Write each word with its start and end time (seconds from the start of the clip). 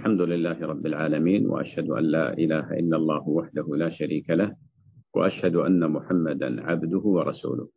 الحمد 0.00 0.20
لله 0.20 0.58
رب 0.60 0.86
العالمين 0.86 1.46
وأشهد 1.46 1.90
أن 1.90 2.04
لا 2.04 2.32
إله 2.32 2.72
إلا 2.72 2.96
الله 2.96 3.28
وحده 3.28 3.66
لا 3.76 3.90
شريك 3.90 4.30
له 4.30 4.56
وأشهد 5.14 5.56
أن 5.56 5.90
محمدا 5.90 6.62
عبده 6.62 6.98
ورسوله. 6.98 7.68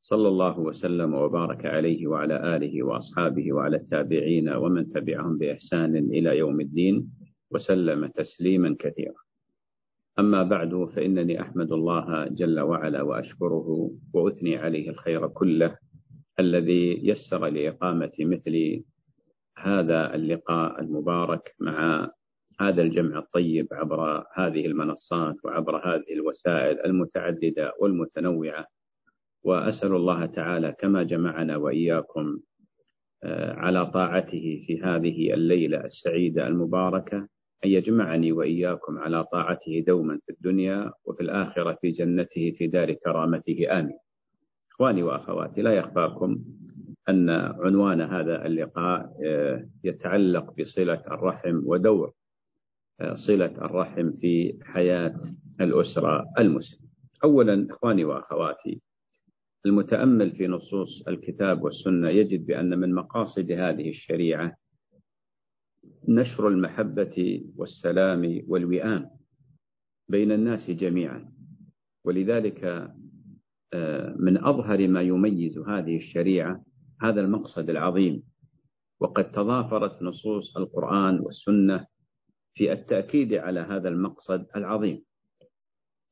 صلى 0.00 0.28
الله 0.28 0.60
وسلم 0.60 1.14
وبارك 1.14 1.66
عليه 1.66 2.06
وعلى 2.06 2.56
آله 2.56 2.82
وأصحابه 2.82 3.52
وعلى 3.52 3.76
التابعين 3.76 4.48
ومن 4.48 4.88
تبعهم 4.88 5.38
بإحسان 5.38 5.96
إلى 5.96 6.38
يوم 6.38 6.60
الدين 6.60 7.08
وسلم 7.50 8.06
تسليما 8.06 8.76
كثيرا. 8.78 9.20
أما 10.18 10.42
بعد 10.42 10.84
فإنني 10.96 11.40
أحمد 11.40 11.72
الله 11.72 12.28
جل 12.28 12.60
وعلا 12.60 13.02
وأشكره 13.02 13.90
وأثني 14.14 14.56
عليه 14.56 14.90
الخير 14.90 15.28
كله 15.28 15.76
الذي 16.38 17.08
يسر 17.08 17.46
لإقامة 17.46 18.12
مثل 18.20 18.84
هذا 19.58 20.14
اللقاء 20.14 20.80
المبارك 20.80 21.54
مع 21.60 22.10
هذا 22.60 22.82
الجمع 22.82 23.18
الطيب 23.18 23.68
عبر 23.72 24.24
هذه 24.34 24.66
المنصات 24.66 25.34
وعبر 25.44 25.76
هذه 25.94 26.12
الوسائل 26.12 26.80
المتعددة 26.84 27.72
والمتنوعة. 27.80 28.66
وأسأل 29.44 29.94
الله 29.94 30.26
تعالى 30.26 30.72
كما 30.72 31.02
جمعنا 31.02 31.56
وإياكم 31.56 32.38
آه، 33.24 33.52
على 33.52 33.86
طاعته 33.86 34.64
في 34.66 34.80
هذه 34.82 35.34
الليلة 35.34 35.84
السعيدة 35.84 36.46
المباركة 36.46 37.16
أن 37.64 37.70
يجمعني 37.70 38.32
وإياكم 38.32 38.98
على 38.98 39.24
طاعته 39.24 39.84
دوما 39.86 40.18
في 40.26 40.32
الدنيا 40.32 40.92
وفي 41.04 41.20
الآخرة 41.22 41.78
في 41.80 41.90
جنته 41.90 42.54
في 42.58 42.66
دار 42.66 42.92
كرامته. 42.92 43.66
آمين. 43.70 43.98
إخواني 44.72 45.02
وأخواتي 45.02 45.62
لا 45.62 45.72
يخفاكم 45.72 46.44
أن 47.08 47.30
عنوان 47.30 48.00
هذا 48.00 48.46
اللقاء 48.46 49.16
آه، 49.26 49.68
يتعلق 49.84 50.54
بصلة 50.60 51.02
الرحم 51.06 51.60
ودور 51.64 52.12
آه، 53.00 53.14
صلة 53.26 53.64
الرحم 53.64 54.12
في 54.12 54.58
حياة 54.62 55.14
الأسرة 55.60 56.24
المسلمة. 56.38 56.84
أولا 57.24 57.66
إخواني 57.70 58.04
وأخواتي 58.04 58.80
المتأمل 59.66 60.32
في 60.32 60.46
نصوص 60.46 61.08
الكتاب 61.08 61.62
والسنة 61.62 62.08
يجد 62.08 62.46
بأن 62.46 62.78
من 62.78 62.94
مقاصد 62.94 63.52
هذه 63.52 63.88
الشريعة 63.88 64.56
نشر 66.08 66.48
المحبة 66.48 67.44
والسلام 67.56 68.42
والوئام 68.48 69.10
بين 70.08 70.32
الناس 70.32 70.70
جميعا. 70.70 71.32
ولذلك 72.04 72.64
آه، 73.74 74.16
من 74.18 74.44
أظهر 74.44 74.88
ما 74.88 75.02
يميز 75.02 75.58
هذه 75.58 75.96
الشريعة 75.96 76.64
هذا 77.04 77.20
المقصد 77.20 77.70
العظيم. 77.70 78.22
وقد 79.00 79.30
تضافرت 79.30 80.02
نصوص 80.02 80.56
القرآن 80.56 81.20
والسنة 81.20 81.86
في 82.52 82.72
التأكيد 82.72 83.34
على 83.34 83.60
هذا 83.60 83.88
المقصد 83.88 84.46
العظيم. 84.56 85.04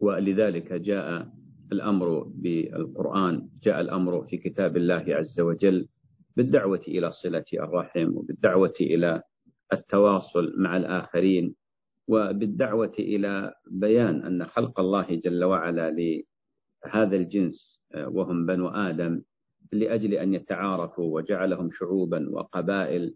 ولذلك 0.00 0.72
جاء 0.72 1.28
الأمر 1.72 2.22
بالقرآن 2.34 3.48
جاء 3.62 3.80
الأمر 3.80 4.24
في 4.24 4.36
كتاب 4.36 4.76
الله 4.76 5.04
عز 5.08 5.40
وجل 5.40 5.88
بالدعوة 6.36 6.80
إلى 6.88 7.10
صلة 7.10 7.44
الرحم 7.54 8.16
وبالدعوة 8.16 8.74
إلى 8.80 9.22
التواصل 9.72 10.52
مع 10.58 10.76
الآخرين 10.76 11.54
وبالدعوة 12.08 12.92
إلى 12.98 13.52
بيان 13.70 14.22
أن 14.22 14.44
خلق 14.44 14.80
الله 14.80 15.06
جل 15.24 15.44
وعلا 15.44 15.90
لهذا 15.90 17.16
الجنس 17.16 17.80
وهم 17.96 18.46
بنو 18.46 18.68
آدم 18.68 19.22
لأجل 19.72 20.14
أن 20.14 20.34
يتعارفوا 20.34 21.14
وجعلهم 21.14 21.68
شعوبا 21.72 22.30
وقبائل 22.30 23.14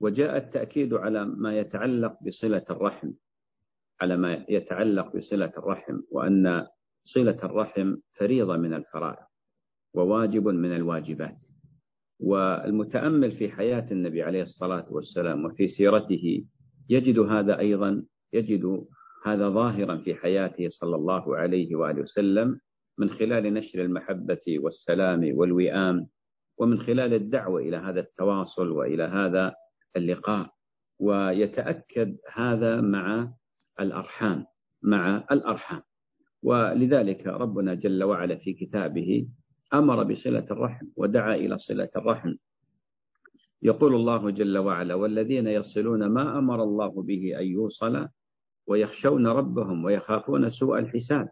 وجاء 0.00 0.36
التأكيد 0.36 0.94
على 0.94 1.24
ما 1.24 1.58
يتعلق 1.58 2.16
بصلة 2.22 2.64
الرحم 2.70 3.12
على 4.00 4.16
ما 4.16 4.44
يتعلق 4.48 5.16
بصلة 5.16 5.52
الرحم 5.58 6.00
وأن 6.10 6.66
صلة 7.02 7.38
الرحم 7.44 7.96
فريضة 8.18 8.56
من 8.56 8.74
الفرائض 8.74 9.26
وواجب 9.94 10.48
من 10.48 10.76
الواجبات. 10.76 11.38
والمتأمل 12.20 13.32
في 13.32 13.48
حياة 13.48 13.86
النبي 13.92 14.22
عليه 14.22 14.42
الصلاة 14.42 14.86
والسلام 14.90 15.44
وفي 15.44 15.68
سيرته 15.68 16.44
يجد 16.88 17.18
هذا 17.18 17.58
أيضا 17.58 18.04
يجد 18.32 18.84
هذا 19.26 19.48
ظاهرا 19.48 19.96
في 19.96 20.14
حياته 20.14 20.68
صلى 20.68 20.96
الله 20.96 21.36
عليه 21.36 21.76
وآله 21.76 22.02
وسلم 22.02 22.60
من 22.98 23.10
خلال 23.10 23.54
نشر 23.54 23.82
المحبة 23.82 24.58
والسلام 24.58 25.30
والوئام 25.34 26.06
ومن 26.58 26.78
خلال 26.78 27.14
الدعوة 27.14 27.60
إلى 27.60 27.76
هذا 27.76 28.00
التواصل 28.00 28.68
وإلى 28.70 29.02
هذا 29.02 29.54
اللقاء. 29.96 30.50
ويتأكد 31.00 32.16
هذا 32.32 32.80
مع 32.80 33.32
الأرحام 33.80 34.44
مع 34.82 35.24
الأرحام. 35.32 35.82
ولذلك 36.42 37.26
ربنا 37.26 37.74
جل 37.74 38.04
وعلا 38.04 38.36
في 38.36 38.52
كتابه 38.52 39.28
أمر 39.74 40.02
بصلة 40.04 40.46
الرحم 40.50 40.86
ودعا 40.96 41.34
إلى 41.34 41.58
صلة 41.58 41.90
الرحم. 41.96 42.34
يقول 43.62 43.94
الله 43.94 44.30
جل 44.30 44.58
وعلا 44.58 44.94
والذين 44.94 45.46
يصلون 45.46 46.06
ما 46.06 46.38
أمر 46.38 46.62
الله 46.62 47.02
به 47.02 47.40
أن 47.40 47.46
يوصل 47.46 48.08
ويخشون 48.66 49.26
ربهم 49.26 49.84
ويخافون 49.84 50.50
سوء 50.50 50.78
الحساب 50.78 51.28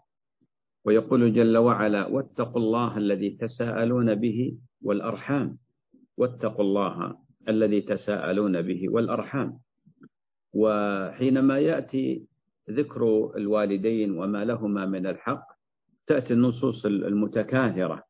ويقول 0.86 1.32
جل 1.32 1.56
وعلا 1.56 2.06
واتقوا 2.06 2.62
الله 2.62 2.97
الذي 2.98 3.30
تساءلون 3.30 4.14
به 4.14 4.58
والأرحام. 4.82 5.58
واتقوا 6.16 6.64
الله 6.64 7.16
الذي 7.48 7.80
تساءلون 7.80 8.62
به 8.62 8.88
والأرحام. 8.88 9.58
وحينما 10.54 11.58
يأتي 11.58 12.26
ذكر 12.70 13.32
الوالدين 13.36 14.19
وما 14.19 14.44
لهما 14.44 14.86
من 14.86 15.06
الحق 15.06 15.47
تأتي 16.06 16.32
النصوص 16.34 16.86
المتكاثرة 16.86 18.03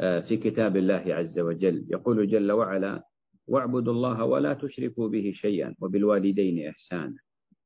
آه، 0.00 0.20
في 0.20 0.36
كتاب 0.36 0.76
الله 0.76 1.04
عز 1.08 1.38
وجل. 1.40 1.86
يقول 1.90 2.28
جل 2.28 2.52
وعلا 2.52 3.02
واعبدوا 3.46 3.92
الله 3.92 4.24
ولا 4.24 4.54
تشركوا 4.54 5.08
به 5.08 5.30
شيئا 5.34 5.74
وبالوالدين 5.80 6.68
إحسانا. 6.68 7.16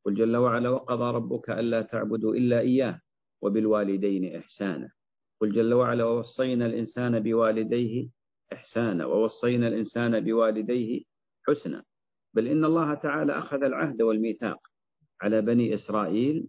قل 0.04 0.14
جل 0.14 0.36
وعلا 0.36 0.68
وقضى 0.68 1.16
ربك 1.16 1.50
ألا 1.50 1.82
تعبدوا 1.82 2.34
إلا 2.34 2.60
إياه. 2.60 3.00
وبالوالدين 3.42 4.36
إحسانا. 4.36 4.88
قل 5.40 5.52
جل 5.52 5.74
وعلا 5.74 6.04
ووصينا 6.04 6.66
الإنسان 6.66 7.20
بوالديه 7.20 8.08
إحسانا. 8.52 9.06
ووصينا 9.06 9.68
الإنسان 9.68 10.20
بوالديه 10.20 11.02
حسنا. 11.46 11.82
بل 12.34 12.48
إن 12.48 12.64
الله 12.64 12.94
تعالى 12.94 13.32
أخذ 13.32 13.62
العهد 13.62 14.02
والميثاق 14.02 14.58
على 15.22 15.40
بني 15.40 15.74
إسرائيل 15.74 16.48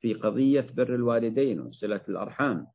في 0.00 0.14
قضية 0.14 0.66
بر 0.76 0.94
الوالدين 0.94 1.60
وصلة 1.60 2.02
الأرحام. 2.08 2.66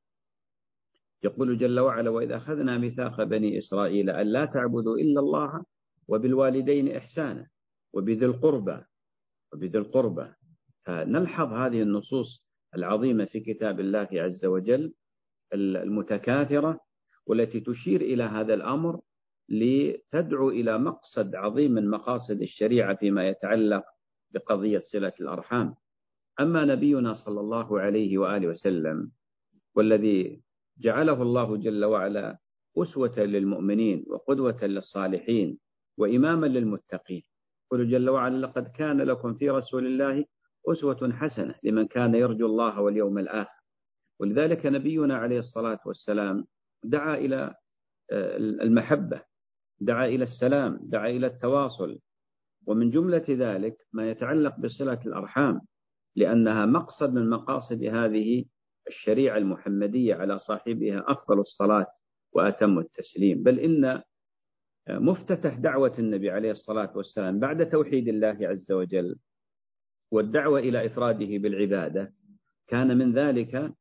يقول 1.24 1.58
جل 1.58 1.80
وعلا 1.80 2.09
وإذا 2.09 2.36
أخذنا 2.36 2.78
ميثاق 2.78 3.24
بني 3.24 3.58
إسرائيل 3.58 4.09
أن 4.09 4.28
لا 4.28 4.46
تعبدوا 4.46 4.98
إلا 4.98 5.19
الله 5.19 5.64
وبالوالدين 6.08 6.96
إحسانا. 6.96 7.48
وبذي 7.94 8.25
القربى 8.25 8.84
وبذي 9.53 9.78
القربى. 9.78 10.28
فنلحظ 10.86 11.53
هذه 11.53 11.81
النصوص 11.81 12.49
العظيمة 12.75 13.25
في 13.25 13.40
كتاب 13.40 13.80
الله 13.80 14.07
عز 14.13 14.46
وجل 14.46 14.94
المتكاثرة 15.53 16.80
والتي 17.28 17.59
تشير 17.59 18.02
إلى 18.02 18.24
هذا 18.24 18.53
الأمر 18.53 19.00
لتدعو 19.50 20.50
إلى 20.50 20.78
مقصد 20.78 21.35
عظيم 21.35 21.72
من 21.72 21.90
مقاصد 21.90 22.41
الشريعة 22.41 22.96
فيما 22.96 23.28
يتعلق 23.28 23.84
بقضية 24.31 24.80
صلة 24.91 25.13
الأرحام. 25.22 25.75
أما 26.40 26.66
نبينا 26.66 27.13
صلى 27.13 27.40
الله 27.40 27.80
عليه 27.80 28.18
وآله 28.18 28.47
وسلم 28.47 29.12
والذي 29.75 30.41
جعله 30.78 31.22
الله 31.22 31.57
جل 31.57 31.86
وعلا 31.86 32.38
أسوة 32.78 33.19
للمؤمنين 33.19 34.06
وقدوة 34.07 34.57
للصالحين 34.63 35.57
وإماما 35.97 36.46
للمتقين 36.47 37.24
قل 37.72 37.88
جل 37.90 38.09
وعلا 38.09 38.46
لقد 38.46 38.68
كان 38.68 39.01
لكم 39.01 39.34
في 39.34 39.50
رسول 39.50 39.86
الله 39.86 40.25
أسوة 40.67 41.13
حسنة 41.13 41.56
لمن 41.63 41.88
كان 41.88 42.15
يرجو 42.15 42.45
الله 42.45 42.81
واليوم 42.81 43.17
الآخر. 43.17 43.59
ولذلك 44.19 44.65
نبينا 44.65 45.17
عليه 45.17 45.39
الصلاة 45.39 45.79
والسلام 45.85 46.45
دعا 46.83 47.15
إلى 47.15 47.56
آه، 48.11 48.38
المحبة 48.38 49.23
دعا 49.81 50.06
إلى 50.06 50.23
السلام 50.23 50.79
دعا 50.83 51.09
إلى 51.09 51.27
التواصل. 51.27 52.00
ومن 52.67 52.89
جملة 52.89 53.25
ذلك 53.29 53.77
ما 53.94 54.09
يتعلق 54.09 54.59
بصلة 54.59 55.00
الأرحام 55.06 55.61
لأنها 56.15 56.65
مقصد 56.65 57.13
من 57.15 57.29
مقاصد 57.29 57.83
هذه 57.83 58.45
الشريعة 58.88 59.38
المحمدية 59.38 60.15
على 60.15 60.39
صاحبها 60.39 61.03
أفضل 61.07 61.39
الصلاة 61.39 61.88
وأتم 62.33 62.79
التسليم. 62.79 63.44
بل 63.44 63.59
إن 63.59 64.01
مفتتح 64.89 65.57
دعوة 65.57 65.94
النبي 66.00 66.31
عليه 66.31 66.51
الصلاة 66.51 66.97
والسلام 66.97 67.39
بعد 67.39 67.69
توحيد 67.69 68.07
الله 68.07 68.38
عز 68.41 68.71
وجل 68.71 69.15
والدعوة 70.11 70.59
إلى 70.59 70.85
إفراده 70.85 71.38
بالعبادة 71.38 72.13
كان 72.67 72.97
من 72.97 73.13
ذلك 73.13 73.73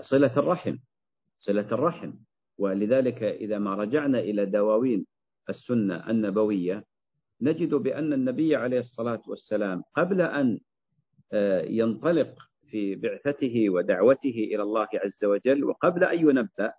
صلة 0.00 0.38
الرحم 0.38 0.76
صلة 1.36 1.68
الرحم. 1.72 2.12
ولذلك 2.58 3.22
إذا 3.22 3.58
ما 3.58 3.74
رجعنا 3.74 4.18
إلى 4.18 4.46
دواوين 4.46 5.06
السنة 5.48 6.10
النبوية 6.10 6.84
نجد 7.40 7.74
بأن 7.74 8.12
النبي 8.12 8.56
عليه 8.56 8.78
الصلاة 8.78 9.22
والسلام 9.26 9.82
قبل 9.94 10.20
أن 10.20 10.60
آه، 11.32 11.62
ينطلق 11.62 12.34
في 12.66 12.94
بعثته 12.94 13.70
ودعوته 13.70 14.48
إلى 14.54 14.62
الله 14.62 14.88
عز 14.94 15.24
وجل 15.24 15.64
وقبل 15.64 16.04
أن 16.04 16.18
ينبأ 16.18 16.72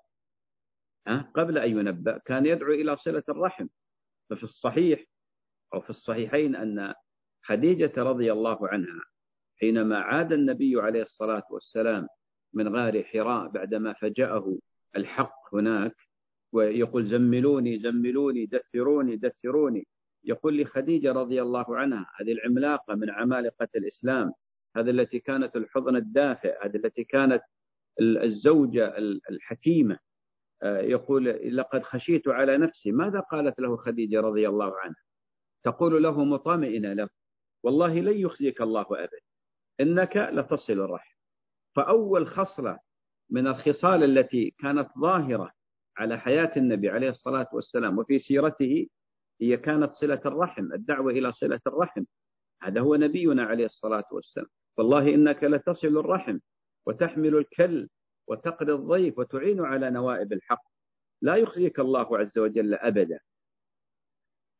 قبل 1.35 1.57
أن 1.57 1.71
ينبأ 1.71 2.17
كان 2.25 2.45
يدعو 2.45 2.73
إلى 2.73 2.97
صلة 2.97 3.23
الرحم. 3.29 3.67
ففي 4.29 4.43
الصحيح 4.43 5.05
أو 5.73 5.81
في 5.81 5.89
الصحيحين 5.89 6.55
أن 6.55 6.93
خديجة 7.45 7.91
رضي 7.97 8.31
الله 8.31 8.67
عنها 8.67 9.01
حينما 9.59 9.97
عاد 9.97 10.33
النبي 10.33 10.81
عليه 10.81 11.01
الصلاة 11.01 11.43
والسلام 11.49 12.07
من 12.53 12.75
غار 12.75 13.03
حراء 13.03 13.47
بعدما 13.47 13.93
فجأه 13.93 14.57
الحق 14.95 15.55
هناك 15.55 15.95
ويقول 16.53 17.05
زملوني 17.05 17.79
زملوني 17.79 18.45
دثروني 18.45 19.15
دثروني. 19.15 19.87
يقول 20.23 20.61
لخديجة 20.61 21.11
رضي 21.11 21.41
الله 21.41 21.77
عنها 21.77 22.11
هذه 22.19 22.31
العملاقة 22.31 22.95
من 22.95 23.09
عمالقة 23.09 23.67
الإسلام 23.75 24.31
هذه 24.75 24.89
التي 24.89 25.19
كانت 25.19 25.55
الحضن 25.55 25.95
الدافئ 25.95 26.53
هذه 26.65 26.75
التي 26.75 27.03
كانت 27.03 27.41
الزوجة 28.01 28.97
الحكيمة. 29.29 29.99
آه، 30.63 30.79
يقول 30.81 31.25
لقد 31.57 31.83
خشيت 31.83 32.27
على 32.27 32.57
نفسي 32.57 32.91
ماذا 32.91 33.19
قالت 33.19 33.59
له 33.59 33.77
خديجة 33.77 34.21
رضي 34.21 34.49
الله 34.49 34.79
عنها؟ 34.79 35.03
تقول 35.63 36.03
له 36.03 36.23
مطمئنة 36.23 36.93
له 36.93 37.09
والله 37.65 37.99
لن 37.99 38.17
يخزيك 38.17 38.61
الله 38.61 38.85
أبدا. 38.91 39.19
إنك 39.79 40.17
لتصل 40.17 40.73
الرحم. 40.73 41.15
فأول 41.75 42.27
خصلة 42.27 42.79
من 43.29 43.47
الخصال 43.47 44.03
التي 44.03 44.55
كانت 44.59 44.89
ظاهرة 44.99 45.51
على 45.97 46.19
حياة 46.19 46.51
النبي 46.57 46.89
عليه 46.89 47.09
الصلاة 47.09 47.47
والسلام 47.53 47.97
وفي 47.97 48.19
سيرته 48.19 48.87
هي 49.41 49.57
كانت 49.57 49.93
صلة 49.93 50.21
الرحم 50.25 50.73
الدعوة 50.73 51.11
إلى 51.11 51.31
صلة 51.33 51.59
الرحم. 51.67 52.03
هذا 52.61 52.81
هو 52.81 52.95
نبينا 52.95 53.43
عليه 53.43 53.65
الصلاة 53.65 54.05
والسلام. 54.11 54.47
والله 54.77 55.13
إنك 55.15 55.43
لتصل 55.43 55.97
الرحم 55.97 56.39
وتحمل 56.85 57.35
الكل 57.35 57.89
وتقضي 58.27 58.73
الضيف 58.73 59.19
وتعين 59.19 59.65
على 59.65 59.89
نوائب 59.89 60.33
الحق. 60.33 60.63
لا 61.21 61.35
يخزيك 61.35 61.79
الله 61.79 62.17
عز 62.17 62.39
وجل 62.39 62.73
أبدا. 62.73 63.19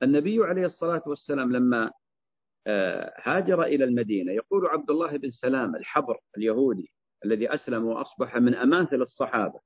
النبي 0.04 0.44
عليه 0.44 0.66
الصلاة 0.66 1.04
والسلام 1.06 1.52
لما 1.52 1.92
هاجر 3.18 3.64
إلى 3.64 3.84
المدينة. 3.84 4.32
يقول 4.32 4.68
عبد 4.68 4.90
الله 4.90 5.18
بن 5.18 5.32
سلام 5.32 5.76
الحبر 5.76 6.18
اليهودي 6.38 6.92
الذي 7.26 7.54
أسلم 7.54 7.86
وأصبح 7.86 8.38
من 8.38 8.56
أماثل 8.56 9.02
الصحابة 9.02 9.60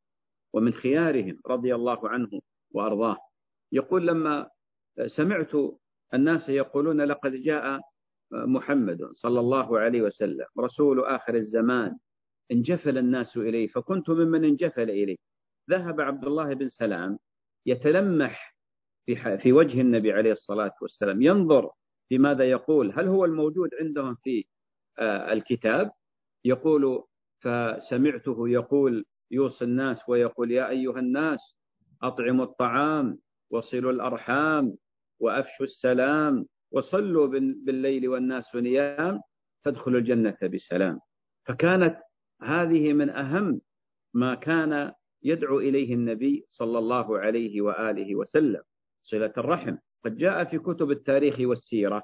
ومن 0.53 0.73
خيارهم 0.73 1.39
رضي 1.47 1.75
الله 1.75 2.09
عنه 2.09 2.29
وأرضاه. 2.71 3.17
يقول 3.71 4.07
لما 4.07 4.49
سمعت 5.05 5.51
الناس 6.13 6.49
يقولون 6.49 7.01
لقد 7.01 7.31
جاء 7.31 7.81
محمد 8.31 9.09
صلى 9.13 9.39
الله 9.39 9.79
عليه 9.79 10.01
وسلم 10.01 10.45
رسول 10.59 11.05
آخر 11.05 11.35
الزمان 11.35 11.97
انجفل 12.51 12.97
الناس 12.97 13.37
إليه 13.37 13.67
فكنت 13.67 14.09
ممن 14.09 14.45
انجفل 14.45 14.89
إليه. 14.89 15.15
ذهب 15.69 16.01
عبد 16.01 16.25
الله 16.25 16.53
بن 16.53 16.69
سلام 16.69 17.19
يتلمح 17.65 18.55
في 19.05 19.37
في 19.37 19.53
وجه 19.53 19.81
النبي 19.81 20.11
عليه 20.11 20.31
الصلاة 20.31 20.73
والسلام 20.81 21.21
ينظر 21.21 21.71
في 22.09 22.17
ماذا 22.17 22.43
يقول؟ 22.49 22.91
هل 22.91 23.07
هو 23.07 23.25
الموجود 23.25 23.69
عندهم 23.81 24.15
في 24.15 24.45
آه، 24.99 25.33
الكتاب؟ 25.33 25.91
يقول 26.45 27.03
فسمعته 27.39 28.49
يقول 28.49 29.05
يوصي 29.31 29.65
الناس 29.65 30.09
ويقول 30.09 30.51
يا 30.51 30.69
أيها 30.69 30.99
الناس 30.99 31.39
أطعموا 32.03 32.45
الطعام 32.45 33.19
وصلوا 33.49 33.91
الأرحام 33.91 34.75
وأفشوا 35.19 35.65
السلام 35.65 36.45
وصلوا 36.71 37.27
بالليل 37.65 38.09
والناس 38.09 38.55
نيام 38.55 39.21
تدخلوا 39.63 39.99
الجنة 39.99 40.37
بسلام. 40.43 40.99
فكانت 41.45 41.97
هذه 42.41 42.93
من 42.93 43.09
أهم 43.09 43.61
ما 44.13 44.35
كان 44.35 44.93
يدعو 45.23 45.59
إليه 45.59 45.93
النبي 45.93 46.45
صلى 46.49 46.77
الله 46.79 47.19
عليه 47.19 47.61
وآله 47.61 48.15
وسلم 48.15 48.61
صلة 49.03 49.33
الرحم. 49.37 49.75
قد 50.05 50.17
جاء 50.17 50.43
في 50.43 50.59
كتب 50.59 50.91
التاريخ 50.91 51.35
والسيرة 51.39 52.03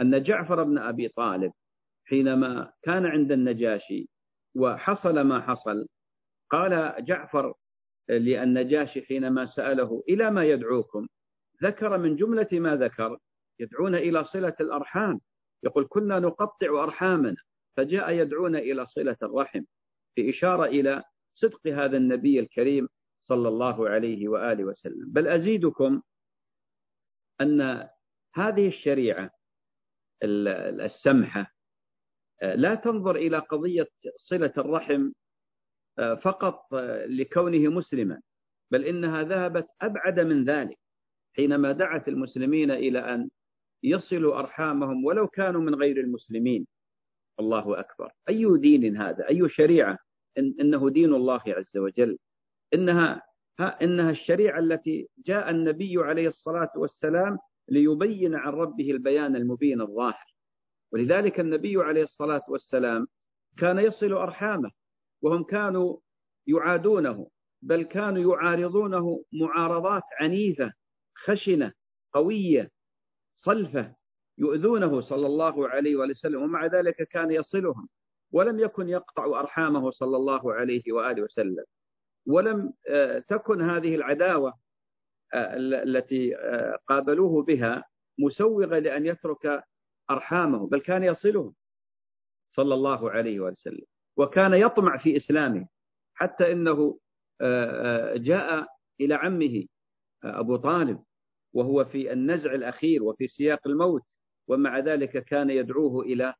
أن 0.00 0.22
جعفر 0.22 0.62
بن 0.62 0.78
أبي 0.78 1.08
طالب 1.08 1.52
حينما 2.04 2.72
كان 2.82 3.06
عند 3.06 3.32
النجاشي 3.32 4.08
وحصل 4.54 5.20
ما 5.20 5.40
حصل 5.40 5.86
قال 6.50 6.94
جعفر 7.04 7.54
للنجاشي 8.08 9.02
حينما 9.02 9.46
سأله 9.46 10.02
إلى 10.08 10.30
ما 10.30 10.44
يدعوكم؟ 10.44 11.06
ذكر 11.62 11.98
من 11.98 12.16
جملة 12.16 12.48
ما 12.52 12.76
ذكر 12.76 13.18
يدعون 13.60 13.94
إلى 13.94 14.24
صلة 14.24 14.54
الأرحام. 14.60 15.20
يقول 15.62 15.86
كنا 15.88 16.18
نقطع 16.18 16.84
أرحامنا 16.84 17.36
فجاء 17.76 18.10
يدعون 18.10 18.56
إلى 18.56 18.86
صلة 18.86 19.16
الرحم 19.22 19.62
في 20.14 20.30
إشارة 20.30 20.64
إلى 20.64 21.02
صدق 21.34 21.66
هذا 21.66 21.96
النبي 21.96 22.40
الكريم 22.40 22.88
صلى 23.20 23.48
الله 23.48 23.88
عليه 23.88 24.28
وآله 24.28 24.64
وسلم. 24.64 25.12
بل 25.12 25.28
أزيدكم 25.28 26.02
أن 27.40 27.88
هذه 28.34 28.68
الشريعة 28.68 29.30
السمحة 30.22 31.52
لا 32.42 32.74
تنظر 32.74 33.16
إلى 33.16 33.38
قضية 33.38 33.88
صلة 34.16 34.52
الرحم 34.58 35.10
فقط 36.22 36.74
لكونه 37.06 37.70
مسلما 37.70 38.20
بل 38.70 38.84
إنها 38.84 39.22
ذهبت 39.22 39.66
أبعد 39.80 40.20
من 40.20 40.44
ذلك 40.44 40.78
حينما 41.36 41.72
دعت 41.72 42.08
المسلمين 42.08 42.70
إلى 42.70 42.98
أن 42.98 43.30
يصلوا 43.82 44.38
أرحامهم 44.38 45.04
ولو 45.04 45.28
كانوا 45.28 45.60
من 45.60 45.74
غير 45.74 46.00
المسلمين. 46.00 46.66
الله 47.40 47.80
أكبر. 47.80 48.10
أي 48.28 48.58
دين 48.58 48.96
هذا؟ 48.96 49.28
أي 49.28 49.48
شريعة؟ 49.48 49.98
إن 50.38 50.54
إنه 50.60 50.90
دين 50.90 51.14
الله 51.14 51.42
عز 51.46 51.76
وجل. 51.76 52.18
إنها 52.74 53.14
ها 53.14 53.22
إنها 53.60 54.10
الشريعة 54.10 54.58
التي 54.58 55.08
جاء 55.26 55.50
النبي 55.50 55.96
عليه 55.98 56.26
الصلاة 56.26 56.70
والسلام 56.76 57.38
ليبين 57.68 58.34
عن 58.34 58.52
ربه 58.52 58.90
البيان 58.90 59.36
المبين 59.36 59.80
الظاهر. 59.80 60.26
ولذلك 60.92 61.40
النبي 61.40 61.76
عليه 61.82 62.02
الصلاة 62.02 62.42
والسلام 62.48 63.06
كان 63.58 63.78
يصل 63.78 64.12
أرحامه 64.12 64.70
وهم 65.22 65.42
كانوا 65.44 65.96
يعادونه 66.46 67.28
بل 67.62 67.82
كانوا 67.82 68.34
يعارضونه 68.34 69.24
معارضات 69.32 70.02
عنيفة 70.20 70.72
خشنة 71.14 71.72
قوية 72.12 72.70
صلفة 73.34 73.94
يؤذونه 74.38 75.00
صلى 75.00 75.26
الله 75.26 75.68
عليه 75.68 75.96
وسلم 75.96 76.42
ومع 76.42 76.66
ذلك 76.66 77.08
كان 77.10 77.30
يصلهم 77.30 77.88
ولم 78.32 78.60
يكن 78.60 78.88
يقطع 78.88 79.40
أرحامه 79.40 79.90
صلى 79.90 80.16
الله 80.16 80.52
عليه 80.54 80.92
وآله 80.92 81.22
وسلم. 81.22 81.64
ولم 82.26 82.72
آه، 82.88 83.18
تكن 83.18 83.62
هذه 83.62 83.94
العداوة 83.94 84.54
آه، 85.34 85.56
التي 85.56 86.36
آه، 86.36 86.78
قابلوه 86.88 87.42
بها 87.42 87.84
مسوغة 88.18 88.78
لأن 88.78 89.06
يترك 89.06 89.64
أرحامه 90.10 90.66
بل 90.66 90.80
كان 90.80 91.04
يصلهم 91.04 91.54
صلى 92.48 92.74
الله 92.74 93.10
عليه 93.10 93.40
وسلم 93.40 93.84
وكان 94.16 94.54
يطمع 94.54 94.98
في 94.98 95.16
إسلامه 95.16 95.68
حتى 96.14 96.52
إنه 96.52 96.98
جاء 98.16 98.66
إلى 99.00 99.14
عمه 99.14 99.64
أبو 100.24 100.56
طالب 100.56 101.02
وهو 101.52 101.84
في 101.84 102.12
النزع 102.12 102.54
الأخير 102.54 103.02
وفي 103.02 103.26
سياق 103.26 103.66
الموت 103.66 104.02
ومع 104.48 104.78
ذلك 104.78 105.24
كان 105.24 105.50
يدعوه 105.50 106.02
إلى 106.02 106.34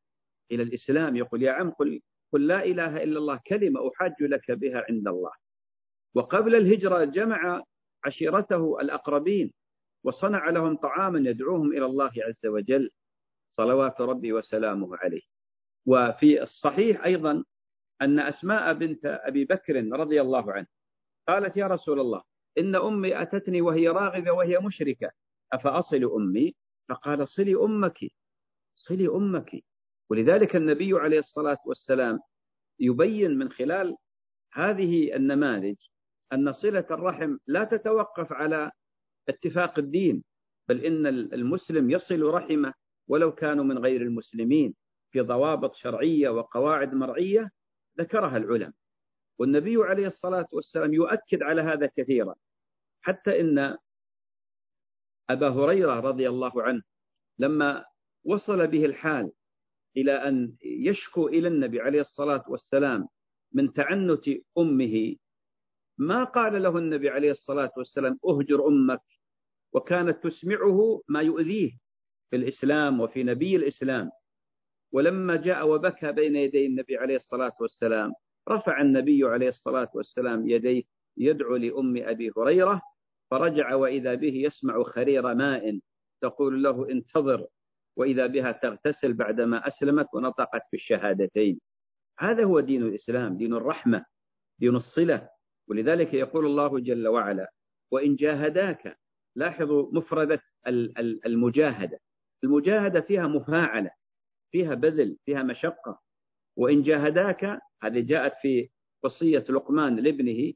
إلى 0.51 0.63
الإسلام 0.63 1.15
يقول 1.15 1.43
يا 1.43 1.51
عم 1.51 1.71
قل, 1.71 2.01
قل 2.33 2.47
لا 2.47 2.65
إله 2.65 3.03
إلا 3.03 3.19
الله 3.19 3.39
كلمة 3.47 3.91
أحاج 3.95 4.13
لك 4.21 4.51
بها 4.51 4.85
عند 4.89 5.07
الله. 5.07 5.31
وقبل 6.15 6.55
الهجرة 6.55 7.03
جمع 7.03 7.63
عشيرته 8.05 8.81
الأقربين 8.81 9.53
وصنع 10.03 10.49
لهم 10.49 10.75
طعاما 10.77 11.29
يدعوهم 11.29 11.71
إلى 11.71 11.85
الله 11.85 12.11
عز 12.17 12.45
وجل 12.45 12.89
صلوات 13.51 14.01
ربي 14.01 14.33
وسلامه 14.33 14.97
عليه. 14.97 15.21
وفي 15.85 16.41
الصحيح 16.43 17.03
أيضا 17.05 17.43
أن 18.01 18.19
أسماء 18.19 18.73
بنت 18.73 19.05
أبي 19.05 19.45
بكر 19.45 19.75
رضي 19.91 20.21
الله 20.21 20.51
عنه 20.53 20.67
قالت 21.27 21.57
يا 21.57 21.67
رسول 21.67 21.99
الله 21.99 22.21
إن 22.57 22.75
أمي 22.75 23.21
أتتني 23.21 23.61
وهي 23.61 23.87
راغبة 23.87 24.31
وهي 24.31 24.59
مشركة 24.59 25.11
أفأصل 25.53 26.03
أمي؟ 26.15 26.55
فقال 26.89 27.27
صلي 27.27 27.55
أمك 27.55 27.97
صلي 28.75 29.07
أمك. 29.07 29.51
ولذلك 30.09 30.55
النبي 30.55 30.93
عليه 30.93 31.19
الصلاة 31.19 31.57
والسلام 31.65 32.19
يبين 32.79 33.37
من 33.37 33.51
خلال 33.51 33.95
هذه 34.53 35.15
النماذج 35.15 35.75
أن 36.33 36.53
صلة 36.53 36.85
الرحم 36.91 37.37
لا 37.47 37.63
تتوقف 37.63 38.31
على 38.33 38.71
اتفاق 39.29 39.79
الدين 39.79 40.23
بل 40.69 40.85
إن 40.85 41.07
المسلم 41.07 41.91
يصل 41.91 42.21
رحمه 42.21 42.73
ولو 43.07 43.31
كانوا 43.35 43.63
من 43.63 43.77
غير 43.77 44.01
المسلمين 44.01 44.75
في 45.11 45.21
ضوابط 45.21 45.73
شرعية 45.73 46.29
وقواعد 46.29 46.93
مرعية 46.93 47.49
ذكرها 47.99 48.37
العلم. 48.37 48.73
والنبي 49.39 49.77
عليه 49.77 50.07
الصلاة 50.07 50.47
والسلام 50.51 50.93
يؤكد 50.93 51.43
على 51.43 51.61
هذا 51.61 51.89
كثيرا. 51.97 52.35
حتى 53.01 53.41
إن 53.41 53.77
أبا 55.29 55.49
هريرة 55.49 55.99
رضي 55.99 56.29
الله 56.29 56.63
عنه 56.63 56.81
لما 57.39 57.85
وصل 58.25 58.67
به 58.67 58.85
الحال 58.85 59.31
إلى 59.97 60.11
أن 60.27 60.55
يشكو 60.63 61.27
إلى 61.27 61.47
النبي 61.47 61.81
عليه 61.81 62.01
الصلاة 62.01 62.43
والسلام 62.47 63.07
من 63.53 63.73
تعنت 63.73 64.23
أمه 64.57 65.15
ما 65.97 66.23
قال 66.23 66.63
له 66.63 66.77
النبي 66.77 67.09
عليه 67.09 67.31
الصلاة 67.31 67.71
والسلام 67.77 68.19
أهجر 68.25 68.67
أمك 68.67 69.01
وكانت 69.73 70.23
تسمعه 70.23 71.01
ما 71.07 71.21
يؤذيه 71.21 71.71
في 72.29 72.35
الإسلام 72.35 72.99
وفي 73.01 73.23
نبي 73.23 73.55
الإسلام. 73.55 74.09
ولما 74.91 75.35
جاء 75.35 75.67
وبكى 75.69 76.11
بين 76.11 76.35
يدي 76.35 76.65
النبي 76.65 76.97
عليه 76.97 77.15
الصلاة 77.15 77.53
والسلام 77.61 78.13
رفع 78.49 78.81
النبي 78.81 79.23
عليه 79.23 79.49
الصلاة 79.49 79.89
والسلام 79.93 80.49
يديه 80.49 80.83
يدعو 81.17 81.55
لأم 81.55 81.97
أبي 81.97 82.31
هريرة 82.37 82.81
فرجع 83.31 83.75
وإذا 83.75 84.13
به 84.13 84.33
يسمع 84.35 84.83
خرير 84.83 85.33
ماء 85.33 85.79
تقول 86.21 86.63
له 86.63 86.89
انتظر 86.91 87.47
وإذا 87.95 88.27
بها 88.27 88.51
تغتسل 88.51 89.13
بعدما 89.13 89.67
أسلمت 89.67 90.07
ونطقت 90.13 90.61
بالشهادتين 90.71 91.59
هذا 92.19 92.43
هو 92.43 92.59
دين 92.59 92.83
الإسلام 92.83 93.37
دين 93.37 93.53
الرحمة 93.53 94.05
دين 94.59 94.75
الصلة. 94.75 95.29
ولذلك 95.69 96.13
يقول 96.13 96.45
الله 96.45 96.79
جل 96.79 97.07
وعلا 97.07 97.51
وإن 97.91 98.15
جاهداك 98.15 98.97
لاحظوا 99.35 99.89
مفردة 99.91 100.41
المجاهدة. 101.25 101.99
المجاهدة 102.43 103.01
فيها 103.01 103.27
مفاعلة 103.27 103.91
فيها 104.51 104.73
بذل 104.73 105.17
فيها 105.25 105.43
مشقة. 105.43 106.01
وإن 106.57 106.81
جاهداك 106.81 107.59
هذه 107.83 107.99
جاءت 107.99 108.33
في 108.41 108.69
وصية 109.03 109.45
لقمان 109.49 109.95
لابنه 109.95 110.53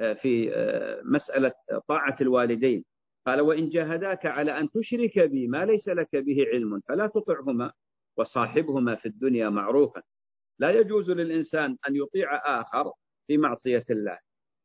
آه، 0.00 0.12
في 0.12 0.54
آه، 0.54 1.02
مسألة 1.04 1.52
طاعة 1.88 2.16
الوالدين. 2.20 2.84
قال 3.26 3.40
وإن 3.40 3.68
جاهداك 3.68 4.26
على 4.26 4.58
أن 4.60 4.70
تشرك 4.70 5.18
بي 5.18 5.46
ما 5.48 5.64
ليس 5.64 5.88
لك 5.88 6.16
به 6.16 6.46
علم 6.52 6.80
فلا 6.88 7.06
تطعهما 7.06 7.72
وصاحبهما 8.16 8.94
في 8.94 9.06
الدنيا 9.06 9.48
معروفا. 9.48 10.02
لا 10.58 10.70
يجوز 10.70 11.10
للإنسان 11.10 11.76
أن 11.88 11.96
يطيع 11.96 12.60
آخر 12.60 12.92
في 13.26 13.38
معصية 13.38 13.84
الله. 13.90 14.18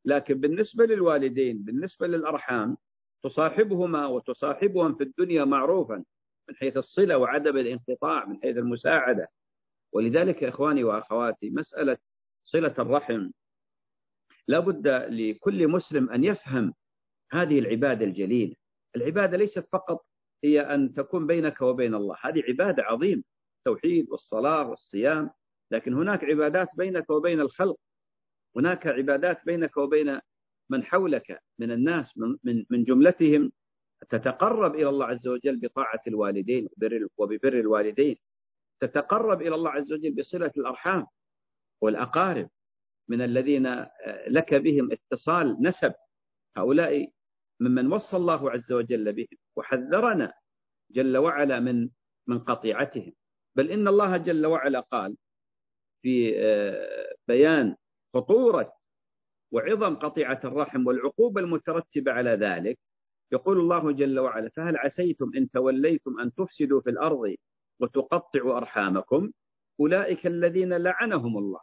لكن 0.09 0.39
بالنسبة 0.39 0.85
للوالدين 0.85 1.63
بالنسبة 1.63 2.07
للأرحام 2.07 2.77
تصاحبهما 3.23 4.07
وتصاحبهم 4.07 4.95
في 4.95 5.03
الدنيا 5.03 5.45
معروفا 5.45 6.03
من 6.49 6.55
حيث 6.55 6.77
الصلة 6.77 7.17
وعدم 7.17 7.57
الانقطاع 7.57 8.25
من 8.25 8.41
حيث 8.41 8.57
المساعدة. 8.57 9.27
ولذلك 9.93 10.41
يا 10.41 10.49
إخواني 10.49 10.83
وأخواتي 10.83 11.49
مسألة 11.49 11.97
صلة 12.43 12.73
الرحم 12.79 13.29
لا 14.47 14.59
بد 14.59 14.87
لكل 14.87 15.67
مسلم 15.67 16.09
أن 16.09 16.23
يفهم 16.23 16.73
هذه 17.31 17.59
العبادة 17.59 18.05
الجليلة. 18.05 18.55
العبادة 18.95 19.37
ليست 19.37 19.67
فقط 19.67 20.05
هي 20.43 20.61
أن 20.61 20.93
تكون 20.93 21.27
بينك 21.27 21.61
وبين 21.61 21.95
الله 21.95 22.17
هذه 22.21 22.43
عبادة 22.49 22.83
عظيمة 22.83 23.23
التوحيد 23.57 24.09
والصلاة 24.09 24.69
والصيام 24.69 25.29
لكن 25.71 25.93
هناك 25.93 26.23
عبادات 26.23 26.75
بينك 26.75 27.09
وبين 27.09 27.39
الخلق. 27.39 27.77
هناك 28.55 28.87
عبادات 28.87 29.45
بينك 29.45 29.77
وبين 29.77 30.19
من 30.69 30.83
حولك 30.83 31.39
من 31.59 31.71
الناس 31.71 32.17
من 32.17 32.65
من 32.69 32.83
جملتهم 32.83 33.51
تتقرب 34.09 34.75
إلى 34.75 34.89
الله 34.89 35.05
عز 35.05 35.27
وجل 35.27 35.59
بطاعة 35.59 36.01
الوالدين 36.07 36.69
وببر 37.17 37.53
الوالدين. 37.59 38.17
تتقرب 38.79 39.41
إلى 39.41 39.55
الله 39.55 39.69
عز 39.71 39.93
وجل 39.93 40.15
بصلة 40.15 40.51
الأرحام 40.57 41.07
والأقارب 41.81 42.49
من 43.07 43.21
الذين 43.21 43.85
لك 44.27 44.53
بهم 44.53 44.91
اتصال 44.91 45.57
نسب. 45.61 45.93
هؤلاء 46.57 47.11
ممن 47.59 47.93
وصى 47.93 48.17
الله 48.17 48.51
عز 48.51 48.71
وجل 48.71 49.13
بهم 49.13 49.37
وحذرنا 49.55 50.33
جل 50.91 51.17
وعلا 51.17 51.59
من 51.59 51.89
من 52.27 52.39
قطيعتهم. 52.39 53.13
بل 53.55 53.71
إن 53.71 53.87
الله 53.87 54.17
جل 54.17 54.45
وعلا 54.45 54.79
قال 54.79 55.17
في 56.01 56.33
آه، 56.39 57.15
بيان 57.27 57.75
خطورة 58.13 58.73
وعظم 59.51 59.95
قطيعة 59.95 60.39
الرحم 60.43 60.87
والعقوبة 60.87 61.41
المترتبة 61.41 62.11
على 62.11 62.29
ذلك 62.29 62.79
يقول 63.31 63.59
الله 63.59 63.91
جل 63.91 64.19
وعلا 64.19 64.49
فهل 64.55 64.77
عسيتم 64.77 65.31
إن 65.37 65.49
توليتم 65.49 66.19
أن 66.19 66.33
تفسدوا 66.33 66.81
في 66.81 66.89
الأرض 66.89 67.35
وتقطعوا 67.79 68.57
أرحامكم؟ 68.57 69.31
أولئك 69.79 70.27
الذين 70.27 70.73
لعنهم 70.73 71.37
الله 71.37 71.59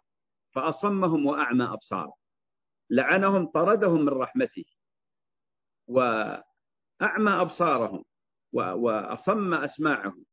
فأصمهم 0.54 1.26
وأعمى 1.26 1.64
أبصارهم 1.64 2.14
لعنهم 2.90 3.46
طردهم 3.46 4.00
من 4.00 4.08
رحمته 4.08 4.64
وأعمى 5.88 7.30
أبصارهم 7.30 8.04
وأصم 8.52 9.54
أسماعهم 9.54 10.24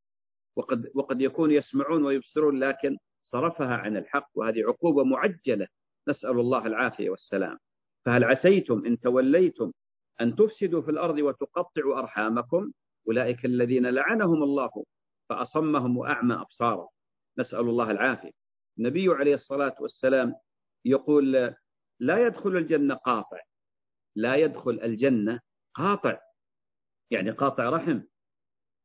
وقد, 0.56 0.92
وقد 0.96 1.22
يكون 1.22 1.52
يسمعون 1.52 2.06
ويبصرون 2.06 2.60
لكن 2.60 2.98
صرفها 3.22 3.76
عن 3.76 3.98
الحق 3.98 4.30
وهذه 4.36 4.64
عقوبة 4.68 5.04
معجلة 5.04 5.68
نسأل 6.08 6.40
الله 6.40 6.68
العافية 6.68 7.10
والسلام. 7.10 7.58
فهل 8.06 8.24
عسيتم 8.24 8.86
إن 8.86 9.00
توليتم 9.00 9.72
أن 10.22 10.36
تفسدوا 10.36 10.82
في 10.82 10.92
الأرض 10.92 11.18
وتقطعوا 11.18 12.00
أرحامكم؟ 12.00 12.72
أولئك 13.08 13.46
الذين 13.46 13.86
لعنهم 13.86 14.44
الله 14.44 14.86
فأصمهم 15.30 15.98
وأعمى 15.98 16.36
أبصارهم. 16.36 16.88
نسأل 17.38 17.60
الله 17.60 17.92
العافية. 17.92 18.32
النبي 18.80 19.10
عليه 19.10 19.36
الصلاة 19.36 19.76
والسلام 19.80 20.36
يقول 20.86 21.56
لا 22.00 22.28
يدخل 22.28 22.58
الجنة 22.58 22.96
قاطع. 22.96 23.40
لا 24.16 24.36
يدخل 24.36 24.80
الجنة 24.84 25.40
قاطع. 25.74 26.20
يعني 27.12 27.32
قاطع 27.32 27.70
رحم. 27.70 28.02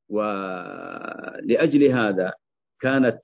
ولأجل 0.09 1.85
هذا 1.85 2.33
كانت 2.81 3.21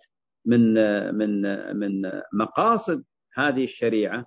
من 0.47 0.75
من 1.15 1.43
من 1.77 2.21
مقاصد 2.33 3.05
هذه 3.35 3.65
الشريعة 3.65 4.27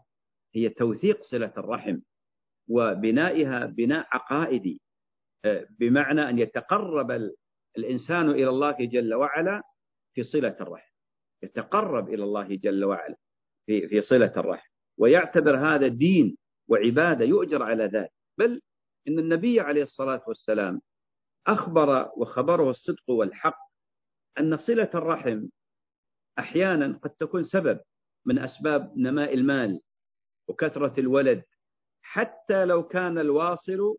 هي 0.56 0.70
توثيق 0.70 1.24
صلة 1.24 1.54
الرحم 1.58 2.00
وبنائها 2.70 3.66
بناء 3.66 4.08
عقائدي 4.12 4.82
بمعنى 5.80 6.30
أن 6.30 6.40
يتقرب 6.40 7.32
الإنسان 7.78 8.30
إلى 8.30 8.50
الله 8.50 8.76
جل 8.80 9.14
وعلا 9.14 9.64
في 10.14 10.24
صلة 10.24 10.58
الرحم 10.62 10.92
يتقرب 11.44 12.10
إلى 12.10 12.24
الله 12.24 12.56
جل 12.56 12.84
وعلا 12.84 13.16
في 13.66 13.88
في 13.88 14.02
صلة 14.02 14.34
الرحم 14.38 14.68
ويعتبر 14.98 15.58
هذا 15.58 15.88
دين 15.88 16.38
وعبادة 16.70 17.26
يؤجر 17.26 17.64
على 17.64 17.84
ذلك. 17.84 18.12
بل 18.38 18.62
إن 19.08 19.20
النبي 19.20 19.60
عليه 19.60 19.84
الصلاة 19.84 20.24
والسلام 20.28 20.82
أخبر 21.48 22.12
وخبره 22.18 22.70
الصدق 22.70 23.10
والحق 23.10 23.58
أن 24.40 24.58
صلة 24.58 24.90
الرحم 24.96 25.48
أحيانا 26.40 26.98
قد 27.04 27.10
تكون 27.10 27.44
سبب 27.44 27.80
من 28.26 28.40
أسباب 28.40 28.98
نماء 28.98 29.34
المال 29.34 29.82
وكثرة 30.48 31.00
الولد 31.00 31.44
حتى 32.02 32.66
لو 32.66 32.88
كان 32.88 33.18
الواصل 33.18 33.98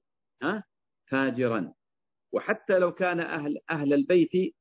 فاجرا. 1.11 1.73
وحتى 2.33 2.79
لو 2.79 2.93
كان 2.93 3.21
أهل, 3.21 3.59
أهل 3.71 3.93
البيت 3.93 4.55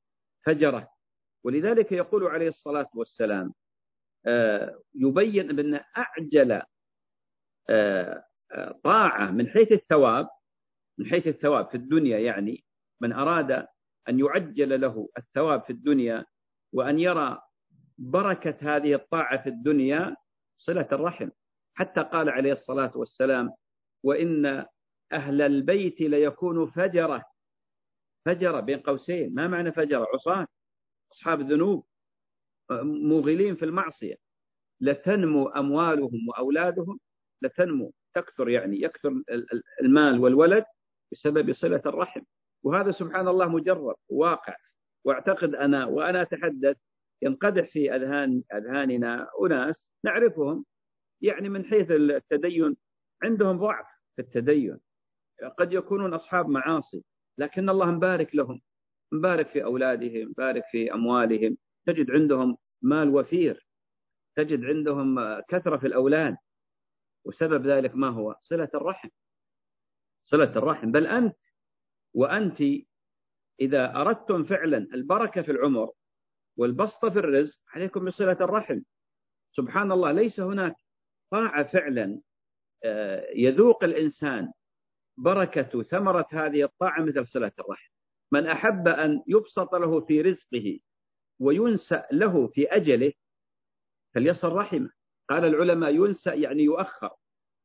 فجرة. 0.46 0.90
ولذلك 1.44 1.92
يقول 1.92 2.24
عليه 2.24 2.48
الصلاة 2.48 2.90
والسلام 2.94 3.54
آه، 4.28 4.82
يبين 4.96 5.48
بأن 5.48 5.82
أعجل 5.98 6.62
آه، 7.70 8.24
آه، 8.52 8.80
طاعة 8.84 9.32
من 9.32 9.48
حيث 9.50 9.72
الثواب 9.72 10.30
من 10.98 11.06
حيث 11.06 11.28
الثواب 11.28 11.70
في 11.70 11.76
الدنيا 11.76 12.20
يعني 12.20 12.64
من 13.02 13.14
أراد 13.14 13.68
أن 14.10 14.20
يعجل 14.20 14.82
له 14.82 15.10
الثواب 15.18 15.64
في 15.64 15.70
الدنيا 15.70 16.26
وأن 16.74 17.00
يرى 17.00 17.42
بركة 17.98 18.75
هذه 18.75 18.94
الطاعة 18.94 19.44
في 19.44 19.50
الدنيا 19.50 20.16
صلة 20.58 20.88
الرحم. 20.92 21.30
حتى 21.74 22.01
قال 22.01 22.30
عليه 22.30 22.54
الصلاة 22.54 22.98
والسلام 22.98 23.54
وإن 24.04 24.66
أهل 25.12 25.42
البيت 25.42 26.01
ليكون 26.01 26.72
فجرة. 26.72 27.24
فجرة 28.25 28.60
بين 28.60 28.80
قوسين 28.80 29.34
ما 29.34 29.48
معنى 29.48 29.72
فجرة؟ 29.72 30.08
عصاة 30.13 30.48
أصحاب 31.12 31.42
ذنوب 31.42 31.86
موغلين 32.82 33.56
في 33.56 33.66
المعصية. 33.66 34.16
لتنمو 34.82 35.48
أموالهم 35.48 36.30
وأولادهم 36.30 37.00
لتنمو 37.42 37.94
تكثر 38.13 38.50
يعني 38.50 38.82
يكثر 38.82 39.24
المال 39.82 40.20
والولد 40.20 40.66
بسبب 41.12 41.54
صلة 41.54 41.82
الرحم. 41.86 42.22
وهذا 42.63 42.92
سبحان 42.92 43.27
الله 43.27 43.48
مجرب 43.48 43.96
واقع. 44.10 44.56
واعتقد 45.06 45.56
أنا 45.56 45.86
وأنا 45.86 46.22
أتحدث 46.22 46.77
ينقدح 47.21 47.69
في 47.69 47.95
أذهان 47.95 48.43
أذهاننا 48.53 49.29
أناس 49.41 49.91
نعرفهم 50.03 50.65
يعني 51.21 51.50
من 51.50 51.65
حيث 51.65 51.91
التدين 51.91 52.77
عندهم 53.24 53.57
ضعف 53.57 53.86
في 54.15 54.21
التدين. 54.21 54.79
قد 55.57 55.74
يكونون 55.74 56.13
أصحاب 56.13 56.50
معاصي 56.50 57.03
لكن 57.38 57.69
الله 57.69 57.86
مبارك 57.86 58.36
لهم 58.36 58.62
مبارك 59.12 59.47
في 59.47 59.63
أولادهم 59.63 60.29
مبارك 60.29 60.63
في 60.71 60.93
أموالهم. 60.93 61.57
تجد 61.86 62.12
عندهم 62.12 62.57
مال 62.81 63.09
وفير 63.15 63.67
تجد 64.36 64.65
عندهم 64.65 65.39
كثرة 65.39 65.77
في 65.77 65.88
الأولاد. 65.88 66.38
وسبب 67.25 67.67
ذلك 67.67 67.95
ما 67.95 68.09
هو؟ 68.09 68.36
صلة 68.39 68.69
الرحم. 68.75 69.09
صلة 70.24 70.51
الرحم. 70.55 70.91
بل 70.91 71.07
أنت 71.07 71.38
وأنت 72.13 72.62
إذا 73.62 73.95
أردتم 73.95 74.43
فعلا 74.43 74.77
البركة 74.77 75.41
في 75.41 75.51
العمر 75.51 75.91
والبسط 76.58 77.06
في 77.06 77.20
الرزق 77.20 77.60
عليكم 77.76 78.06
بصلة 78.06 78.38
الرحم. 78.42 78.80
سبحان 79.52 79.92
الله 79.92 80.12
ليس 80.12 80.40
هناك 80.40 80.76
طاعة 81.32 81.72
فعلا 81.74 82.22
آه، 82.86 83.28
يذوق 83.36 83.84
الإنسان 83.84 84.52
بركة 85.18 85.84
ثمرة 85.84 86.28
هذه 86.32 86.64
الطاعة 86.64 87.02
مثل 87.04 87.28
صلة 87.28 87.52
الرحم. 87.60 87.90
من 88.32 88.48
أحب 88.48 88.88
أن 88.88 89.24
يبسط 89.28 89.76
له 89.76 90.06
في 90.06 90.22
رزقه 90.22 90.80
وينسأ 91.40 92.08
له 92.12 92.48
في 92.48 92.68
أجله 92.68 93.14
فليصل 94.16 94.54
رحمه. 94.54 94.90
قال 95.30 95.46
العلماء 95.46 95.96
ينسأ 95.96 96.34
يعني 96.34 96.64
يؤخر. 96.64 97.10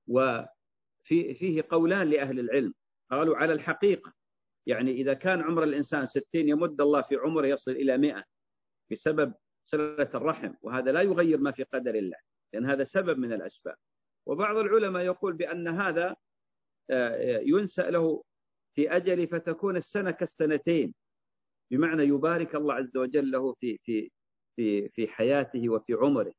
وفي 0.08 1.34
فيه 1.34 1.64
قولان 1.70 2.10
لأهل 2.10 2.40
العلم. 2.40 2.74
قالوا 3.10 3.36
على 3.36 3.52
الحقيقة 3.52 4.12
يعني 4.66 4.90
إذا 4.90 5.14
كان 5.14 5.40
عمر 5.40 5.62
الإنسان 5.62 6.06
ستين 6.06 6.48
يمد 6.48 6.80
الله 6.80 7.02
في 7.02 7.16
عمره 7.16 7.46
يصل 7.46 7.70
إلى 7.70 7.98
مئة. 7.98 8.24
بسبب 8.90 9.34
صلة 9.64 10.10
الرحم 10.14 10.54
وهذا 10.62 10.92
لا 10.92 11.02
يغير 11.02 11.38
ما 11.38 11.52
في 11.52 11.62
قدر 11.62 11.94
الله 11.94 12.16
لأن 12.52 12.66
هذا 12.70 12.84
سبب 12.84 13.18
من 13.18 13.32
الأسباب. 13.32 13.76
وبعض 14.26 14.56
العلماء 14.56 15.02
يقول 15.04 15.32
بأن 15.32 15.68
هذا 15.68 16.16
آه، 16.90 17.40
ينسأ 17.44 17.90
له 17.90 18.24
في 18.74 18.96
أجل 18.96 19.28
فتكون 19.28 19.76
السنة 19.76 20.10
كالسنتين 20.10 20.94
بمعنى 21.70 22.02
يبارك 22.02 22.54
الله 22.54 22.74
عز 22.74 22.96
وجل 22.96 23.30
له 23.30 23.52
في 23.52 23.78
في 23.84 24.10
في 24.56 24.88
في 24.88 25.08
حياته 25.08 25.68
وفي 25.68 25.94
عمره. 25.94 26.32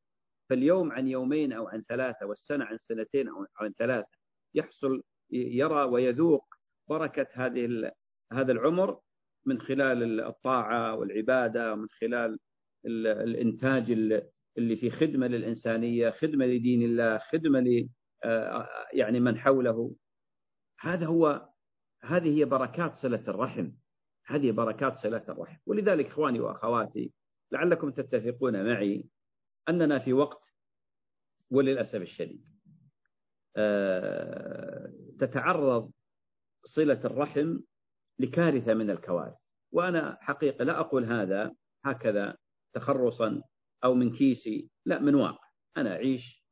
فاليوم 0.49 0.91
عن 0.91 1.07
يومين 1.07 1.53
أو 1.53 1.67
عن 1.67 1.81
ثلاثة 1.81 2.25
والسنة 2.25 2.65
عن 2.65 2.77
سنتين 2.77 3.27
أو 3.27 3.45
عن 3.59 3.71
ثلاثة 3.71 4.07
يحصل 4.53 5.03
يرى 5.31 5.83
ويذوق 5.83 6.45
بركة 6.89 7.27
هذه 7.33 7.91
هذا 8.33 8.51
العمر 8.51 8.99
من 9.45 9.61
خلال 9.61 10.21
الطاعة 10.21 10.95
والعبادة 10.95 11.73
ومن 11.73 11.87
خلال 11.89 12.39
الإنتاج 12.85 13.91
اللي 14.57 14.75
في 14.75 14.89
خدمة 14.89 15.27
للإنسانية 15.27 16.09
خدمة 16.09 16.45
لدين 16.45 16.81
الله 16.81 17.17
خدمة 17.17 17.59
ل 17.59 17.89
يعني 18.93 19.19
من 19.19 19.37
حوله. 19.37 19.95
هذا 20.79 21.05
هو 21.05 21.49
هذه 22.03 22.39
هي 22.39 22.45
بركات 22.45 22.93
صلة 22.93 23.23
الرحم. 23.27 23.71
هذه 24.25 24.51
بركات 24.51 24.93
صلة 25.03 25.25
الرحم. 25.29 25.57
ولذلك 25.65 26.05
إخواني 26.05 26.39
وأخواتي 26.39 27.13
لعلكم 27.51 27.91
تتفقون 27.91 28.65
معي 28.65 29.05
أننا 29.69 29.99
في 29.99 30.13
وقت 30.13 30.43
وللأسف 31.51 32.01
الشديد. 32.01 32.45
تتعرض 35.19 35.91
صلة 36.75 37.05
الرحم 37.05 37.59
لكارثة 38.19 38.73
من 38.73 38.89
الكوارث. 38.89 39.39
وأنا 39.71 40.17
حقيقة 40.21 40.65
لا 40.65 40.79
أقول 40.79 41.05
هذا 41.05 41.55
هكذا 41.85 42.37
تخرصا 42.73 43.41
أو 43.83 43.93
من 43.93 44.11
كيسي 44.11 44.69
لا 44.85 44.99
من 44.99 45.15
واقع. 45.15 45.47
أنا 45.77 45.91
أعيش 45.91 46.43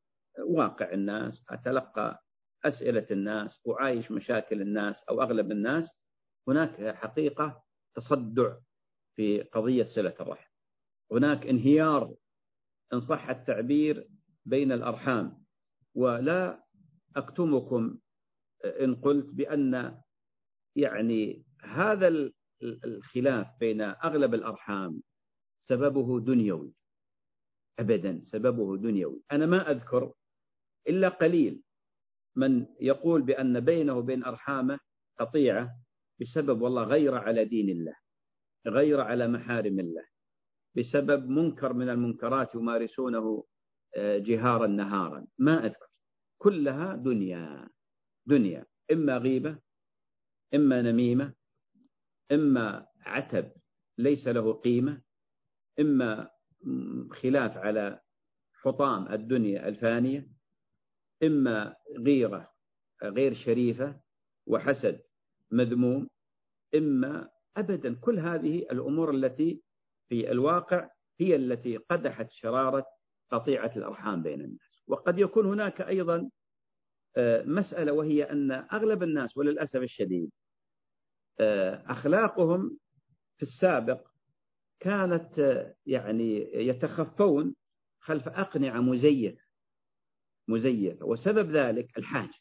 واقع 0.48 0.94
الناس 0.94 1.46
أتلقى 1.50 2.24
أسئلة 2.66 3.08
الناس 3.12 3.60
أعايش 3.70 4.12
مشاكل 4.12 4.62
الناس 4.62 4.96
أو 5.10 5.22
أغلب 5.22 5.52
الناس. 5.52 5.84
هناك 6.48 6.96
حقيقة 6.96 7.64
تصدع 7.94 8.58
في 9.16 9.42
قضية 9.42 9.84
صلة 9.96 10.16
الرحم. 10.20 10.52
هناك 11.12 11.48
انهيار 11.48 12.16
إن 12.94 13.00
صح 13.00 13.30
التعبير 13.30 14.08
بين 14.46 14.72
الأرحام. 14.72 15.42
ولا 15.96 16.64
أكتمكم 17.16 18.00
إن 18.82 18.96
قلت 18.96 19.34
بأن 19.36 20.02
يعني 20.76 21.46
هذا 21.62 22.32
الخلاف 22.64 23.48
بين 23.60 23.82
أغلب 23.82 24.34
الأرحام 24.34 25.02
سببه 25.60 26.20
دنيوي. 26.20 26.74
أبدا 27.80 28.20
سببه 28.22 28.78
دنيوي. 28.78 29.22
أنا 29.32 29.46
ما 29.46 29.72
أذكر 29.72 30.14
إلا 30.88 31.10
قليل 31.10 31.62
من 32.36 32.66
يقول 32.82 33.22
بأن 33.22 33.60
بينه 33.60 33.94
وبين 33.94 34.24
أرحامه 34.24 34.80
قطيعة 35.20 35.70
بسبب 36.22 36.62
والله 36.62 36.84
غير 36.84 37.16
على 37.16 37.46
دين 37.46 37.70
الله 37.70 37.96
غير 38.68 39.02
على 39.02 39.28
محارم 39.28 39.80
الله 39.80 40.06
بسبب 40.78 41.30
منكر 41.30 41.74
من 41.74 41.90
المنكرات 41.90 42.56
يمارسونه 42.56 43.44
آه، 43.96 44.18
جهارا 44.18 44.68
نهارا. 44.68 45.28
ما 45.40 45.66
أذكر. 45.66 45.88
كلها 46.38 46.96
دنيا 46.96 47.70
دنيا. 48.26 48.66
إما 48.92 49.18
غيبة 49.18 49.60
إما 50.54 50.82
نميمة 50.82 51.34
إما 52.32 52.88
عتب 53.06 53.52
ليس 53.98 54.28
له 54.28 54.54
قيمة 54.54 55.02
إما 55.80 56.30
خلاف 57.12 57.58
على 57.58 58.00
حطام 58.62 59.14
الدنيا 59.14 59.68
الفانية 59.68 60.28
إما 61.24 61.76
غيرة 62.06 62.50
غير 63.04 63.34
شريفة 63.46 64.02
وحسد 64.48 65.02
مذموم 65.52 66.08
إما 66.76 67.30
أبدا. 67.58 67.96
كل 67.96 68.20
هذه 68.20 68.60
الأمور 68.60 69.16
التي 69.16 69.64
في 70.10 70.32
الواقع 70.32 70.90
هي 71.20 71.36
التي 71.36 71.78
قدحت 71.78 72.28
شرارة 72.30 72.86
قطيعة 73.32 73.72
الأرحام 73.76 74.24
بين 74.24 74.42
الناس. 74.42 74.84
وقد 74.88 75.20
يكون 75.20 75.46
هناك 75.46 75.82
أيضا 75.82 76.30
آه، 77.18 77.44
مسألة 77.44 77.94
وهي 77.94 78.24
أن 78.24 78.52
أغلب 78.52 79.04
الناس 79.04 79.38
وللأسف 79.38 79.82
الشديد 79.82 80.32
أخلاقهم 81.88 82.78
في 83.36 83.42
السابق 83.42 84.08
كانت 84.80 85.40
آه، 85.40 85.76
يعني 85.86 86.50
يتخفون 86.54 87.56
خلف 88.00 88.28
أقنعة 88.28 88.82
مزيفة 88.82 89.42
مزيفة 90.48 91.06
وسبب 91.06 91.50
ذلك 91.50 91.98
الحاجة 91.98 92.40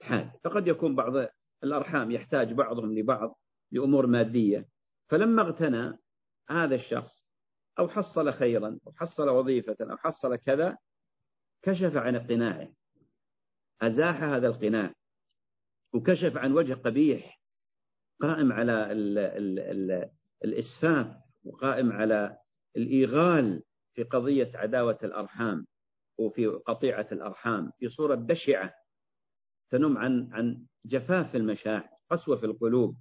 الحاجة 0.00 0.32
فقد 0.44 0.68
يكون 0.68 0.96
بعض 0.96 1.28
الأرحام 1.64 2.10
يحتاج 2.10 2.52
بعضهم 2.52 2.98
لبعض 2.98 3.38
لأمور 3.72 4.06
مادية. 4.06 4.68
فلما 5.06 5.42
اغتنى 5.42 5.98
هذا 6.50 6.74
الشخص 6.74 7.28
أو 7.78 7.88
حصل 7.88 8.32
خيرا 8.32 8.78
أو 8.86 8.92
حصل 8.92 9.28
وظيفة 9.28 9.76
أو 9.80 9.96
حصل 9.96 10.36
كذا 10.36 10.78
كشف 11.62 11.96
عن 11.96 12.16
اقتناعه 12.16 12.68
أزاح 13.82 14.22
هذا 14.22 14.48
القناع 14.48 14.94
وكشف 15.94 16.36
عن 16.36 16.52
وجه 16.52 16.74
قبيح 16.74 17.37
قائم 18.20 18.52
على 18.52 18.92
ال 18.92 19.18
ال 19.18 19.58
ال 19.58 20.10
الإسفاف 20.44 21.06
وقائم 21.44 21.92
على 21.92 22.36
الإيغال 22.76 23.62
في 23.92 24.02
قضية 24.02 24.50
عداوة 24.54 24.98
الأرحام 25.04 25.66
وفي 26.18 26.46
قطيعة 26.46 27.06
الأرحام 27.12 27.70
في 27.78 27.88
صورة 27.88 28.14
بشعة 28.14 28.72
تنم 29.70 29.98
عن 29.98 30.28
عن 30.32 30.66
جفاف 30.86 31.36
المشاعر 31.36 31.88
قسوة 32.10 32.36
في 32.36 32.46
القلوب 32.46 32.96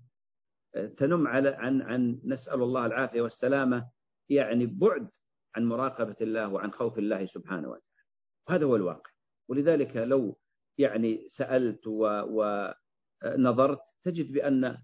تنم 0.97 1.27
على 1.27 1.49
عن 1.49 1.81
عن 1.81 2.19
نسأل 2.25 2.61
الله 2.63 2.85
العافية 2.85 3.21
والسلامة 3.21 3.89
يعني 4.29 4.65
بعد 4.65 5.09
عن 5.55 5.65
مراقبة 5.65 6.15
الله 6.21 6.47
وعن 6.53 6.71
خوف 6.71 6.97
الله 6.97 7.25
سبحانه 7.25 7.67
وتعالى. 7.67 8.03
وهذا 8.49 8.65
هو 8.65 8.75
الواقع. 8.75 9.11
ولذلك 9.49 9.97
لو 9.97 10.37
يعني 10.77 11.25
سألت 11.37 11.87
ونظرت 11.87 13.81
تجد 14.03 14.33
بأن 14.33 14.77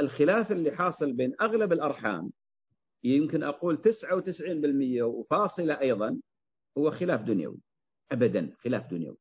الخلاف 0.00 0.52
اللي 0.52 0.70
حاصل 0.70 1.12
بين 1.16 1.32
أغلب 1.40 1.72
الأرحام 1.72 2.30
يمكن 3.04 3.42
أقول 3.42 3.78
99% 3.78 5.02
وفاصلة 5.02 5.80
أيضا 5.80 6.20
هو 6.78 6.90
خلاف 6.90 7.22
دنيوي. 7.22 7.58
أبدا 8.12 8.50
خلاف 8.58 8.90
دنيوي. 8.90 9.16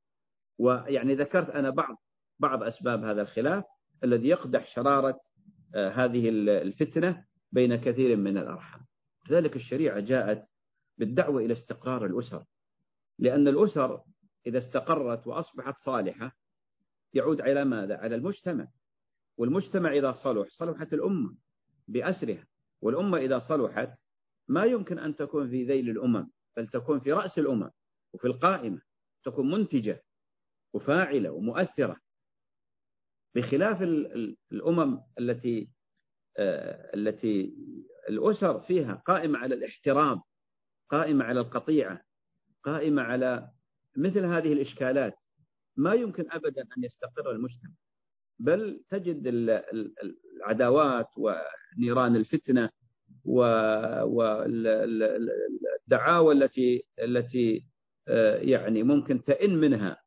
ويعني 0.60 1.16
ذكرت 1.16 1.50
أنا 1.50 1.70
بعض 1.70 1.96
بعض 2.40 2.64
أسباب 2.64 3.04
هذا 3.04 3.22
الخلاف 3.22 3.64
الذي 4.04 4.28
يقدح 4.28 4.76
شرارة 4.76 5.20
آه، 5.76 5.90
هذه 5.90 6.30
الفتنة 6.30 7.26
بين 7.52 7.76
كثير 7.76 8.16
من 8.16 8.38
الأرحام. 8.38 8.82
لذلك 9.30 9.56
الشريعة 9.56 10.00
جاءت 10.00 10.42
بالدعوة 10.98 11.42
إلى 11.42 11.54
استقرار 11.54 12.06
الأسر. 12.06 12.44
لأن 13.20 13.48
الأسر 13.48 14.02
إذا 14.48 14.58
استقرت 14.58 15.28
وأصبحت 15.28 15.74
صالحة 15.86 16.32
يعود 17.14 17.42
على 17.42 17.66
ماذا؟ 17.66 17.98
على 17.98 18.16
المجتمع. 18.16 18.68
والمجتمع 19.38 19.92
إذا 19.92 20.12
صلح 20.12 20.48
صلحت 20.50 20.94
الأمة 20.94 21.38
بأسرها 21.88 22.48
والأمة 22.82 23.18
إذا 23.18 23.40
صلحت 23.40 23.90
ما 24.48 24.66
يمكن 24.66 25.00
أن 25.00 25.16
تكون 25.16 25.50
في 25.50 25.66
ذيل 25.66 25.90
الأمم 25.90 26.30
بل 26.58 26.68
تكون 26.68 27.00
في 27.00 27.12
رأس 27.12 27.40
الأمم 27.40 27.70
وفي 28.14 28.28
القائمة 28.28 28.82
تكون 29.24 29.52
منتجة 29.52 30.04
وفاعلة 30.74 31.32
ومؤثرة. 31.32 31.98
بخلاف 33.36 33.82
الأمم 34.52 35.00
التي 35.20 35.70
آه، 36.40 36.92
التي 36.96 37.54
الأسر 38.10 38.62
فيها 38.62 39.04
قائمة 39.06 39.40
على 39.40 39.56
الاحترام 39.56 40.22
قائمة 40.90 41.26
على 41.26 41.40
القطيعة 41.40 42.02
قائمة 42.64 43.02
على 43.02 43.52
مثل 43.98 44.26
هذه 44.26 44.54
الإشكالات 44.54 45.16
ما 45.76 45.94
يمكن 45.94 46.32
أبدا 46.32 46.62
أن 46.62 46.84
يستقر 46.84 47.32
المجتمع. 47.32 47.74
بل 48.40 48.84
تجد 48.90 49.28
العداوات 50.42 51.08
نيران 51.80 52.16
الفتنة 52.16 52.70
والدعاوى 53.26 54.74
التي 56.34 56.84
التي 57.04 57.66
آه، 58.10 58.38
يعني 58.38 58.84
ممكن 58.84 59.24
تئن 59.24 59.56
منها 59.56 59.98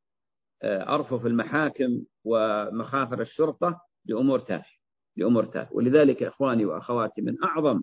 آه، 0.62 0.94
أرفف 0.94 1.26
المحاكم 1.26 2.04
ومخافر 2.24 3.20
الشرطة 3.20 3.80
لأمور 4.04 4.38
تافهة 4.38 4.80
لأمور 5.16 5.44
تافهة. 5.44 5.76
ولذلك 5.76 6.22
إخواني 6.22 6.64
وأخواتي 6.64 7.22
من 7.22 7.44
أعظم 7.44 7.82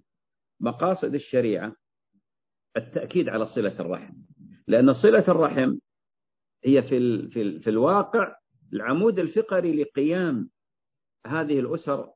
مقاصد 0.60 1.14
الشريعة 1.14 1.74
التأكيد 2.78 3.30
على 3.30 3.46
صلة 3.46 3.80
الرحم. 3.80 4.14
لأن 4.68 4.94
صلة 4.94 5.24
الرحم 5.28 5.76
هي 6.66 6.84
في 6.84 7.60
في 7.60 7.70
الواقع 7.70 8.36
العمود 8.74 9.20
الفقري 9.20 9.84
لقيام 9.84 10.50
هذه 11.28 11.60
الأسر 11.60 12.10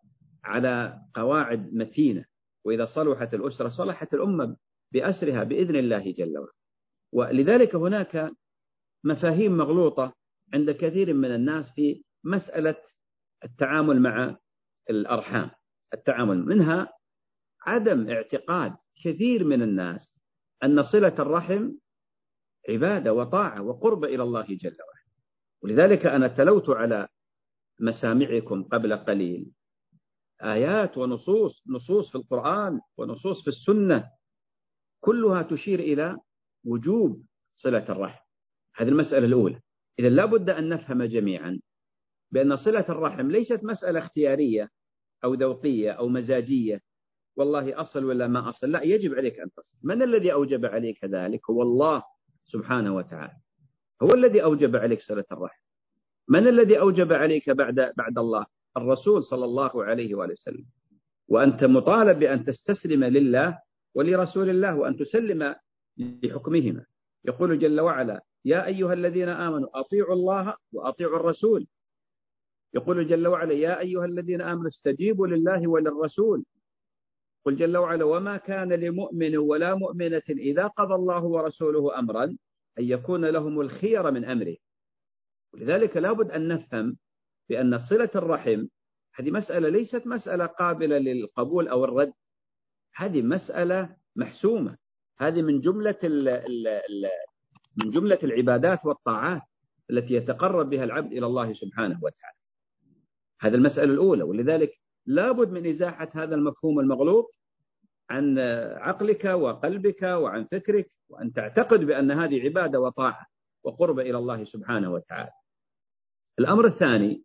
على 0.43 1.01
قواعد 1.13 1.73
متينة 1.73 2.25
وإذا 2.65 2.85
صلحت 2.85 3.33
الأسرة 3.33 3.69
صلحت 3.69 4.13
الأمة 4.13 4.57
بأسرها 4.93 5.43
بإذن 5.43 5.75
الله 5.75 6.11
جل 6.11 6.37
وعلا. 6.37 6.53
ولذلك 7.13 7.75
هناك 7.75 8.31
مفاهيم 9.03 9.57
مغلوطة 9.57 10.13
عند 10.53 10.71
كثير 10.71 11.13
من 11.13 11.35
الناس 11.35 11.65
في 11.75 12.03
مسألة 12.23 12.77
التعامل 13.43 14.01
مع 14.01 14.37
الأرحام. 14.89 15.51
التعامل 15.93 16.45
منها 16.45 16.93
عدم 17.65 18.09
اعتقاد 18.09 18.73
كثير 19.03 19.43
من 19.43 19.61
الناس 19.61 20.21
أن 20.63 20.83
صلة 20.83 21.15
الرحم 21.19 21.71
عبادة 22.69 23.13
وطاعة 23.13 23.61
وقرب 23.61 24.03
إلى 24.03 24.23
الله 24.23 24.45
جل 24.45 24.77
وعلا. 24.87 24.90
ولذلك 25.63 26.05
أنا 26.05 26.27
تلوت 26.27 26.69
على 26.69 27.07
مسامعكم 27.79 28.63
قبل 28.63 28.95
قليل. 28.95 29.51
آيات 30.43 30.97
ونصوص 30.97 31.63
نصوص 31.67 32.11
في 32.11 32.15
القرآن 32.15 32.79
ونصوص 32.97 33.41
في 33.41 33.47
السنة 33.47 34.09
كلها 34.99 35.41
تشير 35.41 35.79
إلى 35.79 36.17
وجوب 36.65 37.25
صلة 37.51 37.85
الرحم. 37.89 38.23
هذه 38.75 38.89
المسألة 38.89 39.25
الأولى. 39.25 39.59
إذا 39.99 40.09
لا 40.09 40.25
بد 40.25 40.49
أن 40.49 40.69
نفهم 40.69 41.03
جميعا 41.03 41.59
بأن 42.31 42.57
صلة 42.57 42.85
الرحم 42.89 43.31
ليست 43.31 43.63
مسألة 43.63 43.99
اختيارية 43.99 44.69
أو 45.23 45.33
ذوقية 45.33 45.91
أو 45.91 46.07
مزاجية. 46.07 46.81
والله 47.35 47.81
أصل 47.81 48.05
ولا 48.05 48.27
ما 48.27 48.49
أصل. 48.49 48.71
لا 48.71 48.83
يجب 48.83 49.13
عليك 49.13 49.39
أن 49.39 49.51
تصل. 49.51 49.79
من 49.83 50.01
الذي 50.01 50.33
أوجب 50.33 50.65
عليك 50.65 51.05
ذلك؟ 51.05 51.49
هو 51.49 51.61
الله 51.61 52.03
سبحانه 52.45 52.95
وتعالى. 52.95 53.33
هو 54.01 54.13
الذي 54.13 54.43
أوجب 54.43 54.75
عليك 54.75 54.99
صلة 54.99 55.25
الرحم. 55.31 55.61
من 56.29 56.47
الذي 56.47 56.79
أوجب 56.79 57.13
عليك 57.13 57.49
بعد 57.49 57.75
بعد 57.97 58.17
الله؟ 58.17 58.45
الرسول 58.77 59.23
صلى 59.23 59.45
الله 59.45 59.83
عليه 59.83 60.15
وآله 60.15 60.33
وسلم. 60.33 60.65
وأنت 61.27 61.63
مطالب 61.63 62.19
بأن 62.19 62.43
تستسلم 62.43 63.03
لله 63.03 63.59
ولرسول 63.95 64.49
الله 64.49 64.77
وأن 64.77 64.97
تسلم 64.97 65.55
لحكمهما. 65.97 66.85
يقول 67.25 67.59
جل 67.59 67.81
وعلا 67.81 68.21
يا 68.45 68.65
أيها 68.65 68.93
الذين 68.93 69.29
آمنوا 69.29 69.79
أطيعوا 69.79 70.13
الله 70.13 70.55
وأطيعوا 70.73 71.15
الرسول. 71.15 71.67
يقول 72.73 73.07
جل 73.07 73.27
وعلا 73.27 73.53
يا 73.53 73.79
أيها 73.79 74.05
الذين 74.05 74.41
آمنوا 74.41 74.67
استجيبوا 74.67 75.27
لله 75.27 75.67
وللرسول. 75.67 76.45
قل 77.45 77.55
جل 77.55 77.77
وعلا 77.77 78.05
وما 78.05 78.37
كان 78.37 78.73
لمؤمن 78.73 79.37
ولا 79.37 79.75
مؤمنة 79.75 80.29
إذا 80.29 80.67
قضى 80.67 80.95
الله 80.95 81.23
ورسوله 81.23 81.99
أمرا 81.99 82.37
أن 82.79 82.83
يكون 82.83 83.25
لهم 83.25 83.61
الخير 83.61 84.11
من 84.11 84.25
أمره. 84.25 84.55
ولذلك 85.53 85.97
لابد 85.97 86.31
أن 86.31 86.47
نفهم 86.47 86.97
بأن 87.49 87.77
صلة 87.89 88.09
الرحم 88.15 88.65
هذه 89.15 89.31
مسألة 89.31 89.69
ليست 89.69 90.07
مسألة 90.07 90.45
قابلة 90.45 90.97
للقبول 90.97 91.67
أو 91.67 91.83
الرد. 91.85 92.13
هذه 92.95 93.21
مسألة 93.21 93.95
محسومة. 94.15 94.77
هذه 95.17 95.41
من 95.41 95.59
جملة 95.59 95.99
ال 96.03 96.29
ال 96.29 96.67
ال 96.67 97.09
من 97.77 97.91
جملة 97.91 98.19
العبادات 98.23 98.85
والطاعات 98.85 99.41
التي 99.91 100.13
يتقرب 100.13 100.69
بها 100.69 100.83
العبد 100.83 101.11
إلى 101.11 101.25
الله 101.25 101.53
سبحانه 101.53 101.99
وتعالى. 102.03 102.37
هذه 103.41 103.55
المسألة 103.55 103.93
الأولى. 103.93 104.23
ولذلك 104.23 104.71
لابد 105.05 105.49
من 105.49 105.67
إزاحة 105.67 106.09
هذا 106.15 106.35
المفهوم 106.35 106.79
المغلوط 106.79 107.40
عن 108.11 108.39
عقلك 108.77 109.25
وقلبك 109.25 110.03
وعن 110.03 110.43
فكرك 110.43 110.87
وأن 111.09 111.31
تعتقد 111.31 111.79
بأن 111.79 112.11
هذه 112.11 112.41
عبادة 112.41 112.79
وطاعة 112.79 113.25
وقرب 113.63 113.99
إلى 113.99 114.17
الله 114.17 114.45
سبحانه 114.45 114.91
وتعالى. 114.91 115.31
الأمر 116.39 116.65
الثاني 116.65 117.23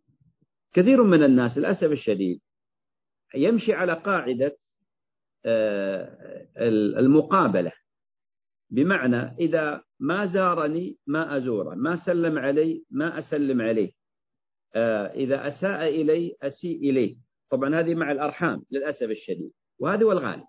كثير 0.73 1.03
من 1.03 1.23
الناس 1.23 1.57
للأسف 1.57 1.91
الشديد 1.91 2.39
يمشي 3.35 3.73
على 3.73 3.93
قاعدة 3.93 4.57
آه، 5.45 6.47
المقابلة. 6.99 7.71
بمعنى 8.69 9.35
إذا 9.39 9.83
ما 9.99 10.25
زارني 10.25 10.97
ما 11.07 11.37
أزوره 11.37 11.75
ما 11.75 12.05
سلم 12.05 12.39
علي 12.39 12.83
ما 12.91 13.19
أسلم 13.19 13.61
عليه. 13.61 13.91
آه، 14.75 15.07
إذا 15.07 15.47
أساء 15.47 16.01
إلي 16.01 16.35
أسيء 16.41 16.89
إليه. 16.89 17.15
طبعا 17.49 17.79
هذه 17.79 17.95
مع 17.95 18.11
الأرحام 18.11 18.63
للأسف 18.71 19.09
الشديد. 19.09 19.51
وهذا 19.79 20.03
هو 20.03 20.11
الغالب. 20.11 20.43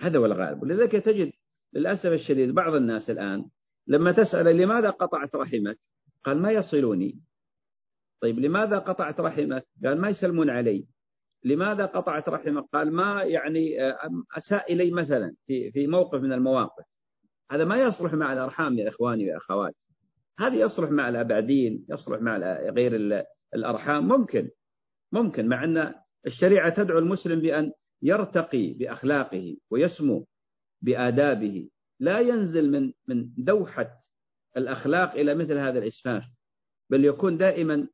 هذا 0.00 0.18
هو 0.18 0.26
الغالب. 0.26 0.62
ولذلك 0.62 0.92
تجد 0.92 1.32
للأسف 1.72 2.06
الشديد 2.06 2.54
بعض 2.54 2.74
الناس 2.74 3.10
الآن 3.10 3.44
لما 3.88 4.12
تسأل 4.12 4.56
لماذا 4.56 4.90
قطعت 4.90 5.34
رحمك؟ 5.36 5.78
قال 6.24 6.42
ما 6.42 6.50
يصلوني. 6.50 7.20
طيب 8.22 8.38
لماذا 8.38 8.78
قطعت 8.78 9.20
رحمك؟ 9.20 9.64
قال 9.84 10.00
ما 10.00 10.08
يسلمون 10.08 10.50
علي. 10.50 10.86
لماذا 11.44 11.86
قطعت 11.86 12.28
رحمك؟ 12.28 12.64
قال 12.72 12.92
ما 12.92 13.22
يعني 13.22 13.76
أساء 14.36 14.72
إلي 14.72 14.90
مثلا 14.90 15.34
في 15.46 15.70
في 15.70 15.86
موقف 15.86 16.20
من 16.20 16.32
المواقف. 16.32 16.84
هذا 17.50 17.64
ما 17.64 17.76
يصلح 17.76 18.14
مع 18.14 18.32
الأرحام 18.32 18.78
يا 18.78 18.88
إخواني 18.88 19.34
وأخواتي 19.34 19.88
هذه 20.38 20.54
يصلح 20.54 20.90
مع 20.90 21.08
الأبعدين 21.08 21.86
يصلح 21.88 22.20
مع 22.20 22.38
غير 22.70 23.22
الأرحام. 23.54 24.08
ممكن 24.08 24.48
ممكن 25.12 25.48
مع 25.48 25.64
أن 25.64 25.94
الشريعة 26.26 26.74
تدعو 26.74 26.98
المسلم 26.98 27.40
بأن 27.40 27.72
يرتقي 28.04 28.72
بأخلاقه 28.72 29.56
ويسمو 29.70 30.26
بآدابه 30.82 31.68
لا 32.00 32.20
ينزل 32.20 32.70
من 32.70 32.92
من 33.08 33.28
دوحة 33.36 33.98
الأخلاق 34.56 35.14
إلى 35.14 35.34
مثل 35.34 35.58
هذا 35.58 35.78
الإسفاف 35.78 36.22
بل 36.90 37.04
يكون 37.04 37.36
دائما 37.36 37.88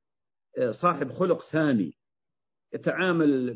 آه، 0.58 0.70
صاحب 0.70 1.12
خلق 1.12 1.42
سامي 1.52 1.92
يتعامل 2.74 3.54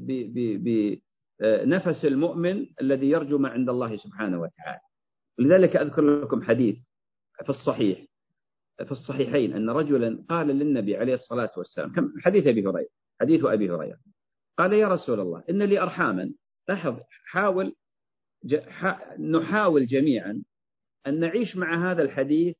بنفس 1.40 2.04
المؤمن 2.04 2.66
الذي 2.80 3.10
يرجو 3.10 3.38
ما 3.38 3.48
عند 3.48 3.68
الله 3.68 3.96
سبحانه 3.96 4.40
وتعالى. 4.40 4.80
لذلك 5.38 5.76
أذكر 5.76 6.20
لكم 6.22 6.42
حديث 6.42 6.78
في 7.42 7.50
الصحيح 7.50 8.06
في 8.84 8.92
الصحيحين 8.92 9.52
أن 9.52 9.70
رجلا 9.70 10.24
قال 10.28 10.46
للنبي 10.46 10.96
عليه 10.96 11.14
الصلاة 11.14 11.50
والسلام 11.56 11.92
حديث 12.20 12.46
أبي 12.46 12.66
هريرة 12.66 12.88
حديث 13.20 13.44
أبي 13.44 13.70
هريرة. 13.70 13.98
قال 14.58 14.72
يا 14.72 14.88
رسول 14.88 15.20
الله 15.20 15.44
إن 15.50 15.62
لي 15.62 15.82
أرحاما 15.82 16.32
لاحظ 16.68 17.00
حاول 17.24 17.76
نحاول 19.18 19.86
جميعا 19.86 20.42
أن 21.06 21.20
نعيش 21.20 21.56
مع 21.56 21.90
هذا 21.90 22.02
الحديث 22.02 22.56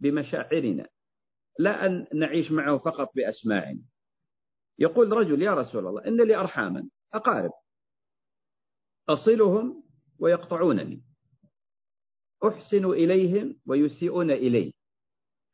بمشاعرنا 0.00 0.88
لا 1.58 1.86
أن 1.86 2.06
نعيش 2.14 2.52
معه 2.52 2.78
فقط 2.78 3.10
بأسماعنا. 3.14 3.82
يقول 4.78 5.12
رجل 5.12 5.42
يا 5.42 5.54
رسول 5.54 5.86
الله 5.86 6.06
إن 6.06 6.26
لي 6.26 6.36
أرحاما 6.36 6.88
أقارب 7.14 7.52
أصلهم 9.08 9.84
ويقطعونني 10.18 11.02
أحسن 12.44 12.84
إليهم 12.84 13.60
ويسيئون 13.66 14.30
إلي 14.30 14.74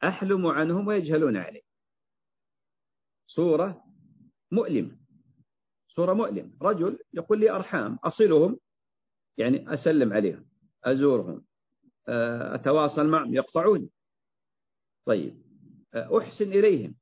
أحلم 0.05 0.47
عنهم 0.47 0.87
ويجهلون 0.87 1.37
علي. 1.37 1.63
صورة 3.27 3.85
مؤلمة. 4.53 5.04
صورة 5.97 6.13
مؤلمة 6.13 6.51
رجل 6.63 6.99
يقول 7.15 7.41
لي 7.41 7.51
أرحام 7.51 7.99
أصلهم 8.05 8.59
يعني 9.39 9.75
أسلم 9.75 10.13
عليهم 10.13 10.45
أزورهم 10.85 11.45
آه، 12.09 12.55
أتواصل 12.55 13.09
معهم 13.09 13.35
يقطعوني. 13.35 13.91
طيب 15.07 15.43
آه، 15.95 16.19
أحسن 16.19 16.45
إليهم 16.53 16.95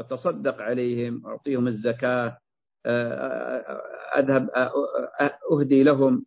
أتصدق 0.00 0.62
عليهم 0.62 1.26
أعطيهم 1.26 1.66
الزكاة 1.68 2.38
آه، 2.86 3.80
أذهب 4.18 4.50
أهدي 5.52 5.82
لهم. 5.82 6.26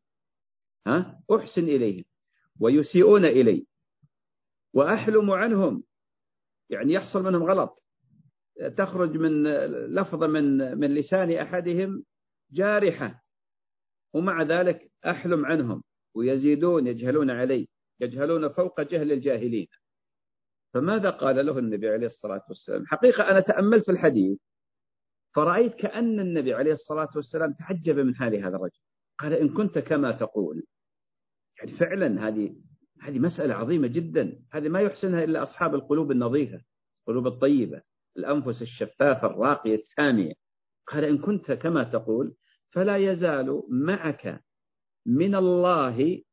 ها؟ 0.88 1.20
أحسن 1.36 1.64
إليهم. 1.64 2.04
ويسيئون 2.60 3.26
إلي. 3.26 3.68
وأحلم 4.74 5.32
عنهم. 5.32 5.84
يعني 6.70 6.94
يحصل 6.94 7.24
منهم 7.24 7.44
غلط. 7.44 7.87
تخرج 8.78 9.18
من 9.18 9.44
لفظة 9.94 10.28
من 10.28 10.78
من 10.80 10.88
لسان 10.88 11.32
أحدهم 11.32 12.04
جارحة 12.52 13.24
ومع 14.14 14.44
ذلك 14.44 14.92
أحلم 15.06 15.46
عنهم 15.46 15.84
ويزيدون 16.16 16.88
يجهلون 16.88 17.30
علي 17.30 17.68
يجهلون 18.00 18.48
فوق 18.48 18.82
جهل 18.82 19.12
الجاهلين. 19.12 19.68
فماذا 20.74 21.10
قال 21.10 21.46
له 21.46 21.60
النبي 21.60 21.90
عليه 21.90 22.08
الصلاة 22.08 22.42
والسلام؟ 22.48 22.86
حقيقة 22.86 23.32
أنا 23.32 23.40
تأملت 23.40 23.86
في 23.86 23.92
الحديث 23.92 24.38
فرأيت 25.36 25.76
كأن 25.76 26.20
النبي 26.20 26.54
عليه 26.54 26.74
الصلاة 26.74 27.10
والسلام 27.16 27.54
تعجب 27.54 28.00
من 28.00 28.16
حال 28.16 28.36
هذا 28.36 28.56
الرجل. 28.56 28.80
قال 29.20 29.34
إن 29.34 29.50
كنت 29.50 29.80
كما 29.80 30.12
تقول. 30.12 30.64
يعني 31.60 31.78
فعلا 31.78 32.28
هذه 32.28 32.56
هذه 33.02 33.20
مسألة 33.20 33.54
عظيمة 33.54 33.88
جدا. 33.88 34.40
هذه 34.52 34.70
ما 34.70 34.82
يحسنها 34.82 35.24
إلا 35.24 35.44
أصحاب 35.44 35.76
القلوب 35.76 36.12
النظيفة 36.12 36.62
القلوب 37.02 37.28
الطيبة. 37.28 37.82
الأنفس 38.18 38.62
الشفافة 38.62 39.28
الراقية 39.28 39.74
السامية 39.74 40.34
قال 40.88 41.04
إن 41.04 41.18
كنت 41.18 41.52
كما 41.52 41.84
تقول 41.84 42.36
فلا 42.70 42.98
يزال 42.98 43.64
معك 43.70 44.44
من 45.06 45.36
الله 45.36 46.24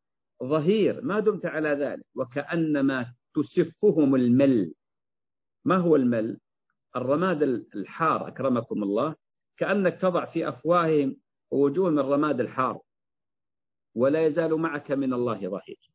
ظهير. 0.45 1.01
ما 1.03 1.21
دمت 1.21 1.47
على 1.47 1.69
ذلك. 1.69 2.07
وكأنما 2.17 3.15
تسفهم 3.35 4.15
المل. 4.15 4.75
ما 5.65 5.77
هو 5.77 5.97
المل؟ 5.97 6.39
الرماد 6.97 7.43
الحار 7.75 8.29
أكرمكم 8.29 8.83
الله. 8.83 9.15
كأنك 9.57 10.01
تضع 10.01 10.25
في 10.33 10.49
أفواههم 10.49 11.17
ووجوههم 11.51 11.99
الرماد 11.99 12.41
الحار. 12.41 12.81
ولا 13.95 14.27
يزال 14.27 14.55
معك 14.57 14.91
من 14.91 15.13
الله 15.13 15.49
ظهير. 15.49 15.93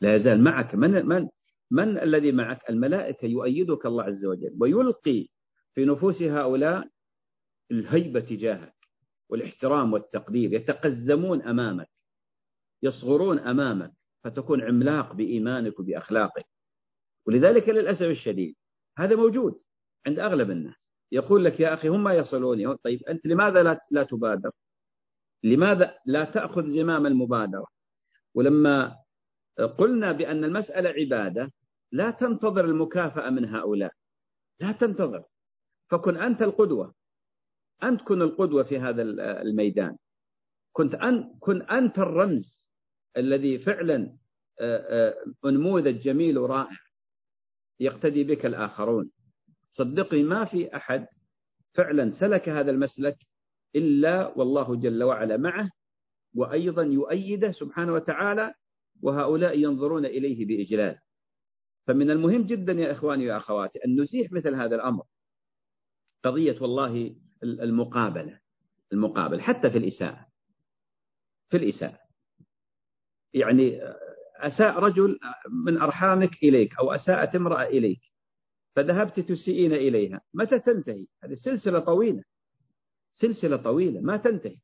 لا 0.00 0.14
يزال 0.14 0.44
معك. 0.44 0.74
من, 0.74 1.06
من, 1.06 1.28
من 1.70 1.98
الذي 1.98 2.32
معك؟ 2.32 2.70
الملائكة 2.70 3.26
يؤيدك 3.26 3.86
الله 3.86 4.04
عز 4.04 4.24
وجل 4.24 4.56
ويلقي 4.60 5.26
في 5.74 5.84
نفوس 5.84 6.22
هؤلاء 6.22 6.88
الهيبة 7.70 8.20
تجاهك 8.20 8.74
والاحترام 9.28 9.92
والتقدير 9.92 10.52
يتقزمون 10.52 11.42
أمامك 11.42 11.90
يصغرون 12.82 13.38
أمامك 13.38 13.92
فتكون 14.24 14.62
عملاق 14.62 15.14
بإيمانك 15.14 15.80
وبأخلاقك. 15.80 16.44
ولذلك 17.26 17.68
للأسف 17.68 18.02
الشديد 18.02 18.54
هذا 18.98 19.16
موجود 19.16 19.54
عند 20.06 20.18
أغلب 20.18 20.50
الناس. 20.50 20.90
يقول 21.12 21.44
لك 21.44 21.60
يا 21.60 21.74
أخي 21.74 21.88
هم 21.88 22.04
ما 22.04 22.14
يصلون 22.14 22.76
طيب 22.76 23.02
أنت 23.08 23.26
لماذا 23.26 23.62
لا, 23.62 23.80
لا 23.90 24.02
تبادر؟ 24.02 24.50
لماذا 25.44 25.94
لا 26.06 26.24
تأخذ 26.24 26.64
زمام 26.66 27.06
المبادرة؟ 27.06 27.66
ولما 28.34 28.96
قلنا 29.78 30.12
بأن 30.12 30.44
المسألة 30.44 30.88
عبادة 30.88 31.52
لا 31.92 32.10
تنتظر 32.10 32.64
المكافأة 32.64 33.30
من 33.30 33.44
هؤلاء. 33.44 33.92
لا 34.60 34.72
تنتظر. 34.72 35.22
فكن 35.90 36.16
أنت 36.16 36.42
القدوة. 36.42 36.94
أنت 37.82 38.02
كن 38.02 38.22
القدوة 38.22 38.62
في 38.62 38.78
هذا 38.78 39.02
الميدان. 39.42 39.96
كنت 40.72 40.94
أن 40.94 41.38
كن 41.40 41.62
أنت 41.62 41.98
الرمز 41.98 42.70
الذي 43.16 43.58
فعلا 43.58 44.16
نموذج 45.44 45.98
جميل 45.98 46.38
ورائع 46.38 46.78
يقتدي 47.80 48.24
بك 48.24 48.46
الآخرون. 48.46 49.10
صدقني 49.70 50.22
ما 50.22 50.44
في 50.44 50.76
أحد 50.76 51.06
فعلا 51.72 52.10
سلك 52.20 52.48
هذا 52.48 52.70
المسلك 52.70 53.16
إلا 53.76 54.38
والله 54.38 54.76
جل 54.76 55.02
وعلا 55.02 55.36
معه 55.36 55.70
وأيضا 56.34 56.82
يؤيده 56.82 57.52
سبحانه 57.52 57.92
وتعالى 57.92 58.54
وهؤلاء 59.02 59.58
ينظرون 59.58 60.06
إليه 60.06 60.46
بإجلال. 60.46 60.98
فمن 61.86 62.10
المهم 62.10 62.42
جدا 62.42 62.72
يا 62.72 62.92
إخواني 62.92 63.30
وأخواتي 63.30 63.78
أن 63.84 64.00
نزيح 64.00 64.32
مثل 64.32 64.54
هذا 64.54 64.76
الأمر. 64.76 65.04
قضية 66.22 66.60
والله 66.60 67.16
المقابلة 67.42 68.40
المقابل 68.92 69.40
حتى 69.40 69.70
في 69.70 69.78
الإساءة 69.78 70.26
في 71.48 71.56
الإساءة. 71.56 71.98
يعني 73.34 73.80
أساء 74.36 74.78
رجل 74.78 75.18
من 75.66 75.78
أرحامك 75.78 76.30
إليك 76.42 76.78
أو 76.78 76.92
أساءت 76.92 77.34
امرأة 77.34 77.62
إليك 77.62 78.00
فذهبت 78.76 79.20
تسيئين 79.20 79.72
إليها. 79.72 80.20
متى 80.34 80.58
تنتهي؟ 80.58 81.06
هذه 81.24 81.34
سلسلة 81.34 81.78
طويلة 81.78 82.22
سلسلة 83.12 83.56
طويلة 83.56 84.00
ما 84.00 84.16
تنتهي. 84.16 84.56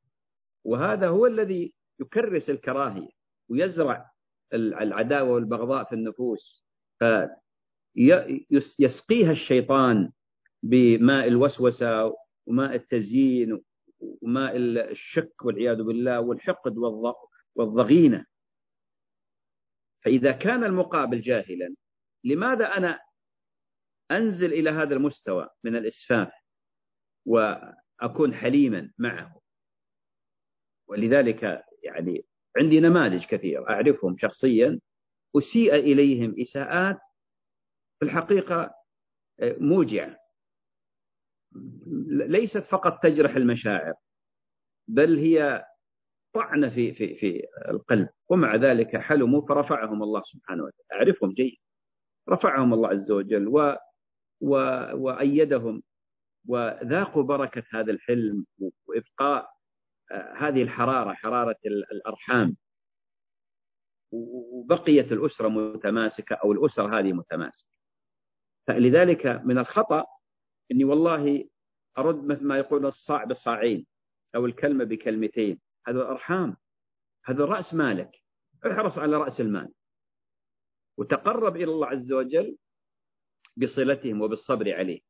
وهذا 0.65 1.09
هو 1.09 1.27
الذي 1.27 1.75
يكرس 2.01 2.51
الكراهية 2.51 3.09
ويزرع 3.51 4.11
العداوة 4.55 5.31
والبغضاء 5.31 5.85
في 5.85 5.95
النفوس. 5.95 6.66
فيسقيها 7.95 9.31
الشيطان 9.31 10.13
بماء 10.63 11.29
الوسوسة 11.29 12.15
وماء 12.47 12.75
التزيين 12.75 13.63
وماء 14.01 14.57
الشك 14.57 15.45
والعياذ 15.45 15.83
بالله 15.83 16.21
والحقد 16.21 16.77
والضغينة. 17.55 18.27
فإذا 20.05 20.33
كان 20.33 20.65
المقابل 20.65 21.21
جاهلا 21.21 21.75
لماذا 22.25 22.67
أنا 22.77 23.01
أنزل 24.11 24.53
إلى 24.53 24.71
هذا 24.71 24.95
المستوى 24.95 25.49
من 25.65 25.77
الإسفاف 25.77 26.33
وأكون 27.27 28.35
حليما 28.35 28.93
معه؟ 28.99 29.41
ولذلك 30.89 31.65
يعني 31.83 32.25
عندي 32.57 32.81
نماذج 32.81 33.25
كثيرة 33.25 33.71
أعرفهم 33.71 34.17
شخصيا 34.19 34.81
أسيء 35.39 35.75
إليهم 35.75 36.35
إساءات 36.41 36.99
في 37.99 38.05
الحقيقة 38.05 38.75
آه، 39.41 39.57
موجعة. 39.61 40.17
ليست 42.07 42.65
فقط 42.71 43.03
تجرح 43.03 43.37
المشاعر 43.37 43.95
بل 44.89 45.19
هي 45.19 45.65
طعن 46.35 46.71
في 46.71 46.93
في 46.95 47.15
في 47.15 47.43
القلب. 47.69 48.09
ومع 48.31 48.57
ذلك 48.57 48.97
حلموا 48.97 49.47
فرفعهم 49.49 50.03
الله 50.03 50.23
سبحانه 50.25 50.65
وتعالى. 50.65 51.05
أعرفهم 51.05 51.33
جيد. 51.33 51.57
رفعهم 52.29 52.75
الله 52.75 52.89
عز 52.89 53.11
وجل 53.11 53.49
و 53.49 53.77
و 54.41 54.51
وأيدهم. 54.95 55.83
وذاقوا 56.49 57.23
بركة 57.23 57.63
هذا 57.73 57.93
الحلم 57.93 58.47
وإبقاء 58.87 59.49
هذه 60.37 60.63
الحرارة 60.63 61.13
حرارة 61.13 61.57
الأرحام. 61.93 62.57
وبقيت 64.13 65.13
الأسرة 65.13 65.49
متماسكة 65.49 66.35
أو 66.35 66.53
الأسرة 66.53 66.99
هذه 66.99 67.13
متماسكة. 67.13 67.77
فلذلك 68.67 69.27
من 69.27 69.59
الخطأ 69.59 70.05
أني 70.73 70.85
والله 70.85 71.49
أرد 71.99 72.25
مثل 72.25 72.45
ما 72.45 72.59
يقول 72.59 72.87
الصاع 72.87 73.25
بصاعين 73.25 73.87
أو 74.35 74.47
الكلمة 74.47 74.85
بكلمتين. 74.85 75.61
هذا 75.87 75.99
الأرحام 75.99 76.57
هذا 77.25 77.45
رأس 77.45 77.75
مالك. 77.75 78.11
احرص 78.67 78.99
على 78.99 79.17
رأس 79.17 79.41
المال. 79.41 79.73
وتقرب 80.99 81.57
إلى 81.57 81.65
الله 81.65 81.87
عز 81.87 82.13
وجل 82.13 82.57
بصلتهم 83.57 84.21
وبالصبر 84.21 84.75
عليه. 84.75 85.01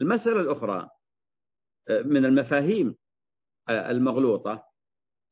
المسألة 0.00 0.40
الأخرى 0.40 0.88
من 1.90 2.24
المفاهيم 2.24 2.96
المغلوطة. 3.70 4.71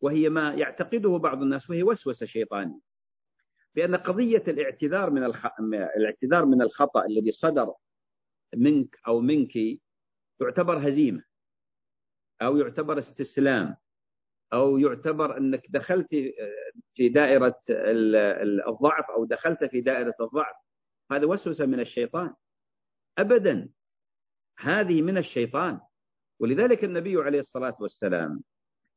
وهي 0.00 0.28
ما 0.28 0.54
يعتقده 0.54 1.16
بعض 1.16 1.42
الناس 1.42 1.70
وهي 1.70 1.82
وسوسة 1.82 2.26
شيطانية. 2.26 2.80
بأن 3.74 3.96
قضية 3.96 4.44
الاعتذار 4.48 5.10
من 5.10 5.24
الخ... 5.24 5.46
الاعتذار 5.96 6.44
من 6.44 6.62
الخطأ 6.62 7.06
الذي 7.06 7.32
صدر 7.32 7.74
منك 8.56 8.98
أو 9.06 9.20
منك 9.20 9.56
يعتبر 10.40 10.88
هزيمة 10.88 11.24
أو 12.42 12.56
يعتبر 12.56 12.98
استسلام 12.98 13.76
أو 14.52 14.78
يعتبر 14.78 15.36
أنك 15.36 15.70
دخلت 15.70 16.08
في 16.94 17.08
دائرة 17.08 17.60
الضعف 18.68 19.10
أو 19.10 19.24
دخلت 19.24 19.64
في 19.64 19.80
دائرة 19.80 20.14
الضعف. 20.20 20.56
هذا 21.12 21.26
وسوسة 21.26 21.66
من 21.66 21.80
الشيطان. 21.80 22.34
أبدا 23.18 23.68
هذه 24.58 25.02
من 25.02 25.18
الشيطان. 25.18 25.80
ولذلك 26.40 26.84
النبي 26.84 27.16
عليه 27.16 27.38
الصلاة 27.40 27.76
والسلام 27.80 28.42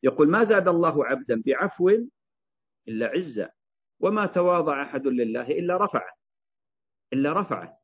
يقول 0.03 0.29
ما 0.29 0.43
زاد 0.45 0.67
الله 0.67 1.05
عبدا 1.05 1.41
بعفو 1.45 1.89
إلا 2.87 3.07
عزة 3.07 3.51
وما 3.99 4.25
تواضع 4.25 4.83
أحد 4.83 5.07
لله 5.07 5.47
إلا 5.47 5.85
رفعه 5.85 6.13
إلا 7.13 7.41
رفعه. 7.41 7.77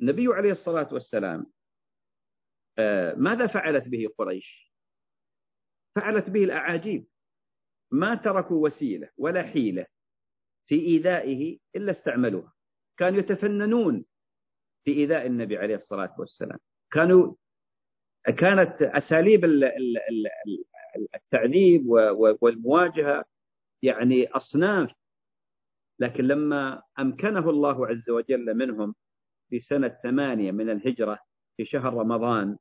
النبي 0.00 0.26
عليه 0.26 0.52
الصلاة 0.52 0.94
والسلام 0.94 1.46
آه، 2.78 3.14
ماذا 3.14 3.46
فعلت 3.46 3.88
به 3.88 4.08
قريش؟ 4.18 4.72
فعلت 5.94 6.30
به 6.30 6.44
الأعاجيب. 6.44 7.06
ما 7.90 8.14
تركوا 8.14 8.64
وسيلة 8.64 9.10
ولا 9.16 9.42
حيلة 9.42 9.86
في 10.66 10.74
إيذائه 10.74 11.58
إلا 11.76 11.90
استعملوها. 11.92 12.52
كانوا 12.98 13.18
يتفننون 13.18 14.04
في 14.84 14.90
إيذاء 14.92 15.26
النبي 15.26 15.56
عليه 15.56 15.76
الصلاة 15.76 16.14
والسلام. 16.18 16.58
كانوا 16.92 17.34
كانت 18.26 18.82
أساليب 18.82 19.44
التعذيب 21.14 21.86
والمواجهة 22.40 23.24
يعني 23.82 24.28
أصناف. 24.28 24.90
لكن 25.98 26.24
لما 26.24 26.82
أمكنه 26.98 27.50
الله 27.50 27.86
عز 27.86 28.10
وجل 28.10 28.54
منهم 28.54 28.94
في 29.50 29.60
سنة 29.60 29.88
ثمانية 30.02 30.52
من 30.52 30.70
الهجرة 30.70 31.18
في 31.56 31.64
شهر 31.64 31.94
رمضان 31.94 32.58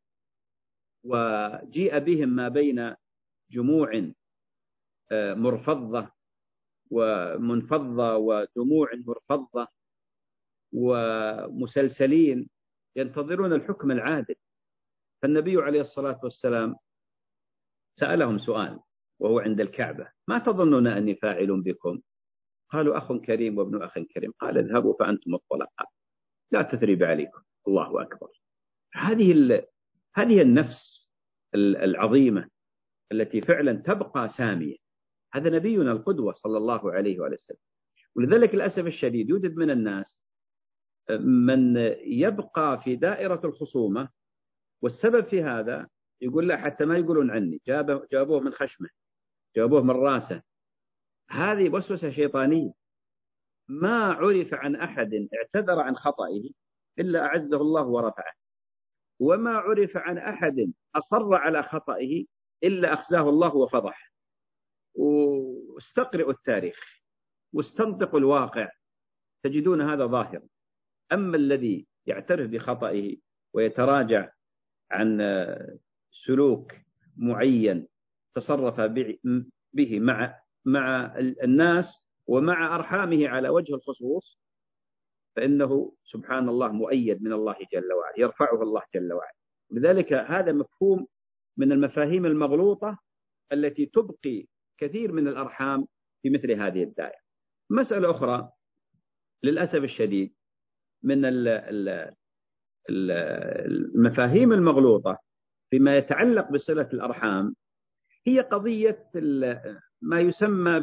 وجيء 1.03 1.99
بهم 1.99 2.29
ما 2.29 2.49
بين 2.49 2.95
جموع 3.51 4.11
آه، 5.11 5.33
مرفضة 5.33 6.11
ومنفضة 6.91 8.15
ودموع 8.15 8.89
مرفضة 9.07 9.67
ومسلسلين 10.73 12.49
ينتظرون 12.95 13.53
الحكم 13.53 13.91
العادل. 13.91 14.35
فالنبي 15.21 15.57
عليه 15.61 15.81
الصلاة 15.81 16.19
والسلام 16.23 16.75
سألهم 17.95 18.37
سؤال 18.37 18.79
وهو 19.19 19.39
عند 19.39 19.61
الكعبة. 19.61 20.07
ما 20.27 20.39
تظنون 20.39 20.87
أني 20.87 21.15
فاعل 21.15 21.61
بكم؟ 21.61 22.01
قالوا 22.69 22.97
أخ 22.97 23.13
كريم 23.13 23.57
وابن 23.57 23.83
أخ 23.83 23.99
كريم. 23.99 24.31
قال 24.39 24.57
اذهبوا 24.57 24.93
فأنتم 24.99 25.35
الطلقاء. 25.35 25.89
لا 26.51 26.61
تثريب 26.61 27.03
عليكم. 27.03 27.41
الله 27.67 28.01
أكبر. 28.01 28.27
هذه 28.93 29.61
هذه 30.15 30.41
النفس 30.41 31.11
العظيمة 31.55 32.49
التي 33.11 33.41
فعلا 33.41 33.73
تبقى 33.73 34.29
سامية. 34.37 34.75
هذا 35.33 35.49
نبينا 35.49 35.91
القدوة 35.91 36.33
صلى 36.33 36.57
الله 36.57 36.91
عليه 36.91 37.19
وسلم. 37.19 37.57
ولذلك 38.15 38.55
للأسف 38.55 38.85
الشديد 38.85 39.29
يوجد 39.29 39.55
من 39.55 39.69
الناس 39.69 40.21
من 41.19 41.77
يبقى 42.05 42.81
في 42.83 42.95
دائرة 42.95 43.41
الخصومة 43.45 44.09
والسبب 44.81 45.25
في 45.25 45.43
هذا 45.43 45.87
يقول 46.25 46.47
لا 46.47 46.57
حتى 46.57 46.85
ما 46.85 46.97
يقولون 46.97 47.31
عني. 47.31 47.61
جابوه 48.11 48.39
من 48.39 48.51
خشمة 48.51 48.89
جابوه 49.55 49.81
من 49.83 49.91
راسه. 49.91 50.41
هذه 51.29 51.69
وسوسة 51.69 52.11
شيطانية. 52.11 52.71
ما 53.67 54.13
عرف 54.13 54.53
عن 54.53 54.75
أحد 54.75 55.27
اعتذر 55.33 55.79
عن 55.79 55.95
خطئه 55.95 56.49
إلا 56.99 57.25
أعزه 57.25 57.57
الله 57.57 57.87
ورفعه. 57.87 58.33
وما 59.19 59.51
عرف 59.51 59.97
عن 59.97 60.17
أحد 60.17 60.73
أصر 60.95 61.35
على 61.35 61.63
خطئه 61.63 62.25
إلا 62.63 62.93
أخزاه 62.93 63.29
الله 63.29 63.55
وفضح 63.55 64.13
واستقرئوا 64.95 66.31
التاريخ 66.31 67.01
واستنطقوا 67.53 68.19
الواقع. 68.19 68.69
تجدون 69.43 69.81
هذا 69.81 70.05
ظاهر. 70.05 70.41
أما 71.11 71.37
الذي 71.37 71.87
يعترف 72.05 72.49
بخطئه 72.49 73.17
ويتراجع 73.53 74.31
عن 74.91 75.21
سلوك 76.23 76.71
معين 77.17 77.87
تصرف 78.33 78.81
به 79.73 79.99
مع 79.99 80.39
مع 80.65 81.15
الناس 81.43 81.85
ومع 82.27 82.75
أرحامه 82.75 83.27
على 83.27 83.49
وجه 83.49 83.75
الخصوص 83.75 84.39
فإنه 85.35 85.93
سبحان 86.03 86.49
الله 86.49 86.71
مؤيد 86.71 87.23
من 87.23 87.33
الله 87.33 87.55
جل 87.73 87.93
وعلا 87.93 88.19
يرفعه 88.19 88.63
الله 88.63 88.81
جل 88.95 89.13
وعلا. 89.13 89.35
لذلك 89.71 90.13
هذا 90.13 90.51
مفهوم 90.51 91.07
من 91.57 91.71
المفاهيم 91.71 92.25
المغلوطة 92.25 92.99
التي 93.53 93.85
تبقي 93.85 94.45
كثير 94.77 95.11
من 95.11 95.27
الأرحام 95.27 95.87
في 96.21 96.29
مثل 96.29 96.51
هذه 96.51 96.83
الدائرة. 96.83 97.19
مسألة 97.69 98.11
أخرى 98.11 98.49
للأسف 99.43 99.83
الشديد 99.83 100.33
من 101.03 101.25
المفاهيم 103.95 104.53
المغلوطة 104.53 105.19
فيما 105.69 105.97
يتعلق 105.97 106.51
بصلة 106.51 106.89
الأرحام 106.93 107.55
هي 108.27 108.39
قضية 108.39 109.09
ما 110.01 110.19
يسمى 110.19 110.79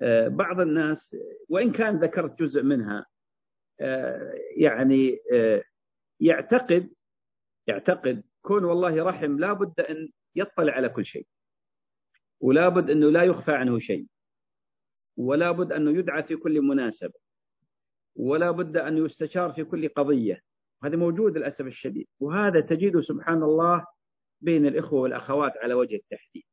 ببعض 0.00 0.60
الناس 0.60 1.16
وإن 1.48 1.72
كان 1.72 1.96
ذكرت 1.98 2.38
جزء 2.42 2.62
منها 2.62 3.06
يعني 4.56 5.18
يعتقد 6.20 6.90
يعتقد 7.66 8.22
كون 8.42 8.64
والله 8.64 9.04
رحم 9.04 9.38
لا 9.38 9.52
بد 9.52 9.80
أن 9.80 10.08
يطلع 10.36 10.72
على 10.72 10.88
كل 10.88 11.04
شيء 11.04 11.26
ولا 12.40 12.68
بد 12.68 12.90
أنه 12.90 13.10
لا 13.10 13.22
يخفى 13.22 13.52
عنه 13.52 13.78
شيء 13.78 14.06
ولا 15.16 15.50
بد 15.50 15.72
أنه 15.72 15.98
يدعى 15.98 16.22
في 16.22 16.36
كل 16.36 16.60
مناسبة 16.62 17.14
ولا 18.16 18.50
بد 18.50 18.76
أن 18.76 18.98
يستشار 19.04 19.52
في 19.52 19.64
كل 19.64 19.88
قضية. 19.88 20.42
هذا 20.84 20.96
موجود 20.96 21.36
للأسف 21.36 21.66
الشديد. 21.66 22.06
وهذا 22.20 22.60
تجده 22.60 23.02
سبحان 23.02 23.42
الله 23.42 23.86
بين 24.40 24.66
الإخوة 24.66 25.00
والأخوات 25.00 25.52
على 25.56 25.74
وجه 25.74 25.96
التحديد. 25.96 26.44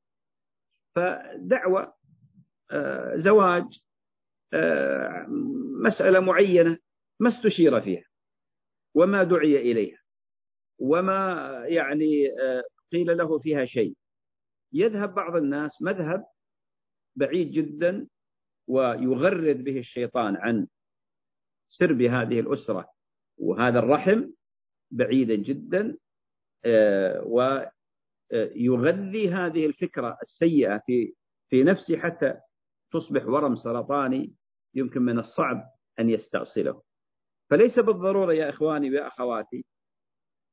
فدعوة 0.96 1.94
آه، 2.72 3.18
زواج 3.18 3.64
آه، 4.54 5.26
مسألة 5.86 6.20
معينة 6.20 6.78
ما 7.20 7.30
استشير 7.30 7.82
فيها 7.82 8.04
وما 8.96 9.24
دعي 9.24 9.72
إليها 9.72 9.98
وما 10.80 11.42
يعني 11.68 12.28
آه، 12.42 12.64
قيل 12.92 13.18
له 13.18 13.40
فيها 13.40 13.66
شيء. 13.66 13.96
يذهب 14.74 15.16
بعض 15.16 15.36
الناس 15.36 15.82
مذهب 15.82 16.26
بعيد 17.16 17.52
جدا 17.52 18.08
ويغرد 18.68 19.64
به 19.64 19.80
الشيطان 19.80 20.36
عن 20.36 20.68
سرب 21.68 22.02
هذه 22.02 22.40
الأسرة. 22.40 22.90
وهذا 23.42 23.80
الرحم 23.80 24.24
بعيدا 24.92 25.36
جدا 25.36 25.98
آه، 26.66 27.24
ويغذي 28.32 29.30
هذه 29.30 29.66
الفكرة 29.66 30.18
السيئة 30.22 30.78
في 30.86 31.14
في 31.50 31.64
نفسه 31.64 31.98
حتى 31.98 32.34
تصبح 32.92 33.26
ورم 33.26 33.56
سرطاني 33.56 34.34
يمكن 34.76 35.02
من 35.02 35.20
الصعب 35.20 35.64
أن 36.00 36.10
يستأصله. 36.10 36.82
فليس 37.50 37.80
بالضرورة 37.80 38.34
يا 38.34 38.50
إخواني 38.50 39.00
وأخواتي 39.00 39.66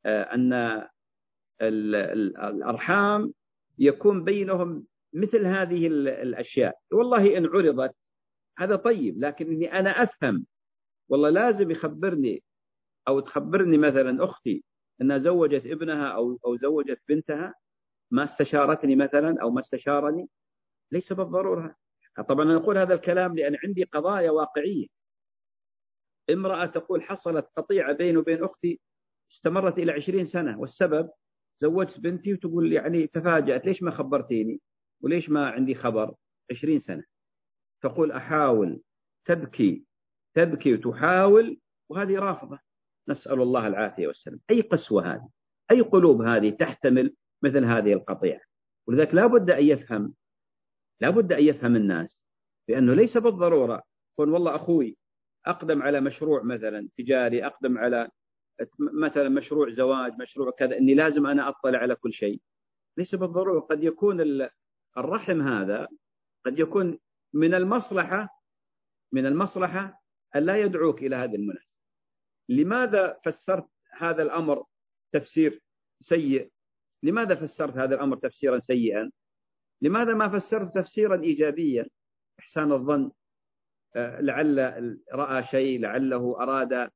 آه، 0.07 0.22
أن 0.22 0.83
الأرحام 1.62 3.33
يكون 3.79 4.24
بينهم 4.24 4.87
مثل 5.12 5.46
هذه 5.46 5.87
الأشياء. 5.87 6.79
والله 6.92 7.38
إن 7.38 7.46
عرضت 7.46 7.94
هذا 8.59 8.77
طيب 8.77 9.18
لكنني 9.24 9.79
أنا 9.79 9.90
أفهم. 9.90 10.46
والله 11.09 11.31
لازم 11.31 11.70
يخبرني 11.70 12.42
أو 13.09 13.21
تخبرني 13.21 13.79
مثلا 13.79 14.25
أختي 14.25 14.64
أنها 15.01 15.18
زوجت 15.18 15.66
ابنها 15.66 16.09
أو 16.09 16.38
أو 16.47 16.57
زوجت 16.57 17.01
بنتها 17.09 17.55
ما 18.11 18.25
استشارتني 18.25 18.97
مثلا 18.97 19.42
أو 19.42 19.51
ما 19.51 19.61
استشارني 19.61 20.29
ليس 20.92 21.12
بالضرورة. 21.12 21.75
طبعا 22.29 22.44
أنا 22.44 22.57
أقول 22.57 22.79
هذا 22.79 22.94
الكلام 22.94 23.37
لأن 23.37 23.57
عندي 23.64 23.85
قضايا 23.85 24.31
واقعية. 24.31 24.87
امرأة 26.31 26.66
تقول 26.66 27.03
حصلت 27.03 27.47
قطيعة 27.57 27.92
بيني 27.92 28.16
وبين 28.16 28.44
أختي 28.44 28.81
استمرت 29.33 29.79
إلى 29.79 29.92
عشرين 29.92 30.27
سنة 30.27 30.61
والسبب 30.61 31.11
زوجت 31.59 32.01
بنتي 32.01 32.33
وتقول 32.35 32.73
يعني 32.73 33.07
تفاجأت 33.07 33.64
ليش 33.66 33.83
ما 33.83 33.90
خبرتيني؟ 33.90 34.61
وليش 35.03 35.31
ما 35.31 35.51
عندي 35.51 35.75
خبر؟ 35.75 36.14
عشرين 36.51 36.79
سنة. 36.81 37.05
تقول 37.83 38.12
أحاول 38.12 38.83
تبكي 39.25 39.85
تبكي 40.35 40.75
وتحاول 40.75 41.61
وهذه 41.88 42.18
رافضة. 42.18 42.59
نسأل 43.09 43.42
الله 43.42 43.66
العافية 43.66 44.07
والسلام. 44.07 44.40
أي 44.51 44.61
قسوة 44.61 45.14
هذه؟ 45.14 45.29
أي 45.71 45.81
قلوب 45.81 46.23
هذه 46.23 46.51
تحتمل 46.51 47.14
مثل 47.42 47.64
هذه 47.64 47.92
القطيعة؟ 47.92 48.40
ولذلك 48.88 49.14
لا 49.14 49.27
بد 49.27 49.51
أن 49.51 49.64
يفهم 49.64 50.14
لا 51.01 51.11
بد 51.11 51.33
أن 51.33 51.44
يفهم 51.44 51.77
الناس 51.77 52.25
بأنه 52.68 52.94
ليس 52.94 53.16
بالضرورة 53.18 53.83
يقول 54.14 54.31
والله 54.31 54.57
أخوي 54.57 54.97
أقدم 55.47 55.83
على 55.83 56.01
مشروع 56.01 56.42
مثلا 56.42 56.88
تجاري 56.97 57.47
أقدم 57.47 57.79
على 57.79 58.09
مثلا 58.79 59.29
مشروع 59.29 59.71
زواج 59.71 60.12
مشروع 60.21 60.51
كذا 60.51 60.79
أني 60.79 60.94
لازم 60.94 61.27
أنا 61.27 61.49
أطلع 61.49 61.79
على 61.79 61.94
كل 61.94 62.12
شيء. 62.12 62.40
ليس 62.97 63.14
بالضرورة 63.14 63.61
قد 63.61 63.85
يكون 63.85 64.49
الرحم 64.97 65.42
هذا 65.42 65.88
قد 66.47 66.59
يكون 66.59 66.99
من 67.35 67.55
المصلحة 67.55 68.29
من 69.12 69.27
المصلحة 69.27 70.03
أن 70.37 70.42
لا 70.42 70.57
يدعوك 70.57 71.03
إلى 71.03 71.16
هذه 71.16 71.35
المناسبة. 71.35 71.77
لماذا 72.48 73.18
فسرت 73.24 73.68
هذا 73.98 74.22
الأمر 74.22 74.64
تفسير 75.12 75.62
سيء؟ 76.00 76.50
لماذا 77.02 77.34
فسرت 77.34 77.76
هذا 77.76 77.94
الأمر 77.94 78.16
تفسيرا 78.16 78.61
سيئا؟ 78.61 79.11
لماذا 79.82 80.14
ما 80.14 80.28
فسرت 80.28 80.74
تفسيرا 80.74 81.22
إيجابيا؟ 81.22 81.87
إحسان 82.38 82.72
الظن 82.72 83.11
آه، 83.96 84.20
لعل 84.20 85.00
رأى 85.14 85.42
شيء 85.42 85.80
لعله 85.80 86.42
أراد 86.42 86.90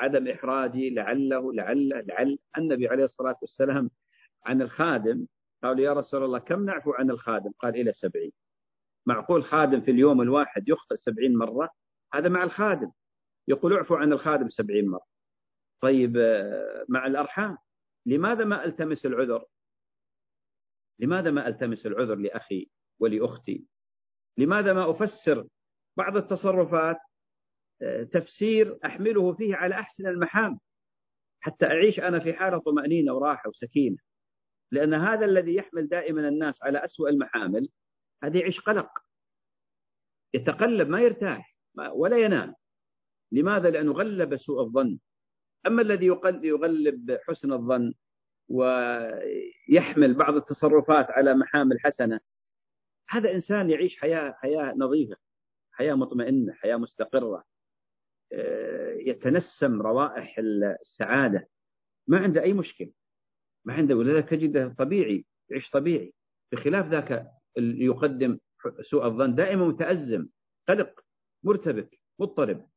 عدم 0.00 0.28
إحراجي 0.28 0.90
لعله 0.90 1.52
لعل 1.52 1.88
لعل. 2.06 2.38
النبي 2.58 2.88
عليه 2.88 3.04
الصلاة 3.04 3.36
والسلام 3.42 3.90
عن 4.46 4.62
الخادم 4.62 5.26
قالوا 5.62 5.84
يا 5.84 5.92
رسول 5.92 6.24
الله 6.24 6.38
كم 6.38 6.64
نعفو 6.64 6.92
عن 6.92 7.10
الخادم؟ 7.10 7.50
قال 7.58 7.76
إلى 7.76 7.92
سبعين. 7.92 8.32
معقول 9.06 9.44
خادم 9.44 9.80
في 9.80 9.90
اليوم 9.90 10.22
الواحد 10.22 10.68
يخطئ 10.68 10.96
سبعين 10.96 11.36
مرة؟ 11.36 11.70
هذا 12.14 12.28
مع 12.28 12.44
الخادم. 12.44 12.90
يقول 13.48 13.72
اعفو 13.72 13.94
عن 13.94 14.12
الخادم 14.12 14.48
سبعين 14.48 14.88
مرة. 14.88 15.06
طيب 15.82 16.16
آه، 16.16 16.84
مع 16.88 17.06
الأرحام 17.06 17.58
لماذا 18.06 18.44
ما 18.44 18.64
ألتمس 18.64 19.06
العذر؟ 19.06 19.44
لماذا 20.98 21.30
ما 21.30 21.48
ألتمس 21.48 21.86
العذر 21.86 22.14
لأخي 22.14 22.70
ولأختي؟ 23.00 23.66
لماذا 24.38 24.72
ما 24.72 24.90
أفسر 24.90 25.48
بعض 25.96 26.16
التصرفات؟ 26.16 26.96
آه، 27.82 28.02
تفسير 28.02 28.78
أحمله 28.84 29.34
فيه 29.34 29.56
على 29.56 29.74
أحسن 29.74 30.06
المحام 30.06 30.58
حتى 31.40 31.66
أعيش 31.66 32.00
أنا 32.00 32.20
في 32.20 32.32
حالة 32.32 32.58
طمأنينة 32.58 33.12
وراحة 33.12 33.48
وسكينة. 33.48 33.96
لأن 34.72 34.94
هذا 34.94 35.26
الذي 35.26 35.54
يحمل 35.54 35.88
دائما 35.88 36.28
الناس 36.28 36.62
على 36.62 36.84
أسوأ 36.84 37.08
المحامل 37.08 37.68
هذا 38.22 38.38
يعيش 38.38 38.60
قلق. 38.60 38.88
يتقلب 40.34 40.88
ما 40.88 41.00
يرتاح 41.00 41.56
ولا 41.92 42.18
ينام. 42.18 42.54
لماذا؟ 43.32 43.70
لأنه 43.70 43.92
غلب 43.92 44.36
سوء 44.36 44.60
الظن. 44.60 44.98
أما 45.66 45.82
الذي 45.82 46.06
يغلب 46.42 47.18
حسن 47.28 47.52
الظن 47.52 47.94
ويحمل 48.48 50.14
بعض 50.14 50.34
التصرفات 50.36 51.10
على 51.10 51.34
محامل 51.34 51.80
حسنة 51.80 52.20
هذا 53.08 53.32
إنسان 53.34 53.70
يعيش 53.70 53.98
حياة 53.98 54.32
حياة 54.32 54.74
نظيفة 54.76 55.16
حياة 55.72 55.94
مطمئنة 55.94 56.52
حياة 56.52 56.76
مستقرة 56.76 57.44
آه، 58.32 58.92
يتنسم 58.92 59.82
روائح 59.82 60.38
السعادة. 60.38 61.48
ما 62.08 62.18
عنده 62.18 62.42
أي 62.42 62.52
مشكلة. 62.52 62.92
ما 63.64 63.74
عنده 63.74 63.94
ولذلك 63.94 64.28
تجده 64.28 64.74
طبيعي 64.78 65.24
يعيش 65.50 65.70
طبيعي. 65.70 66.14
بخلاف 66.52 66.86
ذاك 66.86 67.26
اللي 67.58 67.84
يقدم 67.84 68.38
سوء 68.82 69.06
الظن 69.06 69.34
دائما 69.34 69.68
متأزم 69.68 70.28
قلق 70.68 71.00
مرتبك 71.42 72.00
مضطرب. 72.18 72.68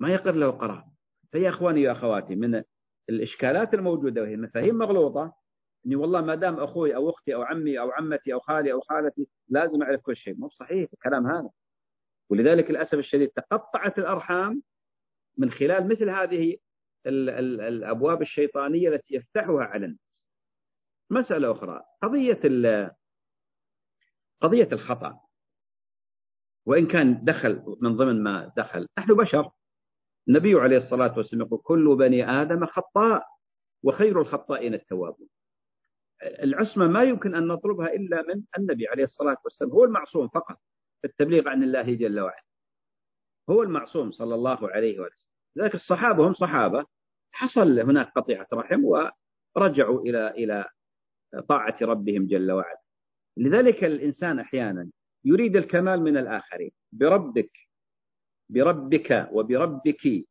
ما 0.00 0.14
يقر 0.14 0.34
له 0.34 0.50
قرار. 0.50 0.84
فيا 1.30 1.48
إخواني 1.48 1.82
يا 1.82 1.92
أخواتي 1.92 2.34
من 2.34 2.62
الإشكالات 3.08 3.74
الموجودة 3.74 4.22
وهي 4.22 4.36
مفاهيم 4.36 4.74
مغلوطة 4.74 5.34
إني 5.86 5.96
والله 5.96 6.20
ما 6.20 6.34
دام 6.34 6.60
أخوي 6.60 6.96
أو 6.96 7.10
أختي 7.10 7.34
أو 7.34 7.42
عمي 7.42 7.80
أو 7.80 7.90
عمتي 7.90 8.32
أو 8.32 8.40
خالي 8.40 8.72
أو 8.72 8.80
خالتي 8.80 9.28
لازم 9.48 9.82
أعرف 9.82 10.00
كل 10.00 10.16
شيء. 10.16 10.34
مو 10.38 10.48
صحيح 10.48 10.88
الكلام 10.92 11.26
هذا. 11.26 11.50
ولذلك 12.30 12.70
للأسف 12.70 12.94
الشديد 12.94 13.28
تقطعت 13.28 13.98
الأرحام 13.98 14.62
من 15.38 15.50
خلال 15.50 15.88
مثل 15.88 16.10
هذه 16.10 16.56
ال 17.06 17.30
ال 17.30 17.60
الأبواب 17.60 18.22
الشيطانية 18.22 18.88
التي 18.88 19.14
يفتحها 19.14 19.62
على 19.64 19.86
الناس. 19.86 20.30
مسألة 21.10 21.52
أخرى 21.52 21.80
قضية 22.02 22.40
قضية 24.40 24.68
الخطأ. 24.72 25.20
وإن 26.66 26.86
كان 26.86 27.24
دخل 27.24 27.76
من 27.80 27.96
ضمن 27.96 28.22
ما 28.22 28.52
دخل 28.56 28.86
نحن 28.98 29.14
بشر. 29.14 29.50
النبي 30.30 30.54
عليه 30.54 30.76
الصلاة 30.76 31.16
والسلام 31.18 31.46
يقول 31.46 31.60
كل 31.62 31.96
بني 31.96 32.30
آدم 32.42 32.66
خطاء 32.66 33.22
وخير 33.84 34.20
الخطائين 34.20 34.74
التوابون. 34.74 35.28
العصمة 36.42 36.86
ما 36.88 37.02
يمكن 37.02 37.34
أن 37.34 37.46
نطلبها 37.46 37.86
إلا 37.86 38.22
من 38.22 38.42
النبي 38.58 38.88
عليه 38.88 39.04
الصلاة 39.04 39.36
والسلام 39.44 39.70
هو 39.70 39.84
المعصوم 39.84 40.28
فقط 40.28 40.56
في 41.02 41.06
التبليغ 41.08 41.48
عن 41.48 41.62
الله 41.62 41.94
جل 41.94 42.20
وعلا. 42.20 42.42
هو 43.50 43.62
المعصوم 43.62 44.10
صلى 44.10 44.34
الله 44.34 44.70
عليه 44.70 45.00
وسلم. 45.00 45.30
لذلك 45.56 45.74
الصحابة 45.74 46.28
هم 46.28 46.34
صحابة 46.34 46.84
حصل 47.32 47.80
هناك 47.80 48.12
قطيعة 48.16 48.46
رحم 48.52 48.84
ورجعوا 49.56 50.00
إلى 50.00 50.30
إلى 50.30 50.64
طاعة 51.48 51.76
ربهم 51.82 52.26
جل 52.26 52.52
وعلا 52.52 52.80
لذلك 53.36 53.84
الإنسان 53.84 54.38
أحيانا 54.38 54.90
يريد 55.24 55.56
الكمال 55.56 56.02
من 56.02 56.16
الآخرين 56.16 56.70
بربك 56.92 57.50
بربك 58.50 59.28
وبربك. 59.32 60.26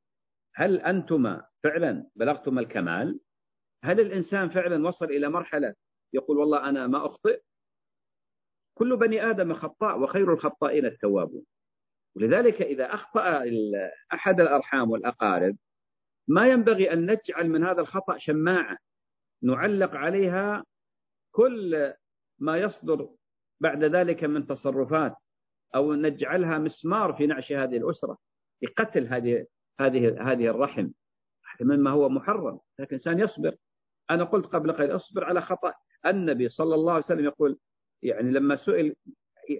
هل 0.55 0.81
أنتما 0.81 1.45
فعلا 1.63 2.09
بلغتما 2.15 2.61
الكمال؟ 2.61 3.19
هل 3.83 3.99
الإنسان 3.99 4.49
فعلا 4.49 4.87
وصل 4.87 5.05
إلى 5.05 5.29
مرحلة 5.29 5.75
يقول 6.13 6.37
والله 6.37 6.69
أنا 6.69 6.87
ما 6.87 7.05
أخطئ؟ 7.05 7.41
كل 8.77 8.97
بني 8.97 9.29
آدم 9.29 9.53
خطاء 9.53 9.99
وخير 9.99 10.33
الخطائين 10.33 10.85
التوابون. 10.85 11.45
ولذلك 12.15 12.61
إذا 12.61 12.93
أخطأ 12.93 13.45
أحد 14.13 14.39
الأرحام 14.39 14.91
والأقارب 14.91 15.57
ما 16.27 16.47
ينبغي 16.47 16.93
أن 16.93 17.11
نجعل 17.11 17.49
من 17.49 17.63
هذا 17.63 17.81
الخطأ 17.81 18.17
شماعة. 18.17 18.77
نعلق 19.43 19.95
عليها 19.95 20.65
كل 21.31 21.93
ما 22.39 22.57
يصدر 22.57 23.09
بعد 23.61 23.83
ذلك 23.83 24.23
من 24.23 24.47
تصرفات 24.47 25.15
أو 25.75 25.93
نجعلها 25.93 26.57
مسمار 26.57 27.13
في 27.13 27.27
نعش 27.27 27.51
هذه 27.51 27.77
الأسرة 27.77 28.17
لقتل 28.61 29.07
هذه 29.07 29.45
هذه 29.79 30.31
هذه 30.31 30.47
الرحم 30.47 30.89
مما 31.61 31.91
هو 31.91 32.09
محرم 32.09 32.59
لكن 32.79 32.95
الإنسان 32.95 33.19
يصبر. 33.19 33.55
أنا 34.11 34.23
قلت 34.23 34.45
قبل 34.45 34.71
قليل 34.71 34.95
اصبر 34.95 35.23
على 35.23 35.41
خطأ. 35.41 35.73
النبي 36.05 36.49
صلى 36.49 36.75
الله 36.75 36.93
عليه 36.93 37.03
وسلم 37.03 37.25
يقول 37.25 37.57
يعني 38.03 38.31
لما 38.31 38.55
سئل 38.55 38.95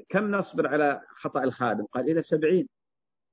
كم 0.09 0.31
نصبر 0.31 0.67
على 0.67 1.01
خطأ 1.15 1.43
الخادم؟ 1.43 1.85
قال 1.85 2.11
إلى 2.11 2.23
سبعين. 2.23 2.69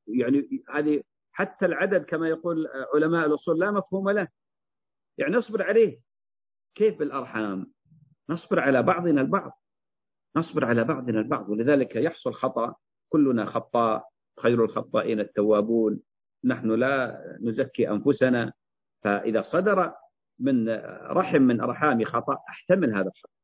يعني 0.06 0.64
هذه 0.70 1.02
حتى 1.32 1.66
العدد 1.66 2.04
كما 2.04 2.28
يقول 2.28 2.66
علماء 2.94 3.26
الأصول 3.26 3.58
لا 3.58 3.70
مفهوم 3.70 4.10
له. 4.10 4.28
يعني 5.18 5.36
نصبر 5.36 5.62
عليه. 5.62 6.00
كيف 6.74 6.98
بالأرحام؟ 6.98 7.72
نصبر 8.28 8.60
على 8.60 8.82
بعضنا 8.82 9.20
البعض. 9.20 9.60
نصبر 10.36 10.64
على 10.64 10.84
بعضنا 10.84 11.20
البعض. 11.20 11.48
ولذلك 11.48 11.96
يحصل 11.96 12.34
خطأ 12.34 12.74
كلنا 13.08 13.44
خطاء 13.44 14.04
خير 14.40 14.64
الخطائين 14.64 15.20
التوابون. 15.20 16.00
نحن 16.44 16.70
لا 16.70 17.22
نزكي 17.40 17.90
أنفسنا. 17.90 18.52
فإذا 19.04 19.42
صدر 19.42 19.92
من 20.38 20.68
رحم 21.02 21.42
من 21.42 21.60
أرحام 21.60 22.04
خطأ 22.04 22.38
أحتمل 22.48 22.94
هذا 22.94 23.06
الخطأ. 23.06 23.36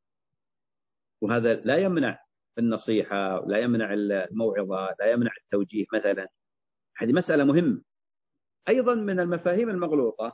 وهذا 1.21 1.53
لا 1.53 1.77
يمنع 1.77 2.19
النصيحة 2.57 3.45
لا 3.47 3.57
يمنع 3.57 3.93
الموعظة 3.93 4.95
لا 4.99 5.11
يمنع 5.11 5.31
التوجيه 5.43 5.85
مثلا. 5.93 6.27
هذه 6.97 7.11
مسألة 7.11 7.43
مهمة. 7.43 7.81
أيضا 8.69 8.95
من 8.95 9.19
المفاهيم 9.19 9.69
المغلوطة 9.69 10.33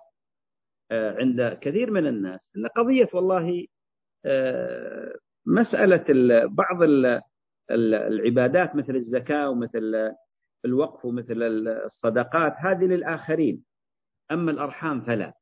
آه، 0.92 1.16
عند 1.20 1.58
كثير 1.62 1.92
من 1.92 2.08
الناس 2.08 2.52
أن 2.58 2.68
قضية 2.68 3.10
والله 3.14 3.68
آه، 4.26 5.09
مسألة 5.50 6.06
بعض 6.48 6.78
العبادات 7.72 8.76
مثل 8.76 8.96
الزكاة 8.96 9.50
ومثل 9.50 10.14
الوقف 10.66 11.06
ومثل 11.06 11.42
الصدقات 11.86 12.54
هذه 12.58 12.86
للآخرين. 12.86 13.64
أما 14.32 14.52
الأرحام 14.52 15.02
فلا. 15.02 15.34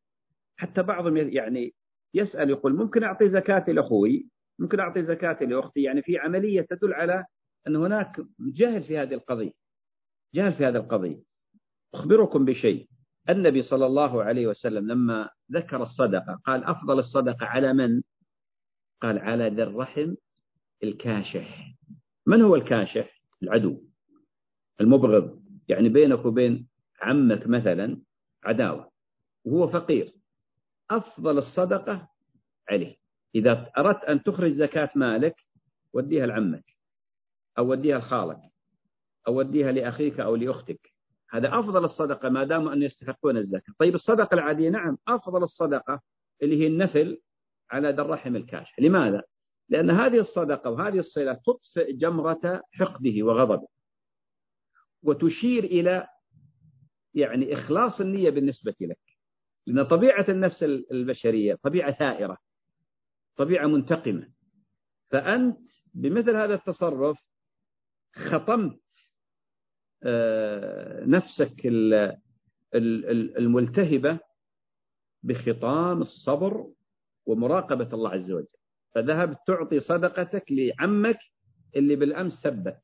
حتى 0.58 0.84
بعضهم 0.84 1.18
يعني 1.18 1.74
يسأل 2.14 2.50
يقول 2.50 2.76
ممكن 2.76 3.04
أعطي 3.04 3.30
زكاتي 3.30 3.74
لأخوي؟ 3.74 4.30
ممكن 4.60 4.80
أعطي 4.80 5.04
زكاة 5.04 5.46
لأختي؟ 5.46 5.82
يعني 5.84 6.02
في 6.02 6.18
عملية 6.18 6.62
تدل 6.70 6.94
على 6.94 7.26
أن 7.68 7.76
هناك 7.76 8.22
جهل 8.40 8.84
في 8.84 8.98
هذه 8.98 9.14
القضية. 9.14 9.52
جهل 10.36 10.54
في 10.54 10.66
هذه 10.66 10.78
القضية. 10.78 11.20
أخبركم 11.94 12.46
بشيء. 12.46 12.88
النبي 13.30 13.62
صلى 13.62 13.86
الله 13.86 14.24
عليه 14.24 14.48
وسلم 14.48 14.88
لما 14.88 15.30
ذكر 15.52 15.84
الصدقة 15.84 16.40
قال 16.46 16.64
أفضل 16.64 17.00
الصدقة 17.00 17.46
على 17.46 17.74
من؟ 17.74 18.02
قال 19.02 19.20
على 19.20 19.50
ذي 19.50 19.64
الرحم 19.64 20.16
الكاشح. 20.84 21.74
من 22.28 22.42
هو 22.42 22.56
الكاشح؟ 22.56 23.22
العدو. 23.44 23.82
المبغض. 24.82 25.42
يعني 25.68 25.90
بينك 25.90 26.26
وبين 26.26 26.68
عمك 27.02 27.48
مثلا 27.48 28.02
عداوة. 28.44 28.92
وهو 29.46 29.68
فقير. 29.68 30.12
أفضل 30.92 31.38
الصدقة 31.38 32.10
عليه. 32.70 32.96
إذا 33.36 33.72
أردت 33.78 34.04
أن 34.04 34.24
تخرج 34.24 34.52
زكاة 34.52 34.90
مالك 34.96 35.36
وديها 35.94 36.26
لعمك. 36.26 36.66
أو 37.58 37.72
وديها 37.72 38.00
لخالك. 38.00 38.42
أو 39.28 39.40
وديها 39.40 39.72
لأخيك 39.72 40.20
أو 40.20 40.36
لأختك. 40.36 40.94
هذا 41.30 41.60
أفضل 41.60 41.86
الصدقة 41.86 42.30
ما 42.30 42.44
دام 42.44 42.68
أن 42.68 42.82
يستحقون 42.84 43.38
الزكاة. 43.38 43.74
طيب 43.80 43.94
الصدقة 43.94 44.36
العادية 44.36 44.70
نعم 44.70 44.98
أفضل 45.08 45.44
الصدقة 45.44 46.02
اللي 46.44 46.62
هي 46.62 46.68
النفل 46.68 47.18
على 47.72 47.90
ذا 47.90 48.02
الرحم 48.02 48.36
الكاشح 48.36 48.80
لماذا؟ 48.80 49.22
لأن 49.70 49.90
هذه 49.90 50.20
الصدقة 50.20 50.70
وهذه 50.70 51.00
الصلة 51.00 51.34
تطفئ 51.34 51.94
جمرة 51.94 52.62
حقده 52.72 53.24
وغضبه. 53.24 53.68
وتشير 55.04 55.64
إلى 55.64 56.08
يعني 57.14 57.54
إخلاص 57.54 58.02
النية 58.02 58.30
بالنسبة 58.30 58.76
لك. 58.82 59.00
لأن 59.68 59.86
طبيعة 59.86 60.26
النفس 60.30 60.64
البشرية 60.92 61.56
طبيعة 61.56 61.92
ثائرة 61.92 62.38
طبيعة 63.36 63.68
منتقمة. 63.68 64.28
فأنت 65.12 65.60
بمثل 65.94 66.36
هذا 66.36 66.54
التصرف 66.54 67.18
خطمت 68.14 68.80
آه، 70.04 71.06
نفسك 71.06 71.56
الملتهبة 73.38 74.20
بخطام 75.24 76.02
الصبر 76.02 76.68
ومراقبة 77.28 77.90
الله 77.94 78.10
عز 78.10 78.32
وجل. 78.32 78.48
فذهبت 78.96 79.38
تعطي 79.48 79.80
صدقتك 79.80 80.44
لعمك 80.52 81.20
اللي 81.76 81.96
بالأمس 81.96 82.34
سبك. 82.44 82.82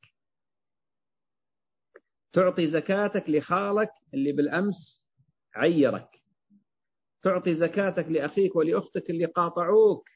تعطي 2.32 2.70
زكاتك 2.70 3.30
لخالك 3.30 3.90
اللي 4.14 4.32
بالأمس 4.32 5.06
عيرك. 5.54 6.08
تعطي 7.22 7.54
زكاتك 7.54 8.08
لأخيك 8.08 8.56
ولأختك 8.56 9.10
اللي 9.10 9.24
قاطعوك. 9.24 10.08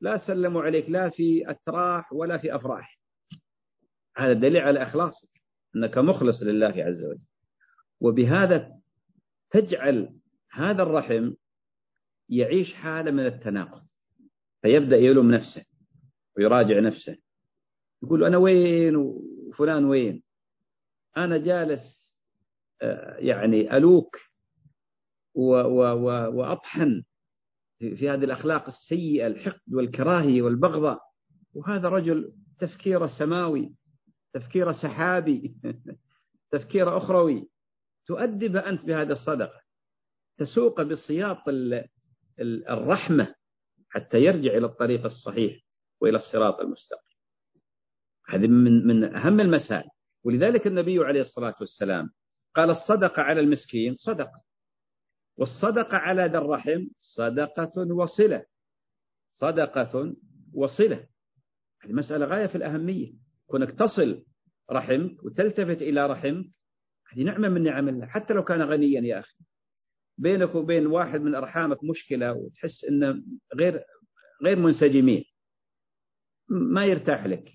لا 0.00 0.26
سلموا 0.26 0.62
عليك 0.62 0.90
لا 0.90 1.10
في 1.10 1.50
أتراح 1.50 2.12
ولا 2.12 2.38
في 2.38 2.54
أفراح. 2.56 2.98
هذا 4.16 4.32
دليل 4.32 4.56
على 4.62 4.82
إخلاصك 4.82 5.28
أنك 5.76 5.98
مخلص 5.98 6.42
لله 6.42 6.84
عز 6.84 7.04
وجل. 7.04 7.26
وبهذا 8.00 8.72
تجعل 9.50 10.20
هذا 10.52 10.82
الرحم 10.82 11.32
يعيش 12.28 12.74
حالة 12.74 13.10
من 13.10 13.26
التناقض 13.26 13.80
فيبدأ 14.62 14.96
يلوم 14.96 15.30
نفسه 15.30 15.64
ويراجع 16.36 16.80
نفسه. 16.80 17.16
يقول 18.02 18.24
أنا 18.24 18.36
وين 18.36 18.96
وفلان 18.96 19.84
وين؟ 19.84 20.22
أنا 21.16 21.38
جالس 21.38 21.82
آه، 22.82 23.16
يعني 23.18 23.76
ألوك 23.76 24.16
وأطحن 25.34 27.02
في 27.78 28.10
هذه 28.10 28.24
الأخلاق 28.24 28.68
السيئة 28.68 29.26
الحقد 29.26 29.74
والكراهية 29.74 30.42
والبغضة. 30.42 31.00
وهذا 31.54 31.88
رجل 31.88 32.32
تفكيره 32.58 33.10
سماوي 33.18 33.74
تفكيره 34.32 34.72
سحابي 34.72 35.56
تفكير 36.52 36.96
أخروي. 36.96 37.48
تؤدب 38.06 38.56
أنت 38.56 38.84
بهذه 38.84 39.12
الصدقة. 39.12 39.60
تسوق 40.36 40.82
بسياط 40.82 41.48
الرحمة 42.40 43.34
حتى 43.88 44.18
يرجع 44.18 44.56
إلى 44.56 44.66
الطريق 44.66 45.04
الصحيح 45.04 45.62
وإلى 46.00 46.16
الصراط 46.16 46.60
المستقيم. 46.60 47.16
هذه 48.28 48.46
من 48.46 48.86
من 48.86 49.14
أهم 49.16 49.40
المسائل. 49.40 49.90
ولذلك 50.24 50.66
النبي 50.66 50.98
عليه 51.04 51.20
الصلاة 51.20 51.54
والسلام 51.60 52.10
قال 52.54 52.70
الصدقة 52.70 53.22
على 53.22 53.40
المسكين 53.40 53.94
صدقة. 53.94 54.42
والصدقة 55.36 55.96
على 55.96 56.26
ذا 56.26 56.38
الرحم 56.38 56.86
صدقة 56.96 57.94
وصلة. 57.94 58.44
صدقة 59.28 60.14
وصلة. 60.54 61.06
هذه 61.82 61.92
مسألة 61.92 62.26
غاية 62.26 62.46
في 62.46 62.54
الأهمية. 62.54 63.12
كونك 63.46 63.70
تصل 63.70 64.24
رحمك 64.72 65.24
وتلتفت 65.24 65.82
إلى 65.82 66.06
رحمك 66.06 66.46
هذه 67.12 67.24
نعمة 67.24 67.48
من 67.48 67.62
نعم 67.62 67.88
الله. 67.88 68.06
حتى 68.06 68.34
لو 68.34 68.44
كان 68.44 68.62
غنيا 68.62 69.00
يا 69.00 69.18
أخي. 69.20 69.36
بينك 70.18 70.54
وبين 70.54 70.86
واحد 70.86 71.20
من 71.20 71.34
أرحامك 71.34 71.84
مشكلة 71.84 72.32
وتحس 72.32 72.84
أنه 72.84 73.22
غير 73.54 73.84
غير 74.44 74.58
منسجمين 74.58 75.24
ما 76.48 76.84
يرتاح 76.84 77.26
لك. 77.26 77.48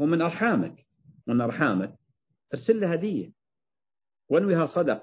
هو 0.00 0.06
من 0.06 0.22
أرحامك 0.22 0.86
من 1.26 1.40
أرحامك. 1.40 1.94
أرسل 2.54 2.80
له 2.80 2.92
هدية 2.92 3.32
وانويها 4.28 4.66
صدق. 4.66 5.02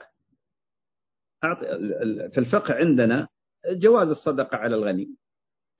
في 2.31 2.37
الفقه 2.37 2.73
عندنا 2.73 3.27
جواز 3.71 4.09
الصدقة 4.09 4.57
على 4.57 4.75
الغني. 4.75 5.15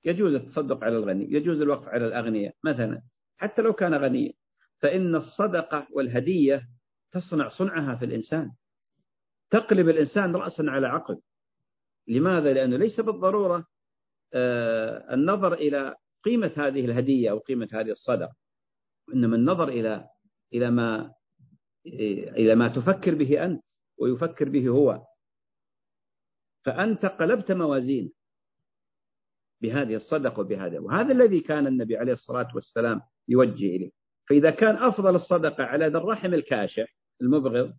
يجوز 0.04 0.34
التصدق 0.34 0.84
على 0.84 0.96
الغني 0.96 1.32
يجوز 1.32 1.60
الوقف 1.60 1.88
على 1.88 2.06
الأغنياء 2.06 2.54
مثلا 2.64 3.02
حتى 3.36 3.62
لو 3.62 3.72
كان 3.72 3.94
غنيا. 3.94 4.32
فإن 4.78 5.14
الصدقة 5.14 5.86
والهدية 5.92 6.68
تصنع 7.10 7.48
صنعها 7.48 7.96
في 7.96 8.04
الإنسان. 8.04 8.52
تقلب 9.50 9.88
الإنسان 9.88 10.36
رأسا 10.36 10.62
على 10.62 10.86
عقب 10.86 11.20
لماذا؟ 12.08 12.52
لأنه 12.52 12.76
ليس 12.76 13.00
بالضرورة 13.00 13.66
آه، 14.34 15.14
النظر 15.14 15.52
إلى 15.54 15.94
قيمة 16.24 16.52
هذه 16.56 16.84
الهدية 16.84 17.30
أو 17.30 17.38
قيمة 17.38 17.68
هذه 17.72 17.90
الصدقة 17.90 18.36
إنما 19.14 19.36
النظر 19.36 19.68
إلى 19.68 20.06
إلى 20.54 20.70
ما 20.70 21.12
إلى 22.36 22.54
ما 22.54 22.68
تفكر 22.68 23.14
به 23.14 23.44
أنت 23.44 23.64
ويفكر 23.98 24.48
به 24.48 24.68
هو. 24.68 25.06
فأنت 26.64 27.06
قلبت 27.06 27.52
موازين 27.52 28.12
بهذه 29.62 29.94
الصدقة 29.94 30.40
وبهذا. 30.40 30.80
وهذا 30.80 31.12
الذي 31.12 31.40
كان 31.40 31.66
النبي 31.66 31.96
عليه 31.96 32.12
الصلاة 32.12 32.48
والسلام 32.54 33.00
يوجه 33.28 33.66
إليه. 33.76 33.90
فإذا 34.28 34.50
كان 34.50 34.76
أفضل 34.76 35.14
الصدقة 35.16 35.64
على 35.64 35.86
ذا 35.86 35.98
الرحم 35.98 36.34
الكاشح 36.34 36.96
المبغض 37.22 37.72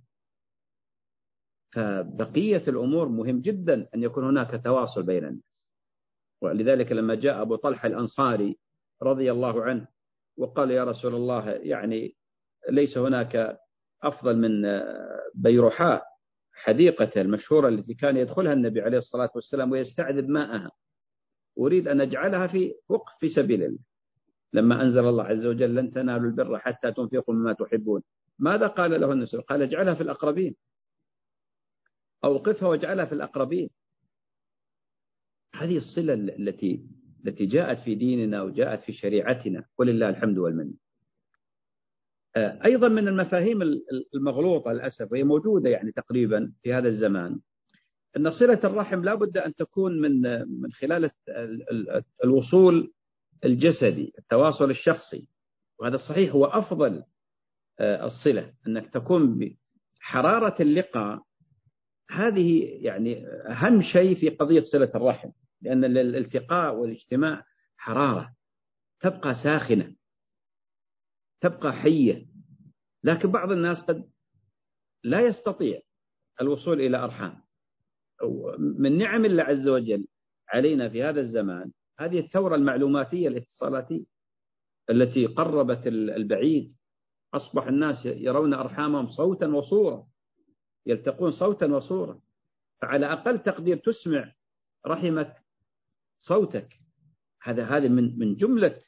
فبقية 1.73 2.63
الأمور 2.67 3.09
مهم 3.09 3.41
جدا 3.41 3.87
أن 3.95 4.03
يكون 4.03 4.23
هناك 4.23 4.61
تواصل 4.63 5.03
بين 5.03 5.25
الناس. 5.25 5.71
ولذلك 6.41 6.91
لما 6.91 7.15
جاء 7.15 7.41
أبو 7.41 7.55
طلحة 7.55 7.87
الأنصاري 7.87 8.57
رضي 9.03 9.31
الله 9.31 9.63
عنه 9.63 9.87
وقال 10.37 10.71
يا 10.71 10.83
رسول 10.83 11.15
الله 11.15 11.49
يعني 11.49 12.15
ليس 12.69 12.97
هناك 12.97 13.57
أفضل 14.03 14.37
من 14.37 14.81
بيرحاء 15.35 16.03
حديقة 16.53 17.21
المشهورة 17.21 17.67
التي 17.67 17.93
كان 17.93 18.17
يدخلها 18.17 18.53
النبي 18.53 18.81
عليه 18.81 18.97
الصلاة 18.97 19.29
والسلام 19.35 19.71
ويستعذب 19.71 20.29
ماءها. 20.29 20.71
أريد 21.57 21.87
أن 21.87 22.01
أجعلها 22.01 22.47
في 22.47 22.73
وقف 22.89 23.11
في 23.19 23.29
سبيل 23.29 23.63
الله. 23.63 23.79
لما 24.53 24.81
أنزل 24.81 25.05
الله 25.05 25.23
عز 25.23 25.45
وجل 25.45 25.75
لن 25.75 25.91
تنالوا 25.91 26.29
البر 26.29 26.59
حتى 26.59 26.91
تنفقوا 26.91 27.35
مما 27.35 27.53
تحبون 27.53 28.01
ماذا 28.39 28.67
قال 28.67 29.01
له 29.01 29.11
النبي 29.11 29.27
قال 29.49 29.61
اجعلها 29.61 29.93
في 29.93 30.01
الأقربين. 30.01 30.55
أوقفها 32.23 32.67
واجعلها 32.67 33.05
في 33.05 33.11
الأقربين. 33.13 33.69
هذه 35.55 35.77
الصلة 35.77 36.13
التي 36.13 36.85
التي 37.27 37.45
جاءت 37.45 37.77
في 37.85 37.95
ديننا 37.95 38.41
وجاءت 38.41 38.81
في 38.81 38.91
شريعتنا 38.91 39.65
ولله 39.77 40.09
الحمد 40.09 40.37
والمن 40.37 40.73
آه، 42.35 42.65
أيضا 42.65 42.87
من 42.87 43.07
المفاهيم 43.07 43.61
المغلوطة 44.15 44.71
للأسف 44.71 45.11
وهي 45.11 45.23
موجودة 45.23 45.69
يعني 45.69 45.91
تقريبا 45.91 46.53
في 46.61 46.73
هذا 46.73 46.87
الزمان 46.87 47.39
أن 48.17 48.31
صلة 48.31 48.59
الرحم 48.63 49.03
لا 49.03 49.15
بد 49.15 49.37
أن 49.37 49.55
تكون 49.55 50.01
من 50.01 50.21
من 50.61 50.71
خلال 50.71 51.11
الوصول 52.23 52.93
الجسدي 53.45 54.13
التواصل 54.19 54.69
الشخصي. 54.69 55.27
وهذا 55.79 55.97
صحيح 55.97 56.31
هو 56.31 56.45
أفضل 56.45 57.03
آه، 57.79 58.05
الصلة 58.05 58.53
أنك 58.67 58.87
تكون 58.87 59.39
بحرارة 59.99 60.61
اللقاء 60.61 61.21
هذه 62.11 62.63
يعني 62.81 63.27
أهم 63.27 63.81
شيء 63.81 64.15
في 64.15 64.29
قضية 64.29 64.61
صلة 64.71 64.91
الرحم 64.95 65.29
لأن 65.61 65.83
الالتقاء 65.85 66.75
والاجتماع 66.75 67.43
حرارة 67.77 68.33
تبقى 69.01 69.35
ساخنة 69.43 69.95
تبقى 71.41 71.73
حية. 71.73 72.25
لكن 73.03 73.31
بعض 73.31 73.51
الناس 73.51 73.77
قد 73.81 74.03
لا 75.03 75.27
يستطيع 75.27 75.79
الوصول 76.41 76.81
إلى 76.81 76.97
أرحام. 76.97 77.41
من 78.59 78.97
نعم 78.97 79.25
الله 79.25 79.43
عز 79.43 79.67
وجل 79.67 80.05
علينا 80.49 80.89
في 80.89 81.03
هذا 81.03 81.21
الزمان 81.21 81.71
هذه 81.99 82.19
الثورة 82.19 82.55
المعلوماتية 82.55 83.27
الاتصالاتية 83.27 84.05
التي 84.89 85.25
قربت 85.25 85.87
البعيد 85.87 86.71
أصبح 87.33 87.67
الناس 87.67 88.05
يرون 88.05 88.53
أرحامهم 88.53 89.09
صوتا 89.09 89.47
وصورة 89.47 90.07
يلتقون 90.85 91.31
صوتا 91.31 91.65
وصورة 91.65 92.21
فعلى 92.81 93.05
أقل 93.05 93.39
تقدير 93.39 93.77
تسمع 93.77 94.31
رحمك 94.87 95.35
صوتك. 96.19 96.69
هذا 97.43 97.63
هذا 97.63 97.87
من 97.87 98.19
من 98.19 98.35
جملة 98.35 98.79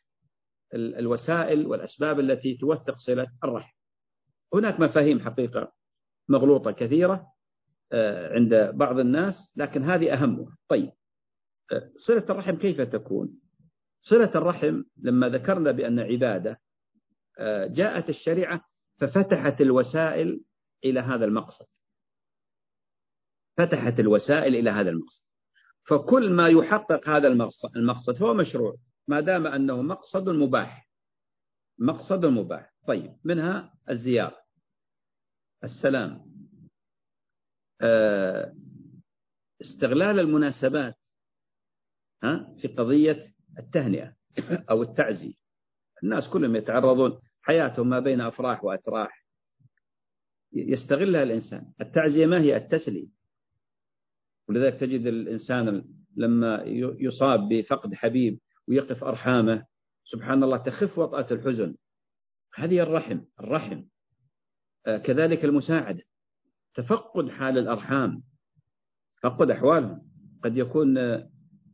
الوسائل 0.74 1.68
والأسباب 1.68 2.20
التي 2.20 2.58
توثق 2.58 2.96
صلة 2.98 3.28
الرحم. 3.44 3.74
هناك 4.54 4.80
مفاهيم 4.80 5.20
حقيقة 5.20 5.72
مغلوطة 6.30 6.72
كثيرة 6.72 7.28
آه، 7.92 8.34
عند 8.34 8.72
بعض 8.74 9.00
الناس 9.00 9.34
لكن 9.58 9.84
هذه 9.84 10.14
أهمها. 10.14 10.58
طيب 10.68 10.92
آه، 11.72 11.90
صلة 12.08 12.26
الرحم 12.30 12.56
كيف 12.56 12.82
تكون؟ 12.82 13.40
صلة 14.02 14.32
الرحم 14.36 14.84
لما 14.98 15.30
ذكرنا 15.30 15.72
بأن 15.72 16.00
عبادة 16.00 16.60
آه، 17.40 17.68
جاءت 17.68 18.10
الشريعة 18.10 18.62
ففتحت 19.02 19.62
الوسائل 19.62 20.44
إلى 20.86 21.00
هذا 21.00 21.26
المقصد. 21.26 21.73
فتحت 23.58 24.00
الوسائل 24.00 24.56
إلى 24.56 24.70
هذا 24.70 24.90
المقصد. 24.90 25.24
فكل 25.90 26.30
ما 26.30 26.48
يحقق 26.48 27.10
هذا 27.10 27.28
المقصد 27.76 28.24
هو 28.24 28.34
مشروع 28.34 28.76
ما 29.08 29.20
دام 29.20 29.48
أنه 29.48 29.82
مقصد 29.82 30.30
مباح. 30.30 30.90
مقصد 31.80 32.26
مباح. 32.26 32.74
طيب 32.88 33.16
منها 33.24 33.74
الزيارة. 33.90 34.38
السلام. 35.64 36.26
آه، 37.82 38.54
استغلال 39.62 40.20
المناسبات 40.20 40.98
في 42.62 42.68
قضية 42.68 43.20
التهنئة 43.60 44.16
أو 44.70 44.82
التعزية. 44.82 45.34
الناس 46.04 46.30
كلهم 46.30 46.56
يتعرضون 46.56 47.20
حياتهم 47.42 47.90
ما 47.90 48.00
بين 48.00 48.22
أفراح 48.22 48.64
وأتراح. 48.64 49.24
يستغلها 50.54 51.24
الإنسان. 51.24 51.74
التعزية 51.82 52.26
ما 52.26 52.42
هي؟ 52.42 52.56
التسلي 52.56 53.10
ولذلك 54.50 54.80
تجد 54.80 55.08
الإنسان 55.08 55.84
لما 56.18 56.64
يصاب 57.00 57.50
بفقد 57.50 57.94
حبيب 57.94 58.40
ويقف 58.68 59.04
أرحامه 59.04 59.66
سبحان 60.04 60.44
الله 60.44 60.58
تخف 60.58 60.98
وطأة 61.00 61.28
الحزن. 61.32 61.76
هذه 62.56 62.80
الرحم 62.84 63.20
الرحم 63.40 63.84
آه، 64.88 64.98
كذلك 64.98 65.46
المساعدة. 65.46 66.02
تفقد 66.74 67.30
حال 67.30 67.58
الأرحام 67.58 68.24
تفقد 69.14 69.52
أحوالهم. 69.52 70.02
قد 70.44 70.58
يكون 70.58 70.98
آه، 70.98 71.30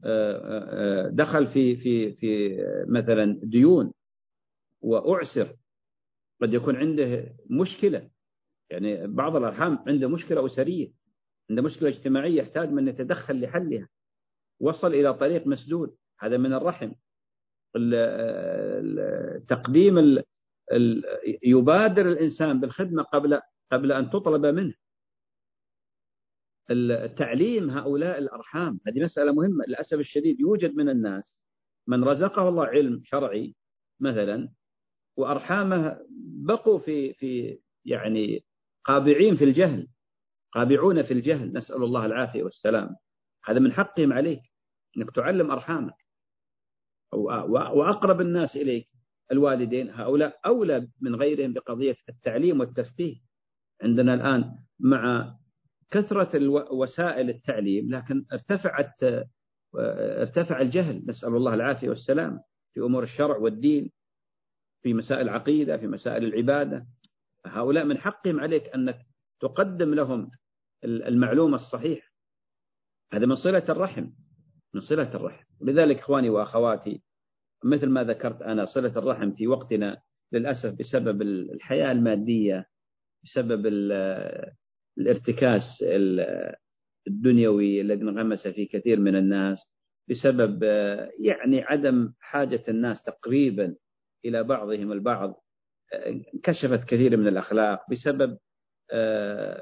آه، 0.06 1.10
دخل 1.10 1.48
في 1.48 1.76
في 1.76 2.14
في 2.14 2.58
مثلا 2.88 3.40
ديون 3.44 3.92
وأعسر. 4.82 5.56
قد 6.42 6.54
يكون 6.54 6.76
عنده 6.76 7.36
مشكلة 7.50 8.10
يعني 8.70 9.08
بعض 9.08 9.36
الأرحام 9.36 9.80
عنده 9.88 10.08
مشكلة 10.08 10.46
أسرية. 10.46 10.99
عنده 11.50 11.62
مشكلة 11.62 11.90
اجتماعية 11.90 12.42
يحتاج 12.42 12.70
من 12.70 12.88
يتدخل 12.88 13.42
لحلها. 13.42 13.90
وصل 14.60 14.94
إلى 14.94 15.14
طريق 15.14 15.48
مسدود. 15.48 15.96
هذا 16.20 16.38
من 16.38 16.54
الرحم. 16.54 16.92
تقديم 19.48 20.24
يبادر 21.44 22.12
الإنسان 22.12 22.60
بالخدمة 22.60 23.04
قبل 23.04 23.40
قبل 23.72 23.92
أن 23.92 24.10
تطلب 24.10 24.46
منه. 24.46 24.74
تعليم 27.18 27.70
هؤلاء 27.70 28.18
الأرحام. 28.18 28.80
هذه 28.88 29.04
مسألة 29.04 29.32
مهمة. 29.32 29.66
للأسف 29.68 30.00
الشديد 30.00 30.40
يوجد 30.40 30.76
من 30.76 30.90
الناس 30.90 31.46
من 31.88 32.04
رزقه 32.04 32.50
الله 32.50 32.66
علم 32.66 33.02
شرعي 33.04 33.56
مثلا 34.00 34.50
وأرحامه 35.18 36.00
بقوا 36.48 36.80
في 36.80 37.14
في 37.14 37.60
يعني 37.86 38.44
قابعين 38.84 39.36
في 39.36 39.44
الجهل. 39.44 39.88
قابعون 40.52 41.04
في 41.04 41.14
الجهل 41.14 41.54
نسأل 41.54 41.84
الله 41.84 42.06
العافية 42.06 42.44
والسلام. 42.44 42.96
هذا 43.46 43.60
من 43.60 43.72
حقهم 43.72 44.14
عليك 44.14 44.42
أنك 44.98 45.16
تعلم 45.16 45.52
أرحامك. 45.52 45.94
وأقرب 47.74 48.22
الناس 48.22 48.56
إليك 48.56 48.86
الوالدين. 49.32 49.90
هؤلاء 49.90 50.40
أولى 50.46 50.88
من 51.02 51.16
غيرهم 51.16 51.54
بقضية 51.54 51.96
التعليم 52.10 52.60
والتفقيه. 52.60 53.16
عندنا 53.84 54.14
الآن 54.14 54.56
مع 54.80 55.34
كثرة 55.92 56.48
وسائل 56.74 57.30
التعليم 57.30 57.92
لكن 57.92 58.26
ارتفعت 58.34 59.26
ارتفع 60.20 60.62
الجهل. 60.62 61.04
نسأل 61.08 61.36
الله 61.36 61.54
العافية 61.54 61.90
والسلام 61.90 62.40
في 62.74 62.80
أمور 62.80 63.04
الشرع 63.04 63.38
والدين 63.38 63.92
في 64.84 64.94
مسائل 64.94 65.22
العقيدة 65.22 65.78
في 65.78 65.88
مسائل 65.88 66.26
العبادة. 66.26 66.86
هؤلاء 67.46 67.86
من 67.86 67.98
حقهم 67.98 68.40
عليك 68.40 68.64
أنك 68.76 69.09
تقدم 69.42 69.94
لهم 69.94 70.32
المعلومة 70.84 71.56
الصحيحة. 71.56 72.08
هذا 73.14 73.26
من 73.26 73.36
صلة 73.36 73.66
الرحم 73.70 74.10
من 74.74 74.82
صلة 74.82 75.16
الرحم. 75.16 75.44
ولذلك 75.62 75.98
إخواني 76.00 76.30
وأخواتي 76.30 77.02
مثل 77.64 77.90
ما 77.90 78.04
ذكرت 78.04 78.42
أنا 78.42 78.66
صلة 78.66 78.98
الرحم 78.98 79.32
في 79.32 79.48
وقتنا 79.48 80.02
للأسف 80.32 80.76
بسبب 80.80 81.22
الحياة 81.22 81.92
المادية 81.92 82.66
بسبب 83.24 83.66
الارتكاز 84.98 85.62
الدنيوي 87.08 87.82
الذي 87.82 88.02
انغمس 88.02 88.48
فيه 88.48 88.70
كثير 88.70 89.00
من 89.00 89.16
الناس 89.16 89.58
بسبب 90.10 90.64
يعني 91.26 91.62
عدم 91.64 92.14
حاجة 92.20 92.62
الناس 92.68 93.04
تقريبا 93.04 93.76
إلى 94.26 94.44
بعضهم 94.44 94.92
البعض 94.92 95.34
كشفت 96.44 96.84
كثير 96.84 97.18
من 97.18 97.28
الأخلاق 97.28 97.80
بسبب 97.92 98.38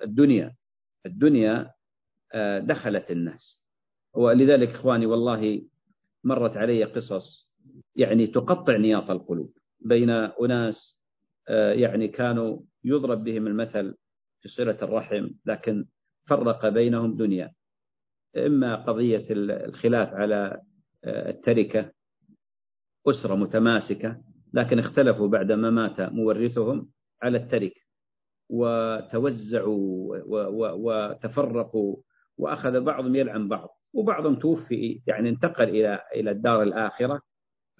الدنيا. 0.04 0.56
الدنيا 1.06 1.72
دخلت 2.60 3.12
الناس. 3.12 3.68
ولذلك 4.14 4.70
إخواني 4.70 5.06
والله 5.06 5.62
مرت 6.24 6.58
علي 6.58 6.84
قصص 6.84 7.56
يعني 7.96 8.28
تقطع 8.28 8.78
نياط 8.78 9.12
القلوب 9.12 9.54
بين 9.82 10.10
أناس 10.10 11.02
يعني 11.50 12.08
كانوا 12.08 12.60
يضرب 12.84 13.24
بهم 13.24 13.48
المثل 13.48 13.96
في 14.40 14.50
صلة 14.50 14.78
الرحم 14.82 15.30
لكن 15.46 15.86
فرق 16.30 16.68
بينهم 16.68 17.18
دنيا. 17.18 17.52
إما 18.38 18.76
قضية 18.76 19.26
الخلاف 19.30 20.10
على 20.14 20.62
التركة 21.06 21.92
أسرة 23.08 23.36
متماسكة 23.36 24.22
لكن 24.54 24.80
اختلفوا 24.80 25.28
بعدما 25.28 25.70
مات 25.70 26.02
مورثهم 26.02 26.90
على 27.22 27.38
التركة. 27.38 27.82
وتوزعوا 28.50 30.18
وتفرقوا 30.74 31.96
وأخذ 32.38 32.82
بعضهم 32.82 33.16
يلعن 33.16 33.48
بعض 33.48 33.70
وبعضهم 33.94 34.36
توفي 34.36 35.02
يعني 35.08 35.30
انتقل 35.30 35.70
إلى 35.70 36.00
إلى 36.16 36.32
الدار 36.32 36.62
الآخرة 36.62 37.22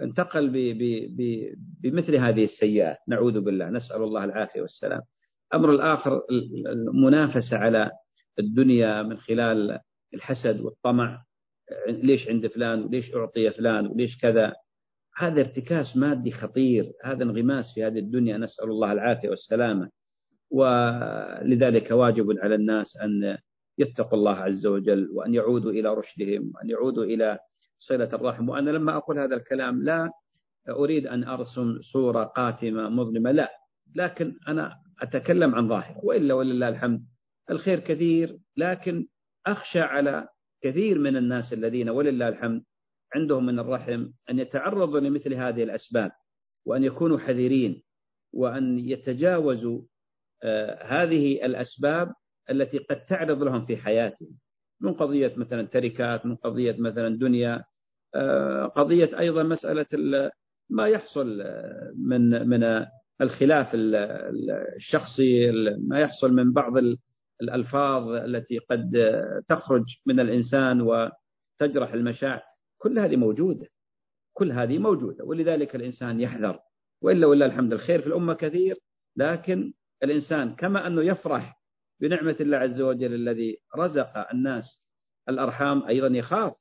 انتقل 0.02 0.50
بمثل 1.84 2.16
هذه 2.16 2.44
السيئات. 2.44 2.98
نعوذ 3.08 3.40
بالله. 3.42 3.70
نسأل 3.70 4.04
الله 4.04 4.24
العافية 4.24 4.62
والسلام. 4.62 5.02
الأمر 5.54 5.72
الآخر 5.72 6.22
المنافسة 6.72 7.58
على 7.58 7.92
الدنيا 8.40 9.04
من 9.04 9.18
خلال 9.18 9.80
الحسد 10.14 10.62
والطمع. 10.62 11.24
ليش 11.88 12.28
عند 12.28 12.48
فلان؟ 12.48 12.84
وليش 12.84 13.16
أعطي 13.16 13.52
فلان؟ 13.52 13.88
وليش 13.88 14.22
كذا؟ 14.22 14.54
هذا 15.18 15.42
ارتكاس 15.42 15.98
مادي 15.98 16.32
خطير. 16.32 16.84
هذا 17.04 17.24
انغماس 17.24 17.66
في 17.76 17.84
هذه 17.84 18.00
الدنيا. 18.00 18.38
نسأل 18.38 18.70
الله 18.70 18.92
العافية 18.92 19.30
والسلامة. 19.30 19.90
ولذلك 20.52 21.92
واجب 21.92 22.26
على 22.40 22.56
الناس 22.56 22.98
أن 23.04 23.38
يتقوا 23.78 24.20
الله 24.20 24.36
عز 24.36 24.68
وجل 24.68 25.10
وأن 25.14 25.34
يعودوا 25.34 25.72
إلى 25.72 25.94
رشدهم 25.94 26.52
وأن 26.56 26.70
يعودوا 26.70 27.04
إلى 27.04 27.40
صلة 27.78 28.10
الرحم. 28.14 28.50
وأنا 28.50 28.70
لما 28.70 28.98
أقول 28.98 29.20
هذا 29.20 29.36
الكلام 29.36 29.84
لا 29.84 30.10
أريد 30.70 31.08
أن 31.08 31.24
أرسم 31.24 31.80
صورة 31.94 32.24
قاتمة 32.24 32.90
مظلمة 32.90 33.32
لا. 33.32 33.50
لكن 33.96 34.34
أنا 34.48 34.74
أتكلم 35.02 35.56
عن 35.56 35.68
ظاهر. 35.70 35.96
وإلا 36.04 36.34
ولله 36.34 36.70
الحمد 36.70 37.02
الخير 37.52 37.80
كثير 37.80 38.38
لكن 38.58 39.06
أخشى 39.48 39.80
على 39.80 40.28
كثير 40.62 41.00
من 41.00 41.18
الناس 41.18 41.54
الذين 41.54 41.90
ولله 41.90 42.28
الحمد 42.28 42.62
عندهم 43.16 43.46
من 43.46 43.60
الرحم 43.60 44.08
أن 44.30 44.40
يتعرضوا 44.40 45.00
لمثل 45.00 45.34
هذه 45.34 45.64
الأسباب 45.64 46.12
وأن 46.66 46.84
يكونوا 46.84 47.18
حذرين 47.18 47.82
وأن 48.34 48.80
يتجاوزوا 48.80 49.82
هذه 50.82 51.46
الأسباب 51.46 52.14
التي 52.50 52.78
قد 52.78 53.06
تعرض 53.06 53.44
لهم 53.44 53.62
في 53.62 53.78
حياتهم 53.78 54.38
من 54.82 54.94
قضية 54.94 55.34
مثلا 55.38 55.68
تركات 55.68 56.26
من 56.26 56.36
قضية 56.36 56.76
مثلا 56.80 57.18
دنيا 57.18 57.64
آه، 58.16 58.66
قضية 58.66 59.20
أيضا 59.20 59.44
مسألة 59.44 59.86
ما 60.70 60.88
يحصل 60.88 61.44
من 61.98 62.50
من 62.50 62.86
الخلاف 63.22 63.68
الشخصي 64.76 65.52
ما 65.88 66.00
يحصل 66.00 66.34
من 66.34 66.54
بعض 66.54 66.74
الألفاظ 67.42 68.10
التي 68.10 68.58
قد 68.58 68.92
تخرج 69.48 69.84
من 70.06 70.20
الإنسان 70.20 70.82
وتجرح 70.82 71.94
المشاعر. 71.94 72.42
كل 72.78 73.00
هذه 73.00 73.16
موجودة 73.16 73.68
كل 74.34 74.52
هذه 74.52 74.78
موجودة 74.78 75.26
ولذلك 75.26 75.76
الإنسان 75.76 76.20
يحذر. 76.20 76.60
وإلا 77.02 77.28
ولا 77.28 77.46
الحمد 77.46 77.74
الخير 77.74 78.02
في 78.02 78.08
الأمة 78.08 78.34
كثير 78.34 78.76
لكن 79.16 79.74
الإنسان 80.04 80.56
كما 80.56 80.88
أنه 80.88 81.04
يفرح 81.04 81.58
بنعمة 82.02 82.36
الله 82.40 82.58
عز 82.58 82.82
وجل 82.82 83.14
الذي 83.14 83.58
رزق 83.78 84.32
الناس 84.34 84.64
الأرحام 85.30 85.84
أيضا 85.88 86.08
يخاف 86.08 86.54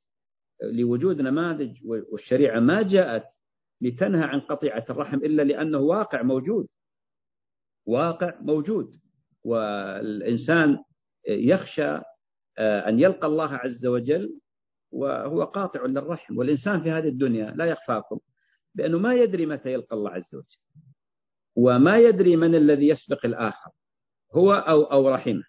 لوجود 0.63 1.21
نماذج 1.21 1.77
والشريعة 2.11 2.59
ما 2.59 2.81
جاءت 2.81 3.25
لتنهى 3.81 4.23
عن 4.23 4.39
قطيعة 4.39 4.85
الرحم 4.89 5.17
إلا 5.17 5.41
لأنه 5.41 5.77
واقع 5.77 6.21
موجود. 6.21 6.67
واقع 7.85 8.39
موجود. 8.41 8.91
والإنسان 9.43 10.77
يخشى 11.29 12.01
أن 12.59 12.99
يلقى 12.99 13.27
الله 13.27 13.53
عز 13.53 13.85
وجل 13.85 14.39
وهو 14.91 15.43
قاطع 15.43 15.85
للرحم. 15.85 16.37
والإنسان 16.37 16.83
في 16.83 16.91
هذه 16.91 17.07
الدنيا 17.07 17.51
لا 17.51 17.65
يخفاكم 17.65 18.19
بأنه 18.75 18.97
ما 18.99 19.13
يدري 19.13 19.45
متى 19.45 19.73
يلقى 19.73 19.95
الله 19.95 20.11
عز 20.11 20.35
وجل. 20.35 20.86
وما 21.57 21.97
يدري 21.97 22.35
من 22.35 22.55
الذي 22.55 22.87
يسبق 22.87 23.25
الآخر 23.25 23.71
هو 24.35 24.53
أو 24.53 24.83
أو 24.83 25.09
رحمه. 25.09 25.43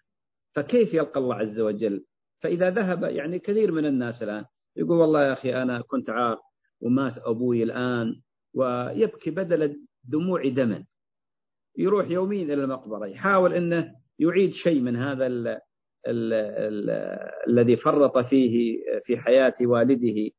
فكيف 0.55 0.93
يلقى 0.93 1.19
الله 1.19 1.35
عز 1.35 1.59
وجل؟ 1.59 2.05
فإذا 2.41 2.69
ذهب 2.69 3.03
يعني 3.03 3.39
كثير 3.39 3.71
من 3.71 3.85
الناس 3.85 4.23
الآن 4.23 4.45
يقول 4.75 4.97
والله 4.97 5.23
يا 5.27 5.33
أخي 5.33 5.61
أنا 5.61 5.81
كنت 5.81 6.09
عاق 6.09 6.39
ومات 6.81 7.13
أبوي 7.17 7.63
الآن 7.63 8.21
ويبكي 8.55 9.31
بدل 9.31 9.75
الدموع 10.05 10.47
دما 10.47 10.85
يروح 11.77 12.09
يوميا 12.09 12.43
إلى 12.43 12.53
المقبرة 12.53 13.07
يحاول 13.07 13.53
أنه 13.53 13.91
يعيد 14.19 14.51
شيء 14.51 14.81
من 14.81 14.95
هذا 14.95 15.27
ال 15.27 15.47
ال 16.07 16.33
ال 16.33 16.89
الذي 17.49 17.77
فرط 17.77 18.17
فيه 18.17 18.77
في 19.05 19.17
حياة 19.17 19.53
والده 19.61 20.29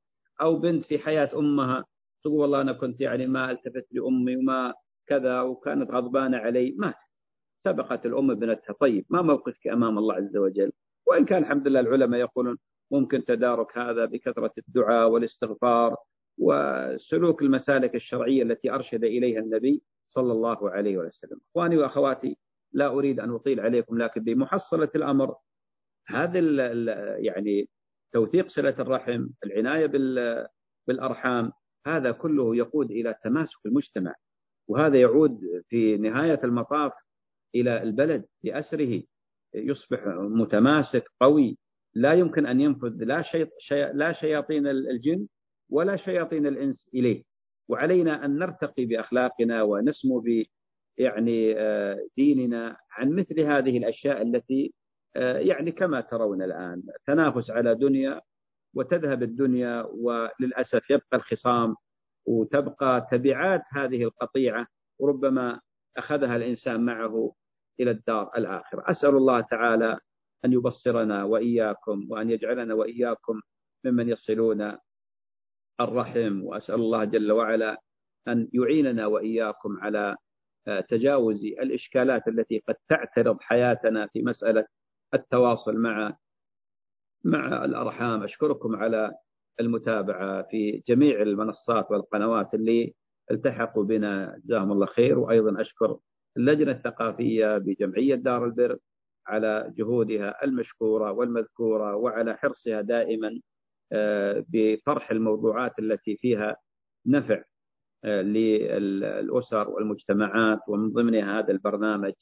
أو 0.41 0.59
بنت 0.59 0.85
في 0.85 0.99
حياة 0.99 1.31
أمها. 1.35 1.85
تقول 2.25 2.41
والله 2.41 2.61
أنا 2.61 2.73
كنت 2.73 3.01
يعني 3.01 3.27
ما 3.27 3.51
التفت 3.51 3.87
لأمي 3.93 4.37
وما 4.37 4.75
كذا 5.11 5.41
وكانت 5.41 5.91
غضبانة 5.91 6.37
علي 6.39 6.75
ماتت. 6.79 7.11
سبقت 7.59 8.07
الأم 8.07 8.31
ابنتها 8.31 8.73
طيب 8.81 9.05
ما 9.11 9.23
موقفك 9.23 9.67
أمام 9.67 9.99
الله 9.99 10.15
عز 10.15 10.37
وجل؟ 10.37 10.73
وإن 11.07 11.25
كان 11.25 11.43
الحمد 11.43 11.69
لله 11.69 11.81
العلماء 11.81 12.21
يقولون 12.21 12.59
ممكن 12.91 13.25
تدارك 13.25 13.79
هذا 13.79 14.05
بكثرة 14.05 14.53
الدعاء 14.59 15.09
والاستغفار 15.09 15.97
وسلوك 16.39 17.43
المسالك 17.43 17.95
الشرعية 17.95 18.43
التي 18.43 18.71
أرشد 18.71 19.05
إليها 19.05 19.41
النبي 19.41 19.83
صلى 20.07 20.33
الله 20.33 20.71
عليه 20.71 20.99
وسلم. 20.99 21.41
إخواني 21.51 21.77
وأخواتي 21.77 22.37
لا 22.73 22.87
أريد 22.87 23.21
أن 23.21 23.31
أطيل 23.31 23.61
عليكم 23.61 23.99
لكن 23.99 24.25
بمحصلة 24.25 24.91
الأمر 24.95 25.35
هذا 26.07 26.39
يعني 27.19 27.69
توثيق 28.13 28.49
صلة 28.49 28.75
الرحم 28.79 29.27
العناية 29.45 29.87
بالأرحام 30.87 31.53
هذا 31.87 32.11
كله 32.11 32.57
يقود 32.57 32.91
إلى 32.91 33.15
تماسك 33.25 33.67
المجتمع. 33.67 34.15
وهذا 34.71 35.01
يعود 35.01 35.41
في 35.69 35.97
نهاية 35.97 36.41
المطاف 36.45 36.93
إلى 37.55 37.83
البلد 37.83 38.25
بأسره 38.45 39.03
يصبح 39.55 40.07
متماسك 40.17 41.05
قوي. 41.21 41.59
لا 41.95 42.13
يمكن 42.13 42.47
أن 42.47 42.61
ينفذ 42.61 43.05
لا, 43.05 43.23
شي... 43.23 43.47
لا 43.93 44.13
شياطين 44.13 44.67
الجن 44.67 45.27
ولا 45.71 45.97
شياطين 45.97 46.47
الإنس 46.47 46.91
إليه. 46.95 47.23
وعلينا 47.69 48.25
أن 48.25 48.39
نرتقي 48.39 48.85
بأخلاقنا 48.85 49.63
ونسمو 49.63 50.21
ب 50.21 50.45
يعني 50.99 51.59
آه، 51.59 51.99
ديننا 52.17 52.77
عن 52.91 53.13
مثل 53.13 53.41
هذه 53.41 53.79
الأشياء 53.79 54.23
التي 54.23 54.73
يعني 55.17 55.73
كما 55.73 56.01
ترون 56.01 56.43
الآن 56.43 56.83
تنافس 57.07 57.51
على 57.51 57.75
دنيا 57.75 58.21
وتذهب 58.75 59.23
الدنيا 59.23 59.83
وللأسف 59.83 60.91
يبقى 60.91 61.17
الخصام 61.17 61.75
وتبقى 62.27 63.09
تبعات 63.11 63.63
هذه 63.73 64.03
القطيعة 64.03 64.67
وربما 64.99 65.61
أخذها 65.97 66.37
الإنسان 66.37 66.85
معه 66.85 67.35
إلى 67.81 67.91
الدار 67.91 68.31
الآخرة. 68.37 68.91
أسأل 68.91 69.11
الله 69.17 69.41
تعالى 69.41 69.99
أن 70.45 70.53
يبصرنا 70.53 71.25
وإياكم 71.25 72.07
وأن 72.11 72.31
يجعلنا 72.31 72.75
وإياكم 72.75 73.41
ممن 73.85 74.09
يصلون 74.09 74.77
الرحم. 75.81 76.45
وأسأل 76.45 76.75
الله 76.75 77.05
جل 77.05 77.33
وعلا 77.33 77.81
أن 78.29 78.49
يعيننا 78.53 79.07
وإياكم 79.07 79.81
على 79.81 80.17
تجاوز 80.89 81.45
الإشكالات 81.45 82.29
التي 82.29 82.63
قد 82.69 82.75
تعترض 82.89 83.41
حياتنا 83.41 84.07
في 84.07 84.23
مسألة 84.23 84.67
التواصل 85.15 85.77
مع 85.77 86.17
مع 87.25 87.65
الأرحام. 87.65 88.23
أشكركم 88.23 88.77
على 88.77 89.13
المتابعة 89.61 90.43
في 90.43 90.83
جميع 90.89 91.23
المنصات 91.23 91.91
والقنوات 91.91 92.55
اللي 92.55 92.95
التحقوا 93.31 93.85
بنا. 93.85 94.41
جزاهم 94.45 94.73
الله 94.73 94.87
خير. 94.87 95.19
وأيضا 95.19 95.61
أشكر 95.61 95.99
اللجنة 96.37 96.73
الثقافية 96.73 97.59
بجمعية 97.59 98.15
دار 98.15 98.45
البر 98.45 98.79
على 99.27 99.73
جهودها 99.77 100.45
المشكورة 100.45 101.13
والمذكورة 101.13 101.97
وعلى 101.97 102.37
حرصها 102.37 102.81
دائما 102.81 103.41
آه، 103.93 104.45
بطرح 104.49 105.11
الموضوعات 105.11 105.79
التي 105.79 106.17
فيها 106.17 106.57
نفع 107.07 107.43
آه، 108.05 108.23
للأسر 108.23 109.69
والمجتمعات. 109.71 110.59
ومن 110.69 110.93
ضمنها 110.93 111.39
هذا 111.39 111.51
البرنامج 111.53 112.13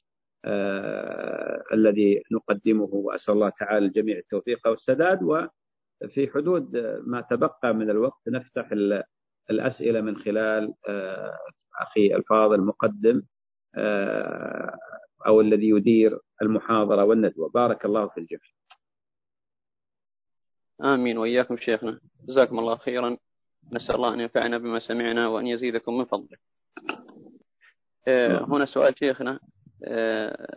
آه، 0.45 1.65
الذي 1.73 2.23
نقدمه 2.33 2.89
وأسأل 2.93 3.35
الله 3.35 3.49
تعالى 3.49 3.87
الجميع 3.87 4.19
التوفيق 4.19 4.69
والسداد. 4.69 5.23
وفي 6.03 6.31
حدود 6.31 6.77
ما 7.07 7.21
تبقى 7.21 7.75
من 7.75 7.91
الوقت 7.91 8.29
نفتح 8.29 8.69
الأسئلة 9.51 10.01
من 10.01 10.17
خلال 10.17 10.75
أخي 11.81 12.15
الفاضل 12.15 12.61
مقدم 12.61 13.23
أو 15.27 15.41
الذي 15.41 15.69
يدير 15.69 16.19
المحاضرة 16.43 17.05
والندوة. 17.05 17.49
بارك 17.49 17.85
الله 17.85 18.09
في 18.09 18.21
الجميع. 18.21 18.41
آمين. 20.95 21.19
وإياكم 21.19 21.57
شيخنا. 21.57 22.01
جزاكم 22.29 22.59
الله 22.59 22.77
خيرا. 22.77 23.17
نسأل 23.73 23.95
الله 23.95 24.15
أن 24.15 24.21
ينفعنا 24.21 24.59
بما 24.59 24.79
سمعنا 24.79 25.29
وأن 25.29 25.47
يزيدكم 25.47 25.99
من 25.99 26.05
فضله. 26.05 26.39
آه، 28.09 28.45
هنا 28.45 28.65
سؤال 28.65 28.99
شيخنا. 28.99 29.41
آه، 29.85 30.49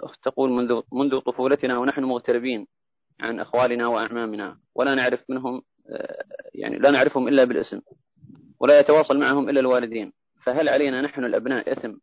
أخت 0.00 0.24
تقول 0.24 0.50
منذ 0.50 0.82
منذ 0.92 1.20
طفولتنا 1.20 1.78
ونحن 1.78 2.04
مغتربين 2.04 2.66
عن 3.20 3.40
أخوالنا 3.40 3.86
وأعمامنا. 3.86 4.58
ولا 4.74 4.94
نعرف 4.94 5.24
منهم 5.28 5.62
آه، 5.90 6.24
يعني 6.54 6.78
لا 6.78 6.90
نعرفهم 6.90 7.28
إلا 7.28 7.44
بالاسم. 7.44 7.80
ولا 8.60 8.80
يتواصل 8.80 9.18
معهم 9.18 9.48
إلا 9.48 9.60
الوالدين. 9.60 10.12
فهل 10.44 10.68
علينا 10.68 11.00
نحن 11.00 11.24
الأبناء 11.24 11.72
إثم 11.72 11.94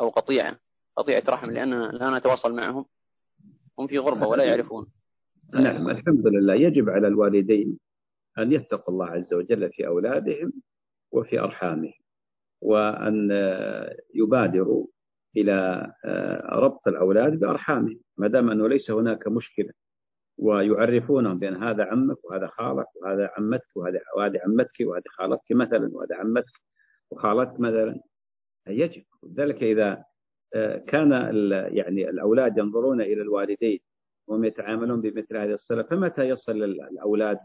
أو 0.00 0.08
قطيعة؟ 0.08 0.58
قطيعة 0.96 1.22
رحم 1.28 1.50
لأننا 1.50 1.84
لا 1.84 2.18
نتواصل 2.18 2.54
معهم. 2.54 2.84
هم 3.78 3.86
في 3.86 3.98
غربة 3.98 4.26
ولا 4.26 4.44
يعرفون. 4.44 4.86
نعم 5.54 5.90
الحمد 5.90 6.26
لله. 6.26 6.54
يجب 6.54 6.90
على 6.90 7.06
الوالدين 7.06 7.78
أن 8.38 8.52
يتقوا 8.52 8.94
الله 8.94 9.06
عز 9.06 9.34
وجل 9.34 9.70
في 9.72 9.86
أولادهم 9.86 10.52
وفي 11.12 11.40
أرحامهم 11.40 11.92
وأن 12.60 13.30
يبادروا 14.14 14.86
إلى 15.36 15.86
ربط 16.52 16.88
الأولاد 16.88 17.40
بأرحامهم 17.40 18.00
ما 18.18 18.28
دام 18.28 18.50
أنه 18.50 18.68
ليس 18.68 18.90
هناك 18.90 19.28
مشكلة. 19.28 19.72
ويعرفونهم 20.38 21.38
بأن 21.38 21.62
هذا 21.62 21.84
عمك 21.84 22.24
وهذا 22.24 22.46
خالك 22.46 22.86
وهذا 22.96 23.30
عمتك 23.38 23.76
وهذا 23.76 24.00
وهذه 24.16 24.40
عمتك 24.44 24.80
وهذه 24.80 25.04
خالتك 25.08 25.52
مثلا 25.52 25.90
وهذا 25.92 26.16
عمتك 26.16 26.52
وخالتك 27.10 27.60
مثلا. 27.60 28.00
يجب. 28.66 29.02
ذلك 29.36 29.62
إذا 29.62 30.04
كان 30.86 31.12
يعني 31.72 32.10
الأولاد 32.10 32.58
ينظرون 32.58 33.00
إلى 33.00 33.22
الوالدين 33.22 33.80
وهم 34.26 34.44
يتعاملون 34.44 35.00
بمثل 35.00 35.36
هذه 35.36 35.52
الصلة 35.52 35.82
فمتى 35.82 36.22
يصل 36.28 36.62
الأولاد 36.62 37.38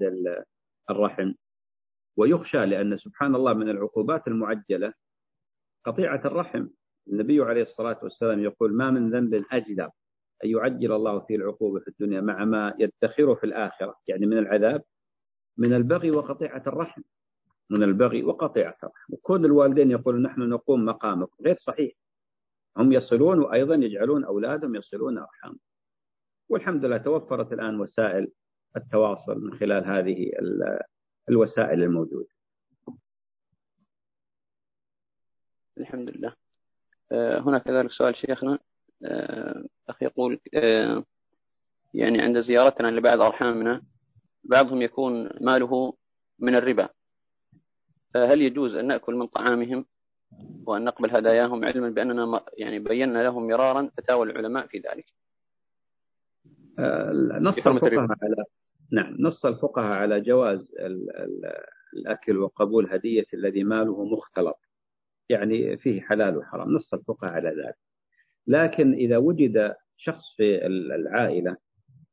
الرحم؟ 0.90 1.34
ويخشى 2.18 2.66
لأن 2.66 2.98
سبحان 2.98 3.36
الله 3.36 3.54
من 3.54 3.70
العقوبات 3.70 4.28
المعجلة 4.28 4.94
قطيعة 5.86 6.22
الرحم. 6.26 6.68
النبي 7.08 7.42
عليه 7.42 7.62
الصلاة 7.62 8.00
والسلام 8.04 8.40
يقول 8.40 8.74
ما 8.74 8.92
من 8.92 9.10
ذنب 9.12 9.44
أجدر 9.52 9.90
يعجل 10.44 10.92
الله 10.92 11.20
فيه 11.20 11.36
العقوبة 11.36 11.80
في 11.80 11.88
الدنيا 11.88 12.22
مع 12.22 12.46
ما 12.46 12.76
يدخره 12.80 13.34
في 13.34 13.44
الآخرة 13.44 13.96
يعني 14.08 14.26
من 14.26 14.38
العذاب 14.38 14.84
من 15.58 15.74
البغي 15.74 16.12
وقطيعة 16.12 16.64
الرحم. 16.68 17.02
من 17.70 17.84
البغي 17.84 18.24
وقطيعة 18.24 18.78
الرحم. 18.84 19.14
وكون 19.14 19.46
الوالدين 19.46 19.92
يقولون 19.92 20.22
نحن 20.22 20.42
نقوم 20.42 20.86
مقامك 20.86 21.30
غير 21.42 21.56
صحيح. 21.56 21.94
هم 22.78 22.92
يصلون 22.92 23.40
وأيضا 23.40 23.76
يجعلون 23.76 24.26
أولادهم 24.26 24.76
يصلون 24.76 25.18
أرحام. 25.18 25.60
والحمد 26.50 26.86
لله 26.86 26.98
توفرت 26.98 27.54
الآن 27.54 27.80
وسائل 27.80 28.32
التواصل 28.78 29.40
من 29.40 29.58
خلال 29.58 29.86
هذه 29.86 30.32
الوسائل 31.30 31.84
الموجودة. 31.84 32.28
الحمد 35.78 36.10
لله. 36.10 36.34
آه، 37.12 37.40
هنا 37.40 37.58
كذلك 37.58 37.92
سؤال 37.92 38.16
شيخنا. 38.16 38.60
آه، 39.06 39.64
أخي 39.90 40.06
يقول 40.06 40.40
آه، 40.54 41.04
يعني 41.94 42.22
عند 42.22 42.40
زيارتنا 42.40 42.88
لبعض 42.88 43.22
أرحامنا 43.22 43.82
بعضهم 44.44 44.82
يكون 44.82 45.30
ماله 45.42 45.94
من 46.40 46.56
الربا. 46.56 46.90
فهل 48.14 48.42
يجوز 48.42 48.76
أن 48.76 48.88
نأكل 48.88 49.16
من 49.16 49.28
طعامهم 49.28 49.86
وأن 50.68 50.84
نقبل 50.84 51.16
هداياهم 51.16 51.66
علما 51.66 51.90
بأننا 51.90 52.42
يعني 52.58 52.80
بينا 52.80 53.24
لهم 53.24 53.48
مرارا 53.48 53.90
فتاوى 53.98 54.32
العلماء 54.32 54.68
في 54.68 54.78
ذلك؟ 54.78 55.06
نص 57.40 57.68
الفقهاء. 57.68 58.18
على 58.24 58.44
نعم 58.92 59.16
نص 59.20 59.46
الفقهاء 59.46 59.98
على 59.98 60.22
جواز 60.22 60.76
الأكل 61.94 62.38
وقبول 62.38 62.94
هدية 62.94 63.26
الذي 63.34 63.64
ماله 63.64 64.06
مختلط. 64.06 64.60
يعني 65.30 65.78
فيه 65.78 66.02
حلال 66.02 66.38
وحرام 66.38 66.74
نص 66.74 66.94
الفقهاء 66.94 67.34
على 67.34 67.50
ذلك. 67.50 67.87
لكن 68.48 68.94
إذا 68.94 69.18
وجد 69.18 69.76
شخص 69.98 70.36
في 70.38 70.66
العائلة 70.66 71.58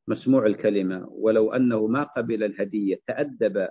مسموع 0.07 0.45
الكلمة 0.45 1.07
ولو 1.11 1.53
أنه 1.53 1.87
ما 1.87 2.03
قبل 2.03 2.43
الهدية 2.43 2.99
تأدب 3.07 3.67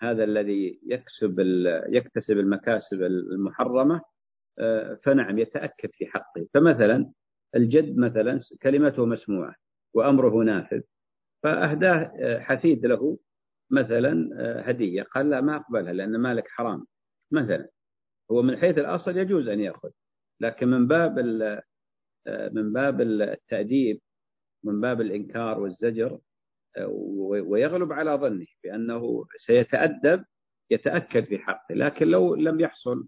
هذا 0.00 0.24
الذي 0.24 0.80
يكسب 0.86 1.40
يكتسب 1.88 2.38
المكاسب 2.38 3.02
المحرمة 3.02 4.00
آه، 4.58 4.98
فنعم 5.04 5.38
يتأكد 5.38 5.90
في 5.92 6.06
حقه. 6.06 6.46
فمثلا 6.54 7.10
الجد 7.54 7.96
مثلا 7.98 8.40
كلمته 8.62 9.06
مسموعة 9.06 9.54
وأمره 9.94 10.44
نافذ 10.44 10.80
فأهداه 11.42 12.12
آه، 12.20 12.38
حفيد 12.38 12.86
له 12.86 13.18
مثلا 13.70 14.30
آه، 14.36 14.60
هدية. 14.60 15.02
قال 15.02 15.30
لا 15.30 15.40
ما 15.40 15.56
أقبلها 15.56 15.92
لأن 15.92 16.16
مالك 16.16 16.48
حرام. 16.48 16.86
مثلا 17.32 17.68
هو 18.30 18.42
من 18.42 18.56
حيث 18.56 18.78
الأصل 18.78 19.16
يجوز 19.16 19.48
أن 19.48 19.60
يأخذ 19.60 19.90
لكن 20.40 20.68
من 20.68 20.86
باب 20.86 21.18
من 22.26 22.72
باب 22.72 23.00
التأديب 23.00 24.00
من 24.64 24.80
باب 24.80 25.00
الإنكار 25.00 25.60
والزجر 25.60 26.18
ويغلب 27.46 27.92
على 27.92 28.10
ظنه 28.10 28.46
بأنه 28.64 29.24
سيتأدب 29.38 30.24
يتأكد 30.70 31.24
في 31.24 31.38
حقه 31.38 31.74
لكن 31.74 32.06
لو 32.06 32.34
لم 32.34 32.60
يحصل 32.60 33.06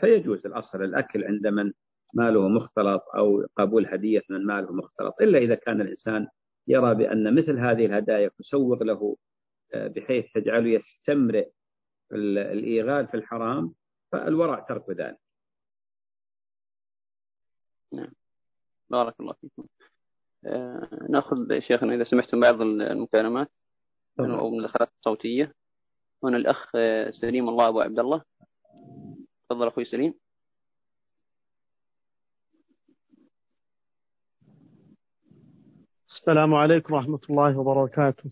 فيجوز 0.00 0.46
الأصل 0.46 0.84
الأكل 0.84 1.24
عند 1.24 1.46
من 1.46 1.72
ماله 2.14 2.48
مختلط 2.48 3.02
أو 3.16 3.46
قبول 3.56 3.86
هدية 3.86 4.22
من 4.30 4.46
ماله 4.46 4.72
مختلط 4.72 5.14
إلا 5.22 5.38
إذا 5.38 5.54
كان 5.54 5.80
الإنسان 5.80 6.28
يرى 6.68 6.94
بأن 6.94 7.34
مثل 7.34 7.58
هذه 7.58 7.86
الهدايا 7.86 8.30
تسوغ 8.38 8.82
له 8.84 9.16
بحيث 9.74 10.24
تجعله 10.34 10.68
يستمرئ 10.68 11.48
الإيغال 12.12 13.08
في 13.08 13.16
الحرام 13.16 13.74
فالورع 14.12 14.60
ترك 14.60 14.90
ذلك. 14.90 15.18
نعم. 17.94 18.12
بارك 18.90 19.20
الله 19.20 19.32
فيكم. 19.32 19.64
آه، 20.46 21.06
نأخذ 21.10 21.60
شيخنا 21.60 21.94
إذا 21.94 22.04
سمحتم 22.04 22.40
بعض 22.40 22.60
المكالمات. 22.60 23.50
أو 24.20 24.48
المداخلات 24.48 24.88
الصوتية. 24.98 25.54
هنا 26.24 26.36
الأخ 26.36 26.70
آه، 26.74 27.10
سليم 27.10 27.48
الله 27.48 27.68
أبو 27.68 27.80
عبد 27.80 27.98
الله. 27.98 28.22
تفضل 29.48 29.68
أخوي 29.68 29.84
سليم. 29.84 30.14
السلام 36.08 36.54
عليكم 36.54 36.94
ورحمة 36.94 37.20
الله 37.30 37.58
وبركاته. 37.58 38.30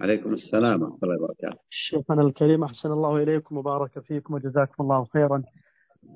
عليكم 0.00 0.32
السلام 0.32 0.82
ورحمة 0.82 0.98
الله 1.02 1.22
وبركاته. 1.22 1.64
شيخنا 1.70 2.22
الكريم 2.22 2.64
أحسن 2.64 2.92
الله 2.92 3.22
إليكم 3.22 3.56
وبارك 3.56 3.98
فيكم 3.98 4.34
وجزاكم 4.34 4.82
الله 4.84 5.04
خيرا. 5.04 5.42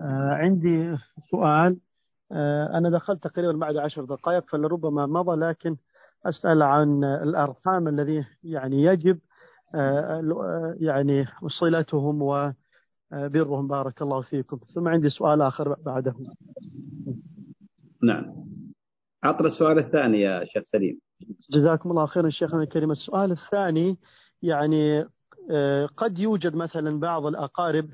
آه 0.01 0.31
عندي 0.33 0.97
سؤال. 1.31 1.81
أنا 2.75 2.91
دخلت 2.91 3.23
تقريبا 3.25 3.53
بعد 3.53 3.77
عشر 3.77 4.05
دقائق 4.05 4.51
فلربما 4.51 5.07
مضى 5.07 5.37
لكن 5.37 5.77
أسأل 6.27 6.63
عن 6.63 7.05
الأرحام 7.05 7.89
الذي 7.89 8.25
يعني 8.45 8.83
يجب 8.83 9.19
يعني 10.81 11.27
صلتهم 11.47 12.23
وبرهم 12.23 13.69
بارك 13.69 14.03
الله 14.03 14.23
فيكم. 14.23 14.61
ثم 14.75 14.89
عندي 14.89 15.09
سؤال 15.09 15.43
آخر 15.43 15.75
بعده. 15.75 16.15
نعم. 18.03 18.35
أعطنا 19.25 19.49
السؤال 19.49 19.79
الثاني 19.79 20.21
يا 20.21 20.45
شيخ 20.45 20.63
سليم. 20.67 20.99
جزاكم 21.51 21.91
الله 21.91 22.07
خيرا 22.07 22.31
شيخنا 22.31 22.63
الكريم. 22.63 22.91
السؤال 22.91 23.33
الثاني 23.33 23.99
يعني 24.43 25.05
قد 25.97 26.19
يوجد 26.19 26.55
مثلا 26.55 27.01
بعض 27.01 27.27
الأقارب 27.27 27.89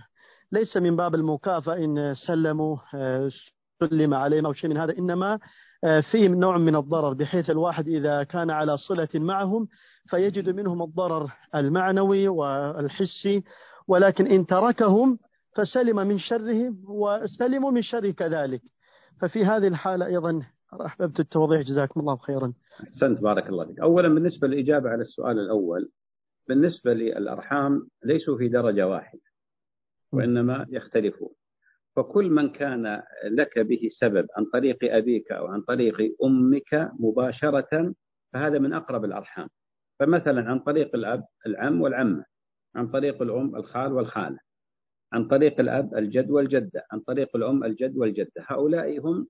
ليس 0.53 0.76
من 0.76 0.97
باب 0.97 1.14
المكافأة 1.14 1.76
إن 1.76 2.14
سلموا 2.14 2.76
سلم 3.80 4.14
عليهم 4.14 4.46
أو 4.46 4.52
شيء 4.52 4.70
من 4.70 4.76
هذا 4.76 4.98
إنما 4.98 5.38
فيه 6.10 6.28
نوع 6.28 6.58
من 6.58 6.76
الضرر 6.76 7.12
بحيث 7.12 7.50
الواحد 7.50 7.88
إذا 7.88 8.22
كان 8.22 8.50
على 8.50 8.76
صلة 8.76 9.08
معهم 9.14 9.68
فيجد 10.10 10.50
منهم 10.50 10.82
الضرر 10.82 11.32
المعنوي 11.54 12.28
والحسي 12.28 13.44
ولكن 13.88 14.26
إن 14.26 14.46
تركهم 14.46 15.18
فسلم 15.56 15.96
من 15.96 16.18
شرهم 16.18 16.84
وسلموا 16.88 17.70
من 17.70 17.82
شره 17.82 18.10
كذلك. 18.10 18.62
ففي 19.20 19.44
هذه 19.44 19.68
الحالة 19.68 20.06
أيضا 20.06 20.42
أحببت 20.86 21.20
التوضيح 21.20 21.62
جزاكم 21.62 22.00
الله 22.00 22.16
خيرا. 22.16 22.52
أحسنت 22.82 23.20
بارك 23.20 23.48
الله 23.48 23.66
فيك. 23.66 23.80
أولا 23.80 24.08
بالنسبة 24.08 24.48
للإجابة 24.48 24.90
على 24.90 25.02
السؤال 25.02 25.38
الأول 25.38 25.90
بالنسبة 26.48 26.94
للأرحام 26.94 27.88
ليسوا 28.04 28.38
في 28.38 28.48
درجة 28.48 28.88
واحدة 28.88 29.20
وإنما 30.12 30.66
يختلفون. 30.70 31.30
فكل 31.97 32.30
من 32.30 32.49
كان 32.53 33.03
لك 33.24 33.59
به 33.59 33.88
سبب 33.90 34.26
عن 34.36 34.45
طريق 34.45 34.95
أبيك 34.95 35.32
أو 35.32 35.47
عن 35.47 35.61
طريق 35.61 36.16
أمك 36.24 36.90
مباشرة 36.99 37.95
فهذا 38.32 38.59
من 38.59 38.72
أقرب 38.72 39.05
الأرحام. 39.05 39.49
فمثلا 40.01 40.51
عن 40.51 40.59
طريق 40.59 40.95
الأب 40.95 41.24
العم 41.47 41.80
والعمة 41.80 42.24
عن 42.76 42.88
طريق 42.88 43.22
الأم 43.22 43.57
الخال 43.57 43.92
والخالة 43.92 44.38
عن 45.12 45.28
طريق 45.28 45.61
الأب 45.61 45.95
الجد 45.95 46.30
والجدة 46.30 46.86
عن 46.92 47.01
طريق 47.01 47.36
الأم 47.36 47.64
الجد 47.64 47.97
والجدة. 47.97 48.32
هؤلاء 48.38 49.01
هم 49.01 49.26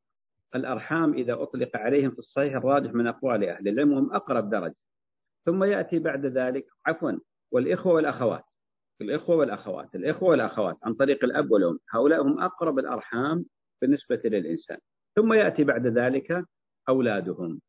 الأرحام 0.55 1.15
إذا 1.15 1.43
أطلق 1.43 1.77
عليهم 1.77 2.11
في 2.11 2.19
الصحيح 2.19 2.55
الراجح 2.57 2.95
من 2.95 3.07
أقوال 3.07 3.45
أهل 3.45 3.69
العلم 3.69 3.93
هم 3.93 4.13
أقرب 4.15 4.51
درجة. 4.51 4.77
ثم 5.47 5.65
يأتي 5.65 5.99
بعد 5.99 6.27
ذلك 6.27 6.67
عفوا 6.87 7.13
والإخوة 7.53 7.93
والأخوات. 7.93 8.45
الإخوة 9.01 9.37
والأخوات. 9.37 9.95
الإخوة 9.95 10.29
والأخوات 10.29 10.77
عن 10.83 10.95
طريق 10.95 11.25
الأب 11.25 11.51
والأم 11.51 11.79
هؤلاء 11.91 12.23
هم 12.23 12.41
أقرب 12.43 12.79
الأرحام 12.79 13.45
بالنسبة 13.83 14.21
للإنسان. 14.25 14.79
ثم 15.17 15.33
يأتي 15.33 15.65
بعد 15.65 15.87
ذلك 15.87 16.45
أولادهم. 16.89 17.61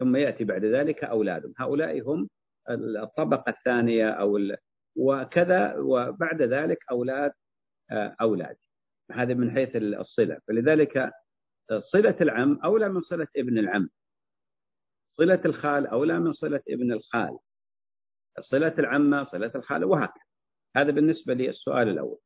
ثم 0.00 0.16
يأتي 0.16 0.44
بعد 0.44 0.64
ذلك 0.64 1.04
أولادهم. 1.04 1.54
هؤلاء 1.58 2.00
هم 2.00 2.28
الطبقة 2.70 3.50
الثانية 3.50 4.10
أو 4.10 4.38
وكذا 4.96 5.78
وبعد 5.78 6.42
ذلك 6.42 6.78
أولاد 6.90 7.32
آه، 7.90 8.16
أولاد. 8.20 8.56
هذا 9.12 9.34
من 9.34 9.50
حيث 9.50 9.76
الصلة. 9.76 10.38
فلذلك 10.48 11.10
صلة 11.78 12.16
العم 12.20 12.58
أولى 12.64 12.88
من 12.88 13.02
صلة 13.02 13.28
ابن 13.36 13.58
العم. 13.58 13.88
صلة 15.08 15.40
الخال 15.44 15.86
أولى 15.86 16.18
من 16.20 16.32
صلة 16.32 16.62
ابن 16.68 16.92
الخال. 16.92 17.38
صلة 18.40 18.74
العمة 18.78 19.22
صلة 19.22 19.52
الخالة 19.54 19.86
وهكذا. 19.86 20.31
هذا 20.76 20.90
بالنسبة 20.90 21.34
للسؤال 21.34 21.88
الأول. 21.88 22.18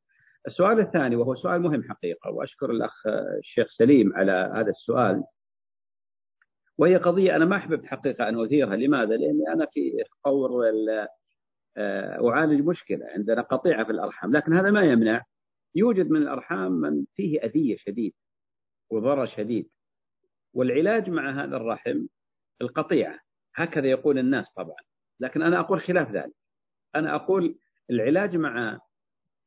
السؤال 0.47 0.81
الثاني 0.81 1.17
وهو 1.17 1.35
سؤال 1.35 1.63
مهم 1.63 1.83
حقيقة 1.83 2.31
وأشكر 2.31 2.71
الأخ 2.71 3.07
الشيخ 3.39 3.69
سليم 3.71 4.17
على 4.17 4.53
هذا 4.55 4.71
السؤال. 4.71 5.25
وهي 6.79 6.97
قضية 6.97 7.37
أنا 7.37 7.45
ما 7.45 7.57
أحببت 7.57 7.87
حقيقة 7.87 8.29
أن 8.29 8.45
أثيرها. 8.45 8.77
لماذا؟ 8.77 9.17
لأني 9.17 9.49
أنا 9.55 9.67
في 9.73 10.05
طور 10.25 10.65
آه، 11.77 12.29
أعالج 12.29 12.61
مشكلة. 12.67 13.07
عندنا 13.07 13.43
قطيعة 13.43 13.85
في 13.85 13.93
الأرحام 13.93 14.37
لكن 14.37 14.53
هذا 14.53 14.71
ما 14.71 14.83
يمنع. 14.83 15.23
يوجد 15.75 16.11
من 16.11 16.23
الأرحام 16.23 16.73
من 16.73 17.05
فيه 17.15 17.41
أذية 17.41 17.77
شديد 17.77 18.15
وضرر 18.91 19.27
شديد. 19.27 19.71
والعلاج 20.55 21.11
مع 21.11 21.45
هذا 21.45 21.57
الرحم 21.57 22.07
القطيعة. 22.61 23.19
هكذا 23.55 23.87
يقول 23.87 24.19
الناس 24.19 24.53
طبعا. 24.53 24.77
لكن 25.21 25.43
أنا 25.43 25.61
أقول 25.61 25.81
خلاف 25.81 26.11
ذلك. 26.11 26.35
أنا 26.95 27.15
أقول 27.15 27.59
العلاج 27.91 28.37
مع 28.37 28.81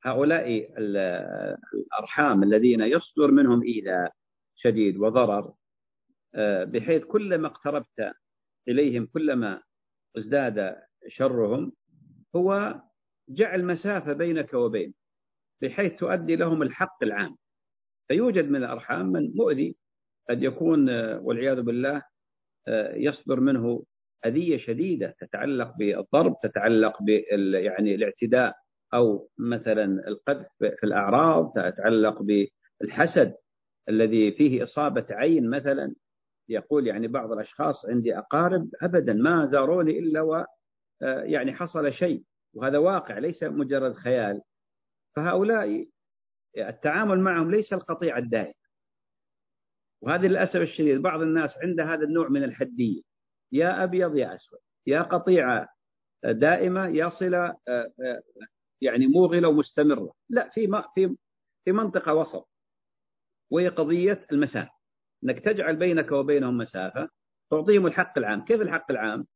هؤلاء 0.03 0.73
الأرحام 1.73 2.43
الذين 2.43 2.81
يصدر 2.81 3.31
منهم 3.31 3.63
إيذاء 3.63 4.13
شديد 4.55 4.97
وضرر 4.97 5.53
آه، 6.35 6.63
بحيث 6.63 7.03
كلما 7.03 7.47
اقتربت 7.47 8.11
إليهم 8.67 9.05
كلما 9.05 9.61
ازداد 10.17 10.75
شرهم 11.07 11.71
هو 12.35 12.81
جعل 13.29 13.65
مسافة 13.65 14.13
بينك 14.13 14.53
وبين 14.53 14.93
بحيث 15.61 15.93
تؤدي 15.99 16.35
لهم 16.35 16.61
الحق 16.61 17.03
العام. 17.03 17.37
فيوجد 18.07 18.49
من 18.49 18.55
الأرحام 18.55 19.05
من 19.05 19.31
مؤذي 19.35 19.75
قد 20.29 20.43
يكون 20.43 20.89
آه، 20.89 21.19
والعياذ 21.19 21.61
بالله 21.61 22.03
آه، 22.67 22.95
يصدر 22.95 23.39
منه 23.39 23.83
أذية 24.25 24.57
شديدة 24.57 25.15
تتعلق 25.19 25.73
بالضرب 25.77 26.35
تتعلق 26.43 27.03
بال 27.03 27.55
يعني 27.55 27.95
الاعتداء 27.95 28.55
أو 28.93 29.29
مثلا 29.37 30.07
القذف 30.07 30.47
في 30.59 30.83
الأعراض 30.83 31.51
تتعلق 31.55 32.21
بالحسد 32.81 33.35
الذي 33.89 34.31
فيه 34.31 34.63
إصابة 34.63 35.05
عين 35.09 35.49
مثلا. 35.49 35.95
يقول 36.49 36.87
يعني 36.87 37.07
بعض 37.07 37.31
الأشخاص 37.31 37.85
عندي 37.85 38.17
أقارب 38.17 38.69
أبدا 38.81 39.13
ما 39.13 39.45
زاروني 39.45 39.99
إلا 39.99 40.21
و 40.21 40.35
آه، 41.01 41.23
يعني 41.23 41.53
حصل 41.53 41.93
شيء 41.93 42.23
وهذا 42.53 42.77
واقع 42.77 43.17
ليس 43.17 43.43
مجرد 43.43 43.93
خيال. 43.93 44.41
فهؤلاء 45.15 45.87
التعامل 46.57 47.19
معهم 47.19 47.51
ليس 47.51 47.73
القطيع 47.73 48.17
الدائم. 48.17 48.53
وهذه 50.01 50.27
للأسف 50.27 50.61
الشديد 50.61 51.01
بعض 51.01 51.21
الناس 51.21 51.51
عنده 51.63 51.83
هذا 51.83 52.03
النوع 52.03 52.29
من 52.29 52.43
الحدية. 52.43 53.08
يا 53.51 53.83
أبيض 53.83 54.17
يا 54.17 54.35
أسود 54.35 54.59
يا 54.87 55.01
قطيعة 55.01 55.69
دائمة 56.23 56.87
يا 56.87 57.09
صلة 57.09 57.45
آه، 57.47 57.57
آه، 57.67 58.21
يعني 58.81 59.07
موغلة 59.07 59.47
ومستمرة. 59.47 60.13
لا 60.29 60.49
في 60.49 60.83
في 60.95 61.15
في 61.65 61.71
منطقة 61.71 62.13
وسط 62.13 62.49
وهي 63.51 63.67
قضية 63.67 64.25
المسافة. 64.31 64.71
أنك 65.23 65.39
تجعل 65.39 65.75
بينك 65.75 66.11
وبينهم 66.11 66.57
مسافة 66.57 67.09
تعطيهم 67.51 67.87
الحق 67.87 68.17
العام. 68.17 68.45
كيف 68.45 68.61
الحق 68.61 68.91
العام؟ 68.91 69.27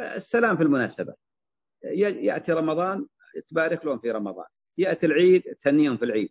السلام 0.00 0.56
في 0.56 0.62
المناسبة. 0.62 1.14
يأتي 1.82 2.52
رمضان 2.52 3.06
تبارك 3.50 3.84
لهم 3.84 3.98
في 3.98 4.10
رمضان. 4.10 4.46
يأتي 4.78 5.06
العيد 5.06 5.42
تهنيهم 5.62 5.96
في 5.96 6.04
العيد. 6.04 6.30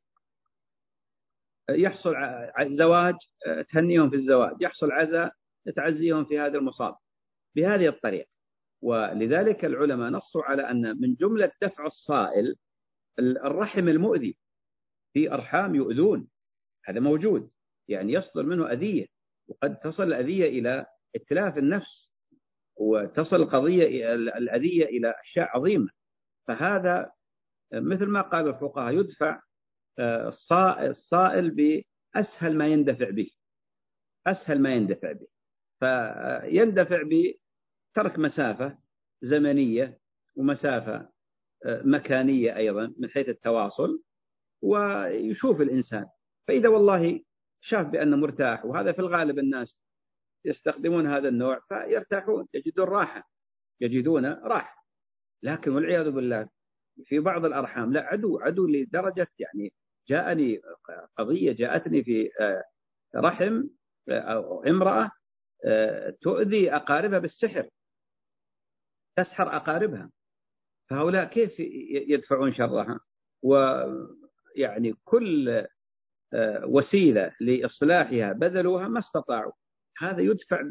يحصل 1.69 2.15
زواج 2.61 3.15
تهنيهم 3.69 4.09
في 4.09 4.15
الزواج. 4.15 4.55
يحصل 4.61 4.91
عزاء 4.91 5.33
تعزيهم 5.75 6.25
في 6.25 6.39
هذا 6.39 6.57
المصاب. 6.57 6.95
بهذه 7.55 7.87
الطريقة. 7.87 8.29
ولذلك 8.81 9.65
العلماء 9.65 10.09
نصوا 10.09 10.43
على 10.43 10.69
أن 10.69 11.01
من 11.01 11.15
جملة 11.15 11.51
دفع 11.61 11.85
الصائل 11.85 12.55
الرحم 13.19 13.87
المؤذي. 13.89 14.37
في 15.13 15.31
أرحام 15.31 15.75
يؤذون. 15.75 16.27
هذا 16.85 16.99
موجود. 16.99 17.49
يعني 17.87 18.13
يصدر 18.13 18.43
منه 18.43 18.71
أذية. 18.71 19.05
وقد 19.47 19.79
تصل 19.79 20.03
الأذية 20.03 20.45
إلى 20.45 20.85
اتلاف 21.15 21.57
النفس. 21.57 22.13
وتصل 22.75 23.35
القضية 23.35 24.13
الأذية 24.15 24.85
إلى 24.85 25.15
أشياء 25.23 25.57
عظيمة. 25.57 25.89
فهذا 26.47 27.11
مثل 27.73 28.05
ما 28.05 28.21
قال 28.21 28.47
الفقهاء 28.47 28.93
يدفع 28.93 29.41
آه، 29.99 30.33
الصائل 30.89 31.51
بأسهل 31.51 32.57
ما 32.57 32.67
يندفع 32.67 33.09
به. 33.09 33.29
أسهل 34.27 34.61
ما 34.61 34.75
يندفع 34.75 35.11
به. 35.11 35.27
فيندفع 35.79 37.03
بترك 37.95 38.19
مسافة 38.19 38.77
زمنية 39.21 39.99
ومسافة 40.35 41.09
آه، 41.65 41.81
مكانية 41.85 42.57
أيضا 42.57 42.93
من 42.99 43.09
حيث 43.09 43.29
التواصل 43.29 44.01
ويشوف 44.61 45.61
الإنسان. 45.61 46.05
فإذا 46.47 46.69
والله 46.69 47.21
شاف 47.61 47.87
بأنه 47.87 48.17
مرتاح 48.17 48.65
وهذا 48.65 48.91
في 48.91 48.99
الغالب 48.99 49.39
الناس 49.39 49.79
يستخدمون 50.45 51.07
هذا 51.07 51.29
النوع 51.29 51.59
فيرتاحون 51.69 52.47
يجدون 52.53 52.85
راحة 52.85 53.29
يجدون 53.81 54.25
راحة. 54.25 54.85
لكن 55.43 55.71
والعياذ 55.71 56.11
بالله 56.11 56.49
في 57.05 57.19
بعض 57.19 57.45
الأرحام 57.45 57.93
لا 57.93 58.01
عدو 58.01 58.39
عدو 58.39 58.67
لدرجة 58.67 59.27
يعني 59.39 59.73
جاءني 60.09 60.61
قضية 61.17 61.51
جاءتني 61.51 62.03
في 62.03 62.29
آه، 62.41 62.63
رحم 63.15 63.63
آه، 64.09 64.19
أو 64.19 64.63
امرأة 64.63 65.11
تؤذي 66.21 66.75
أقاربها 66.75 67.19
بالسحر. 67.19 67.69
تسحر 69.15 69.55
أقاربها. 69.55 70.11
فهؤلاء 70.89 71.25
كيف 71.25 71.59
يدفعون 72.09 72.53
شرها؟ 72.53 72.99
ويعني 73.43 74.93
كل 75.03 75.65
آه، 76.33 76.65
وسيلة 76.65 77.35
لإصلاحها 77.39 78.33
بذلوها 78.33 78.87
ما 78.87 78.99
استطاعوا. 78.99 79.51
هذا 79.97 80.21
يدفع 80.21 80.61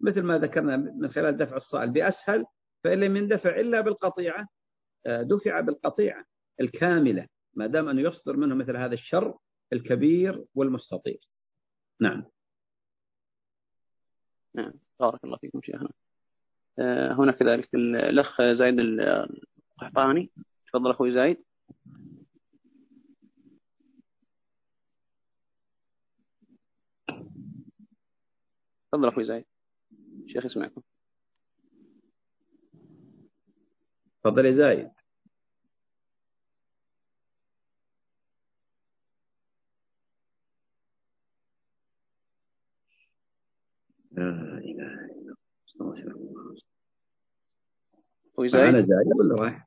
مثل 0.00 0.22
ما 0.22 0.38
ذكرنا 0.38 0.76
من 0.76 1.10
خلال 1.10 1.36
دفع 1.36 1.56
الصائل 1.56 1.90
بأسهل 1.90 2.44
فإن 2.84 3.00
لم 3.00 3.16
يندفع 3.16 3.60
إلا 3.60 3.80
بالقطيعة 3.80 4.48
آه، 5.06 5.22
دفع 5.22 5.60
بالقطيعة 5.60 6.24
الكاملة 6.60 7.28
ما 7.54 7.66
دام 7.66 7.88
أنه 7.88 8.00
يصدر 8.00 8.36
منه 8.36 8.54
مثل 8.54 8.76
هذا 8.76 8.94
الشر 8.94 9.38
الكبير 9.72 10.44
والمستطير. 10.54 11.28
نعم. 12.00 12.24
نعم. 14.54 14.72
بارك 15.00 15.24
الله 15.24 15.36
فيكم 15.36 15.60
شيخنا. 15.62 15.90
هنا 17.18 17.32
كذلك 17.32 17.74
الأخ 17.74 18.42
زايد 18.42 18.80
القحطاني. 18.80 20.30
تفضل 20.72 20.90
أخوي 20.90 21.10
زايد. 21.10 21.44
تفضل 28.92 29.08
أخوي 29.08 29.24
زايد. 29.24 29.44
شيخ 30.26 30.44
يسمعكم 30.44 30.82
تفضل 34.22 34.46
يا 34.46 34.50
زايد 34.52 34.90
لا 44.12 44.58
إله 44.58 44.94
إلا 45.04 45.36
الله 45.80 46.56
أخوي 48.36 48.48
زايد؟ 48.48 48.64
أنا 48.64 48.80
زايد 48.80 49.06
ولا 49.16 49.42
راح؟ 49.42 49.66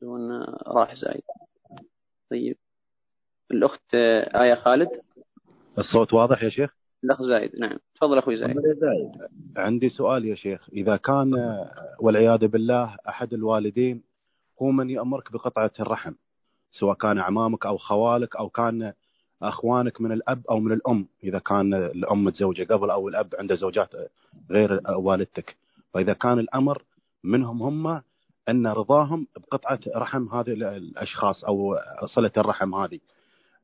دون 0.00 0.44
راح 0.66 0.94
زايد. 0.94 1.22
طيب. 2.30 2.56
الأخت 3.50 3.94
آية 4.34 4.54
خالد؟ 4.54 4.88
الصوت 5.78 6.12
واضح 6.12 6.42
يا 6.42 6.48
شيخ؟ 6.48 6.74
الأخ 7.04 7.22
زايد 7.22 7.56
نعم. 7.56 7.78
تفضل 7.94 8.18
أخوي 8.18 8.36
زايد. 8.36 8.56
عندي 9.56 9.88
سؤال 9.88 10.24
يا 10.24 10.34
شيخ. 10.34 10.68
إذا 10.72 10.96
كان 10.96 11.34
والعياذ 12.00 12.46
بالله 12.46 12.96
أحد 13.08 13.34
الوالدين 13.34 14.02
هو 14.62 14.70
من 14.70 14.90
يأمرك 14.90 15.32
بقطعة 15.32 15.72
الرحم 15.80 16.14
سواء 16.70 16.96
كان 16.96 17.18
أعمامك 17.18 17.66
أو 17.66 17.76
خوالك 17.76 18.36
أو 18.36 18.48
كان 18.48 18.92
أخوانك 19.42 20.00
من 20.00 20.12
الأب 20.12 20.46
أو 20.50 20.60
من 20.60 20.72
الأم 20.72 21.06
إذا 21.24 21.38
كان 21.38 21.74
الأم 21.74 22.24
متزوجة 22.24 22.74
قبل 22.74 22.90
أو 22.90 23.08
الأب 23.08 23.34
عنده 23.38 23.54
زوجات 23.54 23.90
غير 24.50 24.80
والدتك. 24.96 25.56
فإذا 25.94 26.12
كان 26.12 26.38
الأمر 26.38 26.82
منهم 27.24 27.62
هم 27.62 28.02
أن 28.48 28.66
رضاهم 28.66 29.26
بقطعة 29.36 29.80
رحم 29.96 30.28
هذه 30.28 30.52
الأشخاص 30.52 31.44
أو 31.44 31.76
صلة 32.14 32.32
الرحم 32.36 32.74
هذه. 32.74 32.98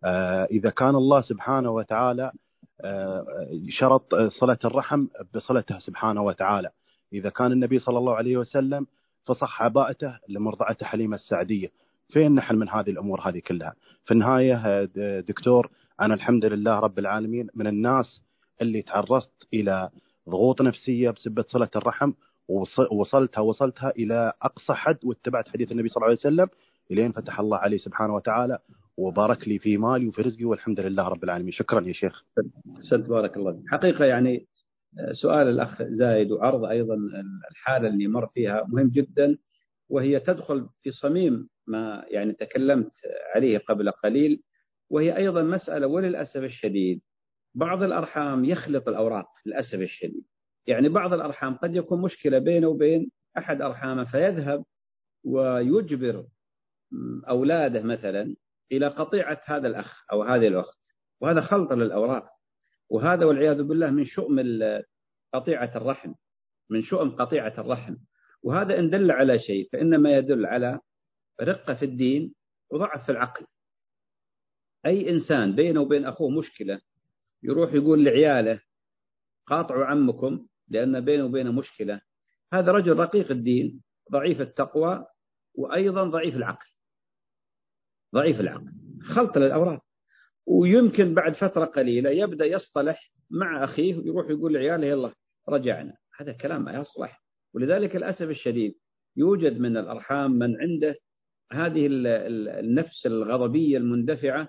آه، 0.05 0.45
إذا 0.45 0.71
كان 0.71 0.95
الله 0.95 1.21
سبحانه 1.21 1.71
وتعالى 1.71 2.33
آه، 2.81 3.25
شرط 3.69 4.15
صلة 4.15 4.59
الرحم 4.65 5.07
بصلته 5.35 5.79
سبحانه 5.79 6.23
وتعالى. 6.23 6.71
إذا 7.13 7.29
كان 7.31 7.53
النبي 7.53 7.79
صلى 7.79 7.99
الله 7.99 8.15
عليه 8.15 8.37
وسلم 8.37 8.87
فصح 9.25 9.63
عباءته 9.63 10.19
لمرضعة 10.29 10.85
حليمة 10.85 11.17
السعدية. 11.17 11.71
فين 12.09 12.35
نحن 12.35 12.57
من 12.57 12.69
هذه 12.69 12.91
الأمور 12.91 13.21
هذه 13.21 13.39
كلها؟ 13.39 13.75
في 14.05 14.15
النهاية 14.15 14.85
دكتور 15.21 15.71
أنا 16.01 16.15
الحمد 16.15 16.45
لله 16.45 16.79
رب 16.79 16.99
العالمين 16.99 17.49
من 17.55 17.67
الناس 17.67 18.21
اللي 18.63 18.83
تعرضت 18.83 19.31
إلى 19.55 19.91
ضغوط 20.29 20.63
نفسية 20.63 21.11
بسبة 21.11 21.43
صلة 21.43 21.71
الرحم 21.77 22.13
ووصلتها 22.91 23.41
وصلتها 23.41 23.91
إلى 23.91 24.33
أقصى 24.43 24.73
حد 24.75 24.99
واتبعت 25.05 25.49
حديث 25.49 25.73
النبي 25.73 25.89
صلى 25.89 25.97
الله 25.97 26.07
عليه 26.07 26.19
وسلم 26.19 26.49
إلين 26.91 27.13
فتح 27.13 27.41
الله 27.41 27.57
علي 27.59 27.79
سبحانه 27.79 28.15
وتعالى 28.15 28.59
وبارك 28.97 29.49
لي 29.49 29.59
في 29.59 29.77
مالي 29.77 30.09
وفي 30.09 30.23
رزقي 30.23 30.45
والحمد 30.45 30.81
لله 30.81 31.09
رب 31.09 31.25
العالمين. 31.25 31.53
شكرا 31.53 31.81
يا 31.89 31.93
شيخ. 31.93 32.25
أحسنت 32.77 33.09
بارك 33.09 33.37
الله 33.37 33.63
حقيقة 33.69 34.05
يعني 34.05 34.47
سؤال 35.23 35.49
الأخ 35.49 35.83
زايد 35.83 36.31
وعرض 36.33 36.65
أيضا 36.65 36.97
الحالة 37.51 37.89
اللي 37.89 38.07
مر 38.09 38.27
فيها 38.27 38.65
مهم 38.69 38.89
جدا 38.89 39.39
وهي 39.89 40.21
تدخل 40.21 40.67
في 40.81 40.91
صميم 40.91 41.49
ما 41.67 42.05
يعني 42.11 42.33
تكلمت 42.33 42.91
عليه 43.35 43.59
قبل 43.59 43.91
قليل 43.91 44.43
وهي 44.91 45.17
أيضا 45.17 45.43
مسألة 45.43 45.87
وللأسف 45.87 46.37
الشديد 46.43 47.01
بعض 47.57 47.83
الأرحام 47.83 48.45
يخلط 48.45 48.89
الأوراق 48.89 49.27
للأسف 49.47 49.75
الشديد. 49.75 50.25
يعني 50.67 50.89
بعض 50.89 51.13
الأرحام 51.13 51.55
قد 51.55 51.77
يكون 51.77 52.03
مشكلة 52.03 52.39
بينه 52.39 52.69
وبين 52.69 53.11
أحد 53.39 53.63
أرحامه 53.63 54.05
فيذهب 54.05 54.65
ويجبر 55.25 56.27
أولاده 57.29 57.83
مثلا 57.83 58.37
إلى 58.73 58.87
قطيعة 58.89 59.41
هذا 59.45 59.69
الأخ 59.69 60.05
أو 60.13 60.23
هذه 60.23 60.49
الأخت. 60.49 60.79
وهذا 61.21 61.41
خلط 61.41 61.73
للأوراق. 61.73 62.25
وهذا 62.91 63.25
والعياذ 63.25 63.63
بالله 63.63 63.91
من 63.91 64.05
شؤم 64.05 64.41
قطيعة 65.35 65.77
الرحم. 65.77 66.13
من 66.71 66.83
شؤم 66.83 67.11
قطيعة 67.11 67.55
الرحم. 67.61 67.97
وهذا 68.43 68.79
إن 68.79 68.91
دل 68.91 69.11
على 69.11 69.39
شيء 69.39 69.69
فإنما 69.73 70.17
يدل 70.17 70.47
على 70.47 70.81
رقة 71.43 71.75
في 71.75 71.85
الدين 71.85 72.35
وضعف 72.71 73.07
في 73.07 73.13
العقل. 73.13 73.47
أي 74.87 75.11
إنسان 75.11 75.55
بينه 75.55 75.81
وبين 75.81 76.05
أخوه 76.05 76.31
مشكلة 76.31 76.81
يروح 77.47 77.75
يقول 77.75 78.05
لعياله 78.05 78.61
قاطعوا 79.47 79.85
عمكم 79.85 80.47
لأن 80.69 81.01
بينه 81.05 81.25
وبينه 81.25 81.53
مشكلة. 81.53 82.01
هذا 82.53 82.73
رجل 82.73 82.97
رقيق 82.97 83.31
الدين 83.31 83.83
ضعيف 84.13 84.41
التقوى 84.41 85.07
وأيضا 85.55 86.05
ضعيف 86.05 86.37
العقل. 86.37 86.67
ضعيف 88.15 88.41
العقل. 88.41 88.73
خلط 89.15 89.39
للأوراق. 89.39 89.81
ويمكن 90.47 91.15
بعد 91.15 91.35
فترة 91.35 91.65
قليلة 91.65 92.11
يبدأ 92.11 92.45
يصطلح 92.45 93.13
مع 93.31 93.65
أخيه 93.65 93.97
ويروح 93.97 94.31
يقول 94.31 94.55
لعياله 94.55 94.87
يلا 94.87 95.13
رجعنا. 95.49 95.97
هذا 96.19 96.33
كلام 96.33 96.65
ما 96.65 96.73
يصلح. 96.73 97.23
ولذلك 97.55 97.97
الأسف 97.97 98.31
الشديد 98.31 98.75
يوجد 99.17 99.61
من 99.61 99.77
الأرحام 99.77 100.31
من 100.31 100.61
عنده 100.61 100.97
هذه 101.53 101.87
النفس 102.61 103.07
الغضبية 103.07 103.79
المندفعة 103.79 104.49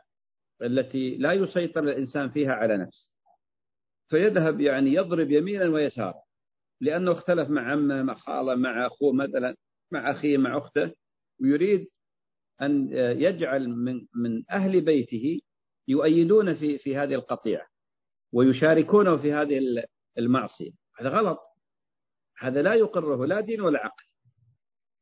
التي 0.61 1.17
لا 1.17 1.33
يسيطر 1.33 1.83
الإنسان 1.83 2.29
فيها 2.29 2.53
على 2.53 2.77
نفسه. 2.77 3.09
فيذهب 4.09 4.61
يعني 4.61 4.93
يضرب 4.93 5.31
يمينا 5.31 5.65
ويسارا 5.65 6.21
لأنه 6.81 7.11
اختلف 7.11 7.49
مع 7.49 7.71
عمه 7.71 8.03
مع 8.03 8.13
خاله 8.13 8.55
مع 8.55 8.87
أخوه 8.87 9.13
مثلا 9.13 9.55
مع 9.91 10.11
أخيه 10.11 10.37
مع 10.37 10.57
أخته 10.57 10.91
ويريد 11.41 11.85
أن 12.61 12.89
يجعل 12.97 13.69
من 13.69 13.93
من 14.15 14.43
أهل 14.51 14.81
بيته 14.81 15.39
يؤيدون 15.87 16.55
في 16.55 16.77
في 16.77 16.95
هذه 16.97 17.15
القطيعة 17.15 17.67
ويشاركونه 18.33 19.17
في 19.17 19.33
هذه 19.33 19.83
المعصية. 20.17 20.71
هذا 20.99 21.09
غلط. 21.09 21.39
هذا 22.39 22.61
لا 22.61 22.73
يقره 22.73 23.25
لا 23.25 23.41
دين 23.41 23.61
ولا 23.61 23.79
عقل. 23.79 24.03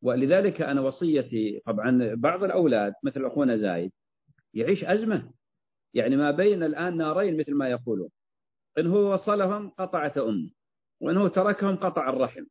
ولذلك 0.01 0.61
أنا 0.61 0.81
وصيتي 0.81 1.61
طبعا 1.65 2.15
بعض 2.15 2.43
الأولاد 2.43 2.93
مثل 3.03 3.25
أخونا 3.25 3.55
زايد 3.55 3.91
يعيش 4.53 4.83
أزمة. 4.83 5.31
يعني 5.95 6.15
ما 6.15 6.31
بين 6.31 6.63
الآن 6.63 6.97
نارين 6.97 7.37
مثل 7.37 7.55
ما 7.55 7.69
يقولون. 7.69 8.09
إن 8.77 8.87
هو 8.87 9.13
وصلهم 9.13 9.69
قطعت 9.69 10.17
أمه 10.17 10.49
وإن 11.01 11.17
هو 11.17 11.27
تركهم 11.27 11.75
قطع 11.75 12.09
الرحم. 12.09 12.43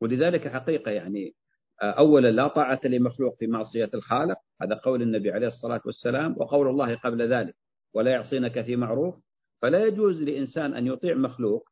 ولذلك 0.00 0.48
حقيقة 0.48 0.90
يعني 0.90 1.34
أولا 1.82 2.30
لا 2.30 2.48
طاعة 2.48 2.80
لمخلوق 2.84 3.36
في 3.38 3.46
معصية 3.46 3.90
الخالق. 3.94 4.36
هذا 4.62 4.74
قول 4.74 5.02
النبي 5.02 5.30
عليه 5.30 5.46
الصلاة 5.46 5.80
والسلام 5.86 6.34
وقول 6.38 6.68
الله 6.68 6.94
قبل 6.94 7.32
ذلك 7.32 7.54
ولا 7.94 8.10
يعصينك 8.10 8.62
في 8.62 8.76
معروف 8.76 9.14
فلا 9.58 9.86
يجوز 9.86 10.22
لإنسان 10.22 10.74
أن 10.74 10.86
يطيع 10.86 11.14
مخلوق 11.14 11.68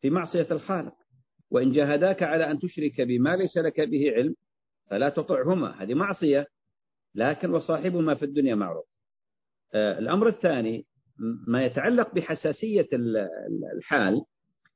في 0.00 0.10
معصية 0.10 0.46
الخالق. 0.50 0.94
وإن 1.50 1.72
جاهداك 1.72 2.22
على 2.22 2.50
أن 2.50 2.58
تشرك 2.58 3.00
بما 3.00 3.36
ليس 3.36 3.56
لك 3.56 3.80
به 3.80 4.12
علم 4.12 4.34
فلا 4.90 5.08
تطعهما. 5.08 5.82
هذه 5.82 5.94
معصية 5.94 6.46
لكن 7.14 7.50
وصاحبهما 7.50 8.14
في 8.14 8.24
الدنيا 8.24 8.54
معروف. 8.54 8.84
آه، 8.84 8.95
الأمر 9.74 10.26
الثاني 10.26 10.86
ما 11.48 11.64
يتعلق 11.64 12.14
بحساسية 12.14 12.88
الحال 13.76 14.22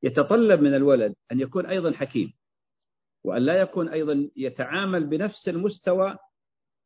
يتطلب 0.02 0.60
من 0.60 0.74
الولد 0.74 1.14
أن 1.32 1.40
يكون 1.40 1.66
أيضا 1.66 1.92
حكيم 1.92 2.32
وأن 3.24 3.42
لا 3.42 3.60
يكون 3.60 3.88
أيضا 3.88 4.30
يتعامل 4.36 5.06
بنفس 5.06 5.48
المستوى 5.48 6.16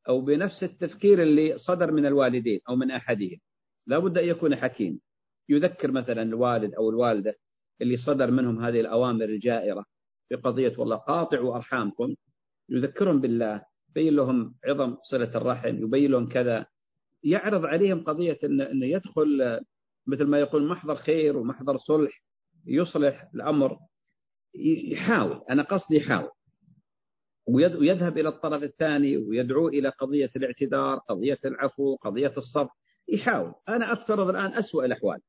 أو 0.09 0.21
بنفس 0.21 0.63
التفكير 0.63 1.23
اللي 1.23 1.59
صدر 1.59 1.93
من 1.93 2.07
الوالدين 2.07 2.61
أو 2.69 2.77
من 2.77 2.91
أحدهم. 2.91 3.39
لا 3.87 3.99
بد 3.99 4.19
أن 4.19 4.29
يكون 4.29 4.57
حكيم. 4.57 5.01
يذكر 5.49 5.91
مثلا 5.91 6.23
الوالد 6.23 6.75
أو 6.75 6.91
الوالدة 6.91 7.35
اللي 7.83 7.97
صدر 7.97 8.31
منهم 8.31 8.65
هذه 8.65 8.81
الأوامر 8.81 9.25
الجائرة 9.25 9.85
في 10.29 10.35
قضية 10.35 10.75
والله 10.79 10.97
قاطعوا 10.97 11.57
أرحامكم 11.57 12.15
يذكرهم 12.69 13.21
بالله 13.21 13.63
يبين 13.91 14.17
لهم 14.17 14.55
عظم 14.65 14.97
صلة 15.11 15.37
الرحم 15.37 15.85
يبين 15.85 16.11
لهم 16.11 16.29
كذا 16.29 16.67
يعرض 17.25 17.65
عليهم 17.65 18.05
قضية 18.05 18.39
أنه 18.45 18.87
يدخل 18.87 19.61
مثل 20.07 20.25
ما 20.25 20.39
يقول 20.39 20.69
محضر 20.69 20.97
خير 20.97 21.37
ومحضر 21.37 21.77
صلح 21.77 22.23
يصلح 22.67 23.31
الأمر. 23.35 23.79
يحاول 24.91 25.41
أنا 25.51 25.63
قصدي 25.63 25.97
يحاول. 25.97 26.31
ويذهب 27.49 28.19
إلى 28.19 28.29
الطرف 28.29 28.63
الثاني 28.63 29.17
ويدعو 29.17 29.69
إلى 29.69 29.89
قضية 29.89 30.31
الاعتذار 30.37 30.99
قضية 30.99 31.39
العفو 31.45 31.97
قضية 31.97 32.33
الصبر. 32.37 32.71
يحاول. 33.09 33.55
أنا 33.69 33.93
أفترض 33.93 34.29
الآن 34.29 34.53
أسوأ 34.53 34.85
الأحوال. 34.85 35.21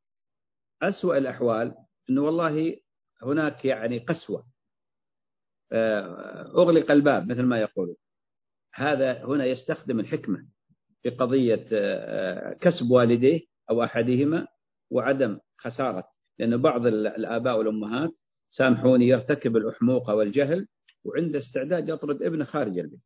أسوأ 0.81 1.17
الأحوال 1.17 1.75
أنه 2.09 2.21
والله 2.21 2.77
هناك 3.23 3.65
يعني 3.65 3.99
قسوة. 3.99 4.45
آه، 5.71 6.41
أغلق 6.57 6.91
الباب 6.91 7.31
مثل 7.31 7.43
ما 7.43 7.59
يقولون. 7.59 7.95
هذا 8.73 9.25
هنا 9.25 9.45
يستخدم 9.45 9.99
الحكمة. 9.99 10.47
في 11.05 11.11
قضية 11.11 11.65
آه، 11.73 12.53
كسب 12.61 12.91
والديه 12.91 13.41
أو 13.69 13.83
أحدهما 13.83 14.47
وعدم 14.91 15.39
خسارة. 15.57 16.03
لأن 16.39 16.61
بعض 16.61 16.87
الآباء 16.87 17.57
والأمهات 17.57 18.11
سامحوني 18.49 19.07
يرتكب 19.07 19.57
الأحموقة 19.57 20.15
والجهل 20.15 20.67
وعنده 21.03 21.39
استعداد 21.39 21.89
يطرد 21.89 22.23
ابنه 22.23 22.43
خارج 22.43 22.79
البيت. 22.79 23.03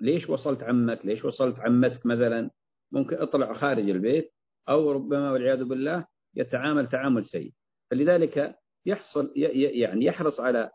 ليش 0.00 0.28
وصلت 0.30 0.62
عمك؟ 0.62 1.06
ليش 1.06 1.24
وصلت 1.24 1.60
عمتك 1.60 2.06
مثلا؟ 2.06 2.50
ممكن 2.92 3.16
اطلع 3.16 3.52
خارج 3.52 3.90
البيت 3.90 4.30
أو 4.68 4.92
ربما 4.92 5.32
والعياذ 5.32 5.64
بالله 5.64 6.06
يتعامل 6.34 6.88
تعامل 6.88 7.24
سيء. 7.24 7.52
فلذلك 7.90 8.54
يحصل 8.86 9.32
يعني 9.36 10.04
يحرص 10.04 10.40
على 10.40 10.70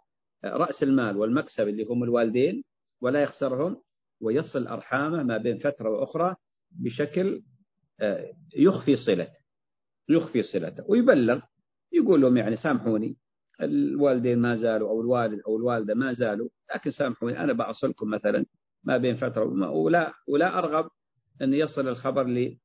رأس 0.46 0.84
المال 0.84 1.18
والمكسب 1.18 1.68
اللي 1.68 1.86
هم 1.90 2.04
الوالدين 2.04 2.64
ولا 3.02 3.22
يخسرهم 3.22 3.82
ويصل 4.22 4.68
أرحامه 4.68 5.24
ما 5.24 5.38
بين 5.38 5.58
فترة 5.58 5.90
وأخرى 5.90 6.36
بشكل 6.78 7.42
آه، 8.02 8.32
يخفي 8.56 8.96
صلته 8.96 9.40
يخفي 10.10 10.42
صلته 10.42 10.84
ويبلغ 10.88 11.40
يقول 11.94 12.22
لهم 12.22 12.38
يعني 12.38 12.56
سامحوني 12.56 13.18
الوالدين 13.62 14.40
ما 14.40 14.56
زالوا 14.56 14.90
أو 14.90 15.02
الوالد 15.02 15.40
أو 15.48 15.58
الوالدة 15.58 15.96
ما 15.96 16.14
زالوا 16.14 16.50
لكن 16.76 16.92
سامحوني 16.92 17.44
أنا 17.44 17.54
بأصلكم 17.54 18.10
مثلا 18.10 18.46
ما 18.84 18.98
بين 18.98 19.16
فترة 19.16 19.72
ولا 19.72 20.14
ولا 20.28 20.58
أرغب 20.60 20.90
أن 21.42 21.54
يصل 21.54 21.88
الخبر 21.88 22.56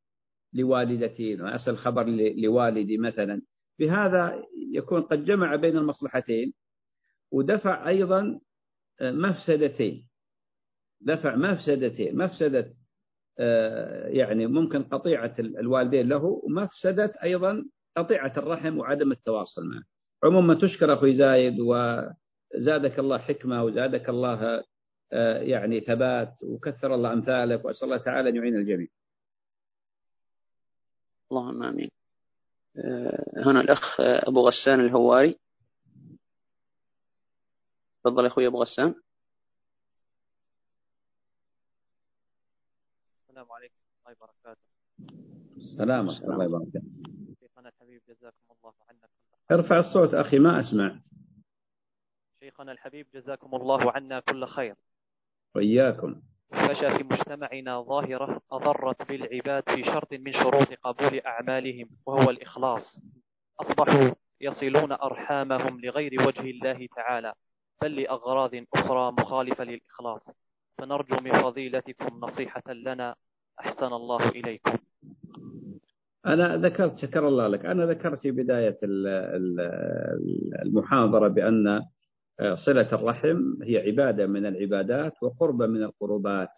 لوالدتي 0.52 1.42
وأصل 1.42 1.70
الخبر 1.70 2.06
لوالدي 2.36 2.98
مثلا. 2.98 3.42
بهذا 3.78 4.42
يكون 4.74 5.02
قد 5.02 5.24
جمع 5.24 5.56
بين 5.56 5.76
المصلحتين 5.76 6.52
ودفع 7.30 7.88
أيضا 7.88 8.40
مفسدتين. 9.02 10.08
دفع 11.00 11.36
مفسدتين 11.36 12.16
مفسدة 12.16 12.60
آه، 12.60 12.81
يعني 14.06 14.46
ممكن 14.46 14.82
قطيعة 14.82 15.34
الوالدين 15.38 16.08
له 16.08 16.24
ومفسدة 16.24 17.12
أيضا 17.22 17.64
قطيعة 17.96 18.32
الرحم 18.36 18.78
وعدم 18.78 19.12
التواصل 19.12 19.62
معه. 19.66 19.82
عموما 20.24 20.54
تشكر 20.54 20.94
أخوي 20.94 21.12
زايد 21.12 21.56
وزادك 21.60 22.98
الله 22.98 23.18
حكمة 23.18 23.64
وزادك 23.64 24.08
الله 24.08 24.64
آه، 25.12 25.38
يعني 25.38 25.80
ثبات 25.80 26.32
وكثر 26.42 26.94
الله 26.94 27.12
أمثالك 27.12 27.64
وأسأل 27.64 27.84
الله 27.84 27.96
تعالى 27.96 28.28
أن 28.28 28.36
يعين 28.36 28.56
الجميع. 28.56 28.86
اللهم 31.30 31.62
آمين. 31.62 31.90
آه، 32.76 33.42
هنا 33.46 33.60
الأخ 33.60 34.00
أبو 34.00 34.48
غسان 34.48 34.80
الهواري. 34.80 35.38
تفضل 38.04 38.22
يا 38.22 38.28
أخوي 38.28 38.46
أبو 38.46 38.62
غسان. 38.62 38.94
السلام 43.42 43.58
عليكم 43.58 43.74
ورحمة 44.06 44.06
الله 44.06 44.16
وبركاته. 44.22 44.62
السلام 45.56 46.08
ورحمة 46.08 46.34
الله 46.34 46.46
وبركاته. 46.46 46.86
شيخنا 47.40 47.68
الحبيب 47.68 48.00
جزاكم 48.08 48.46
الله 48.54 48.74
عنا 48.88 49.06
ارفع 49.50 49.78
الصوت 49.78 50.14
أخي 50.14 50.38
ما 50.38 50.60
أسمع. 50.60 51.00
شيخنا 52.40 52.72
الحبيب 52.72 53.06
جزاكم 53.14 53.54
الله 53.54 53.92
عنا 53.92 54.20
كل 54.20 54.46
خير. 54.46 54.74
وإياكم. 55.54 56.22
فشى 56.50 56.96
في 56.96 57.02
مجتمعنا 57.02 57.82
ظاهرة 57.82 58.40
أضرت 58.50 59.08
بالعباد 59.08 59.62
في 59.66 59.84
شرط 59.84 60.12
من 60.12 60.32
شروط 60.32 60.68
قبول 60.82 61.20
أعمالهم 61.20 61.90
وهو 62.06 62.30
الإخلاص. 62.30 63.00
أصبحوا 63.60 64.14
يصلون 64.40 64.92
أرحامهم 64.92 65.80
لغير 65.80 66.22
وجه 66.26 66.50
الله 66.50 66.86
تعالى 66.96 67.34
بل 67.82 68.02
لأغراض 68.02 68.54
أخرى 68.74 69.12
مخالفة 69.12 69.64
للإخلاص. 69.64 70.22
فنرجو 70.78 71.16
من 71.16 71.42
فضيلتكم 71.42 72.20
نصيحة 72.20 72.72
لنا 72.72 73.14
أحسن 73.60 73.86
الله 73.86 74.28
إليكم. 74.28 74.78
أنا 76.26 76.56
ذكرت 76.56 76.98
شكر 76.98 77.28
الله 77.28 77.48
لك. 77.48 77.66
أنا 77.66 77.86
ذكرت 77.86 78.18
في 78.18 78.30
بداية 78.30 78.78
المحاضرة 80.62 81.28
بأن 81.28 81.82
صلة 82.54 82.88
الرحم 82.92 83.62
هي 83.62 83.78
عبادة 83.78 84.26
من 84.26 84.46
العبادات 84.46 85.12
وقربة 85.22 85.66
من 85.66 85.82
القربات 85.82 86.50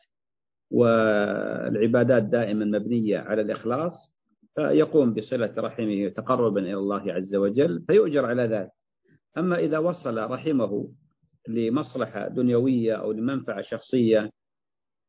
والعبادات 0.70 2.22
دائما 2.22 2.64
مبنية 2.64 3.18
على 3.18 3.42
الإخلاص 3.42 4.14
فيقوم 4.54 5.14
بصلة 5.14 5.52
رحمه 5.58 6.08
تقربا 6.08 6.60
إلى 6.60 6.74
الله 6.74 7.12
عز 7.12 7.36
وجل 7.36 7.84
فيؤجر 7.86 8.26
على 8.26 8.42
ذلك. 8.42 8.70
أما 9.38 9.58
إذا 9.58 9.78
وصل 9.78 10.30
رحمه 10.30 10.88
لمصلحة 11.48 12.28
دنيوية 12.28 12.94
أو 12.94 13.12
لمنفعة 13.12 13.60
شخصية 13.60 14.30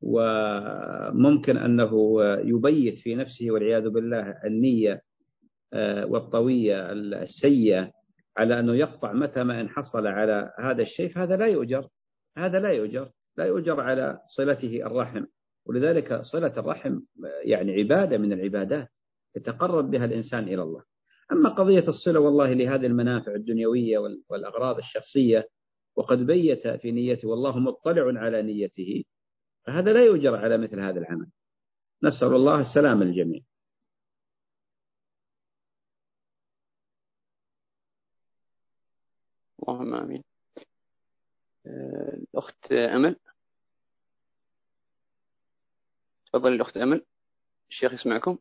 وممكن 0.06 1.58
أنه 1.58 1.92
يبيت 2.44 3.00
في 3.00 3.16
نفسه 3.16 3.52
والعياذ 3.52 3.90
بالله 3.90 4.38
النية 4.46 5.02
آه، 5.74 6.06
والطوية 6.06 6.92
السيئة 6.92 7.92
على 8.38 8.60
أنه 8.60 8.76
يقطع 8.76 9.14
متى 9.14 9.44
ما 9.44 9.62
إن 9.62 9.70
حصل 9.70 10.08
على 10.08 10.52
هذا 10.60 10.82
الشيء 10.82 11.10
فهذا 11.10 11.38
لا 11.38 11.48
يؤجر 11.48 11.88
هذا 12.38 12.60
لا 12.60 12.72
يؤجر 12.72 13.10
لا 13.38 13.46
يؤجر 13.46 13.82
على 13.82 14.20
صلته 14.38 14.86
الرحم. 14.86 15.26
ولذلك 15.66 16.22
صلة 16.22 16.60
الرحم 16.60 17.00
يعني 17.44 17.74
عبادة 17.74 18.18
من 18.18 18.34
العبادات 18.34 18.88
يتقرب 19.36 19.92
بها 19.92 20.06
الإنسان 20.06 20.44
إلى 20.44 20.64
الله. 20.64 20.84
أما 21.32 21.50
قضية 21.50 21.88
الصلة 21.88 22.20
والله 22.20 22.54
لهذه 22.54 22.86
المنافع 22.86 23.36
الدنيوية 23.36 23.98
والأغراض 24.30 24.78
الشخصية 24.78 25.48
وقد 25.96 26.18
بيت 26.18 26.68
في 26.68 26.92
نيته 26.92 27.28
والله 27.28 27.60
مطلع 27.60 28.20
على 28.20 28.42
نيته 28.42 29.04
فهذا 29.66 29.94
لا 29.94 30.06
يؤجر 30.06 30.36
على 30.36 30.58
مثل 30.58 30.80
هذا 30.80 31.00
العمل. 31.00 31.28
نسأل 32.04 32.28
الله 32.36 32.60
السلام 32.60 33.02
الجميع 33.02 33.42
اللهم 39.70 39.94
آمين. 39.94 40.24
الأخت 41.66 42.72
أمل. 42.72 43.16
تفضل 46.26 46.54
الأخت 46.54 46.78
أمل. 46.78 47.06
الشيخ 47.70 47.94
يسمعكم. 47.94 48.38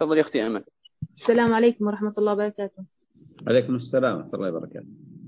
تفضل 0.00 0.16
يا 0.16 0.22
أختي 0.22 0.46
أمل 0.46 0.64
السلام 1.20 1.54
عليكم 1.54 1.86
ورحمة 1.86 2.14
الله 2.18 2.32
وبركاته. 2.32 2.84
عليكم 3.48 3.74
السلام 3.74 4.16
ورحمة 4.16 4.34
الله 4.34 4.48
وبركاته. 4.48 4.86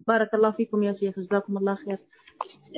بارك 0.09 0.35
الله 0.35 0.51
فيكم 0.51 0.82
يا 0.82 0.93
شيخ 0.93 1.20
جزاكم 1.20 1.59
الله 1.59 1.74
خير. 1.74 1.99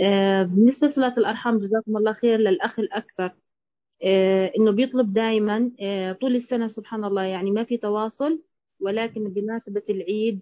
آه، 0.03 0.43
بالنسبة 0.43 0.87
لصلاة 0.87 1.15
الأرحام 1.19 1.59
جزاكم 1.59 1.97
الله 1.97 2.12
خير 2.12 2.39
للأخ 2.39 2.79
الأكبر. 2.79 3.31
آه، 4.05 4.53
إنه 4.59 4.71
بيطلب 4.71 5.12
دائما 5.12 5.71
آه، 5.81 6.12
طول 6.12 6.37
السنة 6.37 6.69
سبحان 6.69 7.05
الله 7.05 7.23
يعني 7.23 7.51
ما 7.51 7.65
في 7.65 7.77
تواصل 7.77 8.43
ولكن 8.81 9.29
بمناسبة 9.29 9.83
العيد 9.91 10.41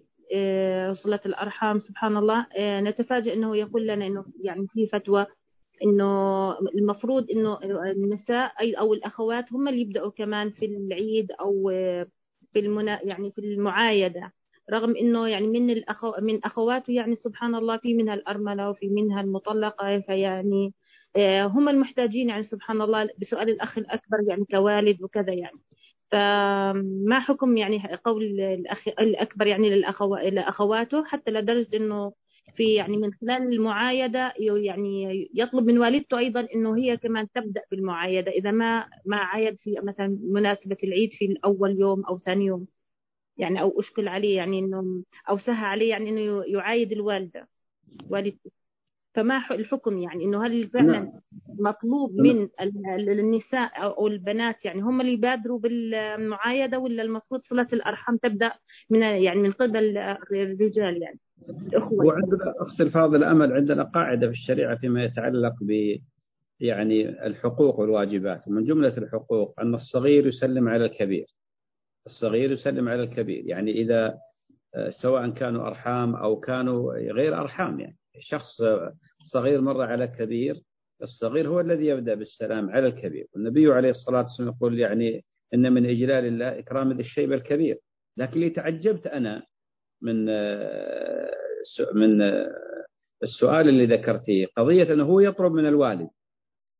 صلاة 1.03 1.21
الأرحام 1.25 1.79
سبحان 1.79 2.17
الله 2.17 2.47
نتفاجئ 2.59 3.33
أنه 3.33 3.57
يقول 3.57 3.87
لنا 3.87 4.07
أنه 4.07 4.25
يعني 4.41 4.67
في 4.67 4.87
فتوى. 4.87 5.25
إنه 5.83 6.51
المفروض 6.59 7.31
إنه 7.31 7.59
النساء 7.63 8.53
اي 8.59 8.73
أو 8.73 8.93
الأخوات 8.93 9.53
هم 9.53 9.67
اللي 9.67 9.81
يبدأوا 9.81 10.11
كمان 10.11 10.49
في 10.51 10.65
العيد 10.65 11.31
أو 11.31 11.69
في 12.53 12.59
المنا 12.59 12.99
يعني 13.03 13.31
في 13.31 13.41
المعايدة. 13.41 14.33
رغم 14.71 14.95
إنه 14.95 15.27
يعني 15.27 15.47
من 15.47 15.69
الأخو 15.69 16.13
من 16.21 16.45
أخواته 16.45 16.91
يعني 16.93 17.15
سبحان 17.15 17.55
الله 17.55 17.77
في 17.77 17.93
منها 17.93 18.13
الأرملة 18.13 18.69
وفي 18.69 18.89
منها 18.89 19.21
المطلقة 19.21 19.99
فيعني 19.99 20.73
آه، 21.15 21.45
هم 21.45 21.69
المحتاجين 21.69 22.29
يعني 22.29 22.43
سبحان 22.43 22.81
الله 22.81 23.09
بسؤال 23.21 23.49
الأخ 23.49 23.77
الأكبر 23.77 24.17
يعني 24.27 24.45
كوالد 24.51 25.03
وكذا 25.03 25.33
يعني. 25.33 25.59
فما 26.11 27.19
حكم 27.19 27.57
يعني 27.57 27.95
قول 28.05 28.23
الاخ 28.41 28.87
الأكبر 28.87 29.47
يعني 29.47 29.69
للأخو... 29.69 30.15
لأخواته 30.15 31.05
حتى 31.05 31.31
لدرجة 31.31 31.77
إنه 31.77 32.13
في 32.55 32.73
يعني 32.73 32.97
من 32.97 33.13
خلال 33.13 33.53
المعايدة 33.53 34.33
يعني 34.39 35.29
يطلب 35.33 35.65
من 35.65 35.77
والدته 35.77 36.17
أيضا 36.17 36.47
أنه 36.55 36.77
هي 36.77 36.97
كمان 36.97 37.27
تبدأ 37.35 37.61
بالمعايدة 37.71 38.31
إذا 38.31 38.51
ما 38.51 38.85
ما 39.05 39.17
عايد 39.17 39.59
في 39.59 39.75
مثلا 39.83 40.17
مناسبة 40.21 40.77
العيد 40.83 41.09
في 41.13 41.37
أول 41.45 41.79
يوم 41.79 42.05
أو 42.05 42.17
ثاني 42.17 42.45
يوم 42.45 42.67
يعني 43.37 43.61
أو 43.61 43.79
أشكل 43.79 44.07
عليه 44.07 44.35
يعني 44.37 44.59
أنه 44.59 45.03
أو 45.29 45.37
سهى 45.37 45.65
عليه 45.65 45.89
يعني 45.89 46.09
أنه 46.09 46.43
يعايد 46.47 46.91
الوالدة 46.91 47.47
والدته. 48.09 48.51
فما 49.15 49.41
الحكم 49.51 49.97
يعني 49.97 50.23
أنه 50.23 50.45
هل 50.45 50.69
فعلا 50.69 50.99
نعم. 50.99 51.11
مطلوب 51.59 52.21
من 52.21 52.49
النساء 53.09 53.83
أو 53.83 54.07
البنات 54.07 54.65
يعني 54.65 54.81
هم 54.81 55.01
اللي 55.01 55.13
يبادروا 55.13 55.59
بالمعايدة 55.59 56.79
ولا 56.79 57.03
المفروض 57.03 57.41
صلة 57.43 57.67
الأرحام 57.73 58.17
تبدأ 58.17 58.53
من 58.89 59.01
يعني 59.01 59.41
من 59.41 59.51
قبل 59.51 59.97
الرجال 60.31 61.01
يعني؟ 61.01 61.19
الأخوة 61.49 62.05
وعندنا 62.05 62.53
أخت 62.57 62.81
الفاضلة 62.81 63.31
أمل 63.31 63.53
عندنا 63.53 63.83
قاعدة 63.83 64.27
في 64.27 64.33
الشريعة 64.33 64.75
فيما 64.75 65.03
يتعلق 65.03 65.53
ب 65.61 65.97
يعني 66.59 67.25
الحقوق 67.25 67.79
والواجبات. 67.79 68.47
ومن 68.47 68.63
جملة 68.65 68.97
الحقوق 68.97 69.59
أن 69.59 69.75
الصغير 69.75 70.27
يسلم 70.27 70.69
على 70.69 70.85
الكبير. 70.85 71.25
الصغير 72.05 72.51
يسلم 72.51 72.89
على 72.89 73.03
الكبير. 73.03 73.45
يعني 73.45 73.71
إذا 73.71 74.17
سواء 75.01 75.29
كانوا 75.29 75.67
أرحام 75.67 76.15
أو 76.15 76.39
كانوا 76.39 76.93
غير 76.93 77.39
أرحام 77.39 77.79
يعني 77.79 77.97
شخص 78.19 78.61
صغير 79.33 79.61
مر 79.61 79.81
على 79.81 80.07
كبير 80.07 80.55
الصغير 81.03 81.47
هو 81.47 81.59
الذي 81.59 81.85
يبدأ 81.85 82.15
بالسلام 82.15 82.69
على 82.69 82.87
الكبير. 82.87 83.27
والنبي 83.33 83.71
عليه 83.71 83.89
الصلاة 83.89 84.21
والسلام 84.21 84.49
يقول 84.49 84.79
يعني 84.79 85.23
إن 85.53 85.73
من 85.73 85.85
إجلال 85.85 86.25
الله 86.25 86.59
إكرام 86.59 86.91
ذي 86.91 86.99
الشيب 86.99 87.33
الكبير. 87.33 87.77
لكن 88.17 88.33
اللي 88.33 88.49
تعجبت 88.49 89.07
أنا 89.07 89.43
من 90.03 90.25
من 91.93 92.21
السؤال 93.23 93.69
اللي 93.69 93.85
ذكرتيه. 93.85 94.47
قضية 94.57 94.93
أنه 94.93 95.03
هو 95.03 95.19
يطلب 95.19 95.51
من 95.51 95.65
الوالد 95.65 96.09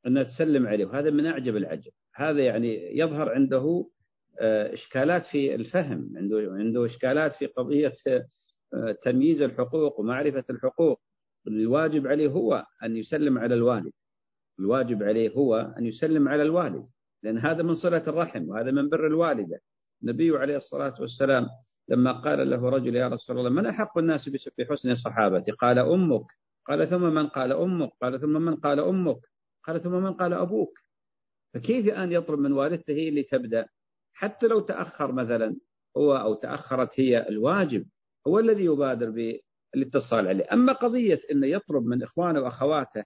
أن 0.08 0.26
تسلم 0.26 0.68
عليه 0.68 0.86
وهذا 0.86 1.10
من 1.10 1.26
أعجب 1.26 1.58
العجب 1.58 1.92
هذا 2.16 2.46
يعني 2.46 2.98
يظهر 3.00 3.30
عنده 3.30 3.86
إشكالات 4.74 5.26
في 5.32 5.56
الفهم 5.56 6.14
عنده 6.18 6.38
عنده 6.52 6.86
إشكالات 6.86 7.32
في 7.40 7.46
قضية 7.46 7.94
تمييز 9.04 9.42
الحقوق 9.42 10.00
ومعرفة 10.00 10.44
الحقوق. 10.50 11.00
الواجب 11.48 12.08
عليه 12.08 12.28
هو 12.28 12.66
أن 12.84 12.98
يسلم 12.98 13.38
على 13.38 13.56
الوالد. 13.56 13.92
الواجب 14.60 15.04
عليه 15.04 15.32
هو 15.32 15.74
أن 15.78 15.86
يسلم 15.86 16.28
على 16.28 16.44
الوالد 16.44 16.86
لأن 17.24 17.38
هذا 17.38 17.64
من 17.64 17.74
صلة 17.74 18.04
الرحم 18.08 18.50
وهذا 18.50 18.72
من 18.72 18.90
بر 18.90 19.08
الوالدة. 19.08 19.60
النبي 20.04 20.38
عليه 20.38 20.58
الصلاة 20.58 21.02
والسلام 21.02 21.48
لما 21.90 22.12
قال 22.22 22.50
له 22.50 22.70
رجل 22.70 22.96
يا 22.96 23.08
رسول 23.08 23.38
الله 23.40 23.50
من 23.50 23.66
أحق 23.66 23.98
الناس 23.98 24.30
بحسن 24.58 24.96
صحابتي 24.96 25.52
قال 25.52 25.80
أمك. 25.80 26.26
قال 26.68 26.90
ثم 26.90 27.02
من 27.02 27.28
قال 27.28 27.52
أمك؟ 27.52 27.90
قال 28.02 28.20
ثم 28.22 28.42
من 28.42 28.56
قال 28.56 28.80
أمك؟ 28.80 29.20
قال 29.64 29.82
ثم 29.84 29.92
من 29.92 30.14
قال 30.14 30.34
أبوك. 30.34 30.80
فكيف 31.54 31.94
أن 31.94 32.12
يطلب 32.12 32.40
من 32.40 32.52
والدته 32.52 32.94
هي 32.94 33.10
اللي 33.10 33.24
تبدأ 33.24 33.66
حتى 34.14 34.48
لو 34.48 34.60
تأخر 34.60 35.12
مثلا 35.12 35.56
هو 35.98 36.16
أو 36.18 36.34
تأخرت 36.34 37.00
هي 37.00 37.28
الواجب 37.30 37.86
هو 38.28 38.40
الذي 38.40 38.66
يبادر 38.66 39.10
بالاتصال 39.74 40.28
عليه. 40.28 40.46
أما 40.54 40.74
قضية 40.74 41.20
أنه 41.32 41.48
يطلب 41.48 41.84
من 41.84 42.04
إخوانه 42.04 42.40
وأخواته 42.40 43.04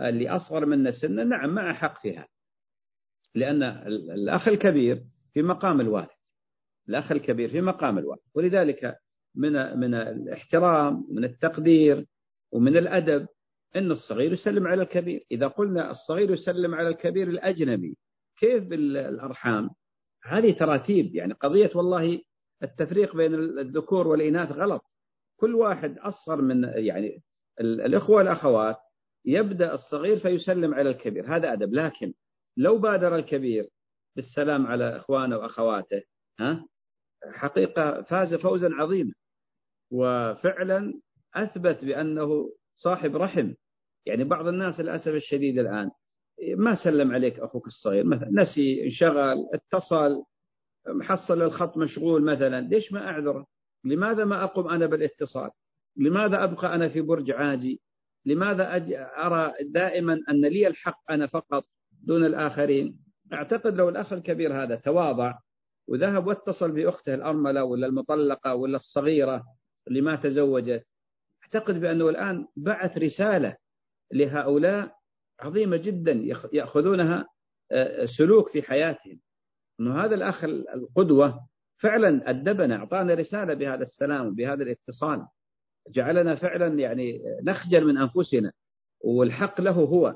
اللي 0.00 0.28
أصغر 0.28 0.66
منه 0.66 0.90
سنا 0.90 1.24
نعم 1.24 1.54
مع 1.54 1.72
حق 1.72 2.02
فيها. 2.02 2.28
لأن 3.34 3.62
الأخ 3.92 4.48
الكبير 4.48 5.02
في 5.32 5.42
مقام 5.42 5.80
الوالد. 5.80 6.19
الأخ 6.88 7.12
الكبير 7.12 7.48
في 7.48 7.60
مقام 7.60 7.98
الوالد 7.98 8.20
ولذلك 8.34 8.96
من 9.34 9.78
من 9.78 9.94
الاحترام 9.94 11.04
من 11.10 11.24
التقدير 11.24 12.06
ومن 12.52 12.76
الأدب 12.76 13.26
أن 13.76 13.90
الصغير 13.90 14.32
يسلم 14.32 14.66
على 14.66 14.82
الكبير. 14.82 15.24
إذا 15.30 15.46
قلنا 15.46 15.90
الصغير 15.90 16.30
يسلم 16.30 16.74
على 16.74 16.88
الكبير 16.88 17.28
الأجنبي 17.28 17.96
كيف 18.38 18.64
بالأرحام؟ 18.64 19.70
هذه 20.24 20.58
تراتيب. 20.58 21.14
يعني 21.14 21.32
قضية 21.32 21.70
والله 21.74 22.20
التفريق 22.62 23.16
بين 23.16 23.34
الذكور 23.34 24.08
والإناث 24.08 24.52
غلط. 24.52 24.82
كل 25.36 25.54
واحد 25.54 25.98
أصغر 25.98 26.42
من 26.42 26.64
يعني 26.64 27.22
الإخوة 27.60 28.16
والأخوات 28.16 28.76
يبدأ 29.24 29.74
الصغير 29.74 30.18
فيسلم 30.18 30.74
على 30.74 30.90
الكبير. 30.90 31.36
هذا 31.36 31.52
أدب. 31.52 31.74
لكن 31.74 32.12
لو 32.56 32.78
بادر 32.78 33.16
الكبير 33.16 33.68
بالسلام 34.16 34.66
على 34.66 34.96
إخوانه 34.96 35.38
وأخواته 35.38 36.02
ها؟ 36.40 36.66
حقيقة 37.32 38.02
فاز 38.02 38.34
فوزا 38.34 38.68
عظيما. 38.72 39.12
وفعلا 39.92 41.00
أثبت 41.34 41.84
بأنه 41.84 42.50
صاحب 42.74 43.16
رحم. 43.16 43.52
يعني 44.06 44.24
بعض 44.24 44.46
الناس 44.46 44.80
للأسف 44.80 45.08
الشديد 45.08 45.58
الآن 45.58 45.90
ما 46.56 46.74
سلم 46.84 47.12
عليك 47.12 47.40
أخوك 47.40 47.66
الصغير 47.66 48.04
مثلا 48.04 48.28
نسي 48.32 48.84
انشغل 48.84 49.46
اتصل 49.54 50.24
محصل 50.88 51.42
الخط 51.42 51.76
مشغول 51.76 52.22
مثلا. 52.24 52.60
ليش 52.60 52.92
ما 52.92 53.08
أعذره؟ 53.08 53.46
لماذا 53.84 54.24
ما 54.24 54.44
أقوم 54.44 54.68
أنا 54.68 54.86
بالاتصال؟ 54.86 55.50
لماذا 55.96 56.44
أبقى 56.44 56.74
أنا 56.74 56.88
في 56.88 57.00
برج 57.00 57.30
عاجي 57.30 57.80
لماذا 58.26 58.76
أرى 59.26 59.52
دائما 59.70 60.18
أن 60.28 60.40
لي 60.40 60.66
الحق 60.66 61.10
أنا 61.10 61.26
فقط 61.26 61.64
دون 62.02 62.24
الآخرين؟ 62.24 62.98
أعتقد 63.32 63.74
لو 63.76 63.88
الأخ 63.88 64.12
الكبير 64.12 64.62
هذا 64.62 64.76
تواضع 64.76 65.34
وذهب 65.90 66.26
واتصل 66.26 66.74
بأخته 66.74 67.14
الأرملة 67.14 67.64
ولا 67.64 67.86
المطلقة 67.86 68.54
ولا 68.54 68.76
الصغيرة 68.76 69.44
اللي 69.88 70.00
ما 70.00 70.16
تزوجت. 70.16 70.86
أعتقد 71.42 71.80
بأنه 71.80 72.08
الآن 72.08 72.46
بعث 72.56 72.98
رسالة 72.98 73.56
لهؤلاء 74.12 74.92
عظيمة 75.40 75.76
جدا 75.76 76.12
يأخذونها 76.52 77.26
سلوك 78.18 78.50
في 78.50 78.62
حياتهم. 78.62 79.20
أنه 79.80 80.04
هذا 80.04 80.14
الأخ 80.14 80.44
القدوة 80.44 81.40
فعلا 81.82 82.30
أدبنا 82.30 82.76
أعطانا 82.76 83.14
رسالة 83.14 83.54
بهذا 83.54 83.82
السلام 83.82 84.26
وبهذا 84.26 84.62
الاتصال. 84.62 85.26
جعلنا 85.90 86.34
فعلا 86.34 86.78
يعني 86.78 87.22
نخجل 87.42 87.84
من 87.84 87.98
أنفسنا 87.98 88.52
والحق 89.00 89.60
له 89.60 89.72
هو. 89.72 90.14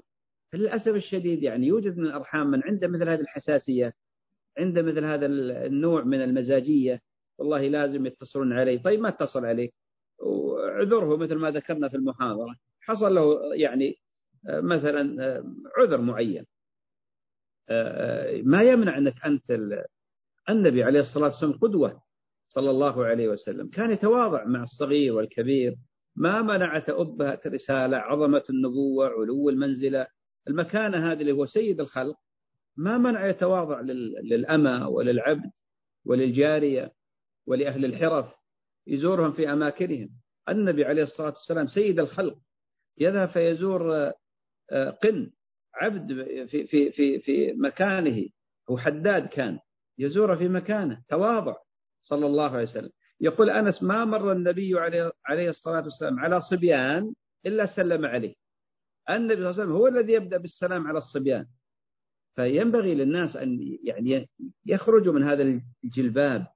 للأسف 0.54 0.94
الشديد 0.94 1.42
يعني 1.42 1.66
يوجد 1.66 1.96
من 1.98 2.06
الأرحام 2.06 2.46
من 2.46 2.62
عنده 2.64 2.88
مثل 2.88 3.08
هذه 3.08 3.20
الحساسية 3.20 3.92
عنده 4.58 4.82
مثل 4.82 5.04
هذا 5.04 5.26
النوع 5.66 6.04
من 6.04 6.22
المزاجية 6.22 7.00
والله 7.38 7.68
لازم 7.68 8.06
يتصلون 8.06 8.52
علي 8.52 8.78
طيب 8.78 9.00
ما 9.00 9.08
اتصل 9.08 9.44
عليك؟ 9.44 9.70
وعذره 10.18 11.16
مثل 11.16 11.34
ما 11.34 11.50
ذكرنا 11.50 11.88
في 11.88 11.96
المحاضرة. 11.96 12.54
حصل 12.80 13.14
له 13.14 13.54
يعني 13.54 13.94
مثلا 14.48 15.16
عذر 15.78 16.00
معين. 16.00 16.44
ما 18.42 18.62
يمنع 18.62 18.98
أنك 18.98 19.14
أنت 19.26 19.58
النبي 20.50 20.82
عليه 20.82 21.00
الصلاة 21.00 21.24
والسلام 21.24 21.52
قدوة 21.52 22.02
صلى 22.46 22.70
الله 22.70 23.04
عليه 23.04 23.28
وسلم. 23.28 23.68
كان 23.68 23.90
يتواضع 23.90 24.44
مع 24.44 24.62
الصغير 24.62 25.14
والكبير. 25.14 25.76
ما 26.16 26.42
منعت 26.42 26.90
أبهة 26.90 27.40
رسالة 27.46 27.96
عظمة 27.96 28.42
النبوة 28.50 29.08
علو 29.08 29.48
المنزلة. 29.48 30.06
المكانة 30.48 31.12
هذه 31.12 31.20
اللي 31.20 31.32
هو 31.32 31.46
سيد 31.46 31.80
الخلق. 31.80 32.16
ما 32.76 32.98
منع 32.98 33.26
يتواضع 33.26 33.80
للأمة 34.22 34.88
وللعبد 34.88 35.50
وللجارية 36.06 36.92
ولأهل 37.46 37.84
الحرف 37.84 38.26
يزورهم 38.86 39.32
في 39.32 39.52
أماكنهم. 39.52 40.10
النبي 40.48 40.84
عليه 40.84 41.02
الصلاة 41.02 41.32
والسلام 41.32 41.66
سيد 41.66 42.00
الخلق 42.00 42.38
يذهب 42.98 43.28
فيزور 43.28 44.12
قن 45.02 45.30
عبد 45.74 46.08
في 46.48 46.66
في 46.66 46.90
في 46.90 47.20
في 47.20 47.52
مكانه. 47.52 48.28
هو 48.70 48.78
حداد 48.78 49.26
كان 49.26 49.58
يزور 49.98 50.36
في 50.36 50.48
مكانه 50.48 51.02
تواضع 51.08 51.54
صلى 52.00 52.26
الله 52.26 52.50
عليه 52.50 52.62
وسلم. 52.62 52.90
يقول 53.20 53.50
أنس 53.50 53.82
ما 53.82 54.04
مر 54.04 54.32
النبي 54.32 54.78
عليه, 55.28 55.50
الصلاة 55.50 55.82
والسلام 55.82 56.18
على 56.18 56.40
صبيان 56.40 57.12
إلا 57.46 57.66
سلم 57.76 58.04
عليه. 58.04 58.34
النبي 59.10 59.34
صلى 59.34 59.50
الله 59.50 59.52
عليه 59.52 59.62
وسلم 59.62 59.72
هو 59.72 59.86
الذي 59.86 60.12
يبدأ 60.12 60.36
بالسلام 60.38 60.86
على 60.86 60.98
الصبيان. 60.98 61.46
فينبغي 62.34 62.94
للناس 62.94 63.36
أن 63.36 63.78
يعني 63.84 64.28
يخرجوا 64.66 65.12
من 65.12 65.22
هذا 65.22 65.60
الجلباب 65.84 66.46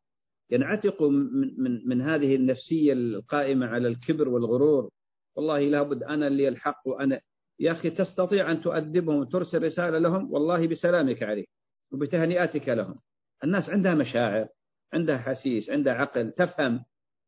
ينعتقوا 0.50 1.10
من, 1.10 1.62
من, 1.62 1.88
من 1.88 2.00
هذه 2.02 2.36
النفسية 2.36 2.92
القائمة 2.92 3.66
على 3.66 3.88
الكبر 3.88 4.28
والغرور. 4.28 4.90
والله 5.36 5.60
لابد 5.60 6.02
أنا 6.02 6.26
اللي 6.26 6.48
الحق 6.48 6.88
وأنا 6.88 7.20
يا 7.60 7.72
أخي 7.72 7.90
تستطيع 7.90 8.50
أن 8.50 8.60
تؤدبهم 8.60 9.16
وترسل 9.16 9.62
رسالة 9.62 9.98
لهم؟ 9.98 10.32
والله 10.32 10.66
بسلامك 10.66 11.22
عليه 11.22 11.44
وبتهنئتك 11.92 12.68
لهم. 12.68 12.94
الناس 13.44 13.70
عندها 13.70 13.94
مشاعر 13.94 14.48
عندها 14.92 15.18
حسيس 15.18 15.70
عندها 15.70 15.92
عقل 15.92 16.32
تفهم. 16.32 16.84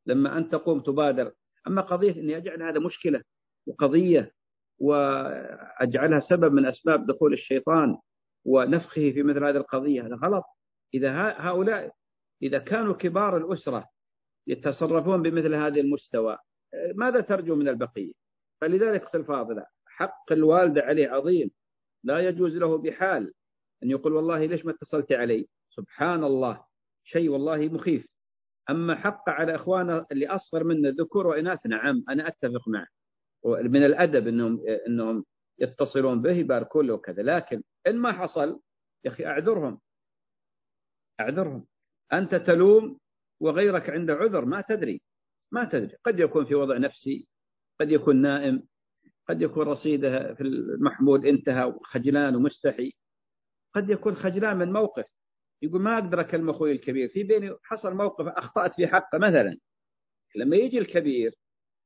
لما 0.06 0.39
أنت 0.39 0.52
تقوم 0.52 0.81
تبادر. 0.81 1.32
أما 1.66 1.82
قضية 1.82 2.20
أني 2.20 2.36
أجعل 2.36 2.62
هذا 2.62 2.81
مشكلة 2.81 3.22
وقضية 3.66 4.32
وأجعلها 4.78 6.20
سبب 6.20 6.52
من 6.52 6.66
أسباب 6.66 7.06
دخول 7.06 7.32
الشيطان 7.32 7.97
ونفخه 8.45 9.12
في 9.12 9.23
مثل 9.23 9.45
هذه 9.45 9.57
القضية. 9.57 10.07
هذا 10.07 10.15
غلط. 10.15 10.45
إذا 10.95 11.11
هؤلاء 11.39 11.93
إذا 12.43 12.59
كانوا 12.59 12.95
كبار 12.95 13.37
الأسرة 13.37 13.89
يتصرفون 14.47 15.23
بمثل 15.23 15.55
هذا 15.55 15.81
المستوى 15.81 16.39
ماذا 16.95 17.21
ترجو 17.21 17.55
من 17.55 17.69
البقية؟ 17.69 18.12
فلذلك 18.61 19.03
أختي 19.03 19.19
الفاضلة 19.19 19.67
حق 19.87 20.33
الوالدة 20.33 20.83
عليه 20.83 21.09
عظيم. 21.09 21.51
لا 22.05 22.19
يجوز 22.19 22.57
له 22.57 22.79
بحال 22.79 23.33
أن 23.83 23.91
يقول 23.91 24.12
والله 24.12 24.45
ليش 24.45 24.65
ما 24.65 24.73
اتصلت 24.73 25.12
علي؟ 25.12 25.49
سبحان 25.71 26.25
الله 26.25 26.65
شيء 27.05 27.29
والله 27.29 27.57
مخيف. 27.57 28.07
أما 28.71 28.95
حق 28.95 29.29
على 29.29 29.55
إخوانه 29.55 30.07
اللي 30.12 30.27
أصغر 30.27 30.65
منه 30.65 30.89
ذكور 30.89 31.27
وإناث 31.27 31.67
نعم 31.67 32.05
أنا 32.09 32.29
أتفق 32.29 32.69
معه. 32.69 32.87
من 33.45 33.85
الأدب 33.85 34.29
أنهم, 34.29 34.61
إنهم 34.87 35.25
يتصلون 35.59 36.23
به 36.23 36.33
يباركون 36.33 36.87
له 36.87 36.95
وكذا. 36.95 37.23
لكن 37.23 37.62
إن 37.86 37.97
ما 37.97 38.12
حصل 38.12 38.61
يا 39.05 39.11
أخي 39.11 39.27
أعذرهم. 39.27 39.81
أعذرهم. 41.20 41.66
أنت 42.12 42.35
تلوم 42.35 42.98
وغيرك 43.40 43.90
عنده 43.90 44.15
عذر 44.15 44.44
ما 44.44 44.61
تدري. 44.61 45.02
ما 45.52 45.65
تدري. 45.65 45.97
قد 46.05 46.19
يكون 46.20 46.44
في 46.44 46.55
وضع 46.55 46.78
نفسي 46.78 47.28
قد 47.81 47.90
يكون 47.90 48.16
نائم 48.16 48.62
قد 49.28 49.43
يكون 49.43 49.66
رصيده 49.66 50.35
في 50.35 50.40
المحمود 50.40 51.27
انتهى 51.27 51.65
وخجلان 51.65 52.36
ومستحي. 52.36 52.93
قد 53.74 53.90
يكون 53.90 54.15
خجلان 54.15 54.57
من 54.57 54.73
موقف. 54.73 55.05
يقول 55.62 55.82
ما 55.82 55.94
أقدر 55.98 56.20
أكلم 56.20 56.51
أخوي 56.51 56.73
الكبير. 56.73 57.09
في 57.09 57.23
بيني 57.23 57.57
حصل 57.62 57.94
موقف 57.94 58.27
أخطأت 58.27 58.74
في 58.74 58.86
حقه 58.86 59.19
مثلا. 59.19 59.59
لما 60.36 60.57
يجي 60.57 60.78
الكبير 60.78 61.35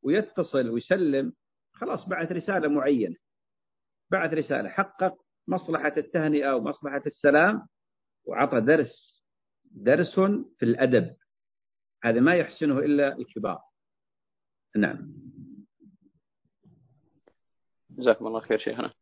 ويتصل 0.03 0.69
ويسلم 0.69 1.33
خلاص 1.73 2.09
بعث 2.09 2.33
رسالة 2.33 2.69
معينة. 2.69 3.17
بعث 4.11 4.33
رسالة. 4.33 4.69
حقق 4.69 5.24
مصلحة 5.49 5.93
التهنئة 5.97 6.53
ومصلحة 6.57 7.03
السلام 7.07 7.69
وعطى 8.25 8.61
درس 8.61 9.25
درس 9.65 10.21
في 10.59 10.63
الأدب. 10.63 11.17
هذا 12.05 12.21
ما 12.21 12.35
يحسنه 12.35 12.79
إلا 12.79 13.17
الكبار. 13.19 13.63
نعم. 14.77 15.15
جزاكم 17.91 18.27
الله 18.27 18.41
خير 18.41 18.59
شيخنا. 18.59 18.95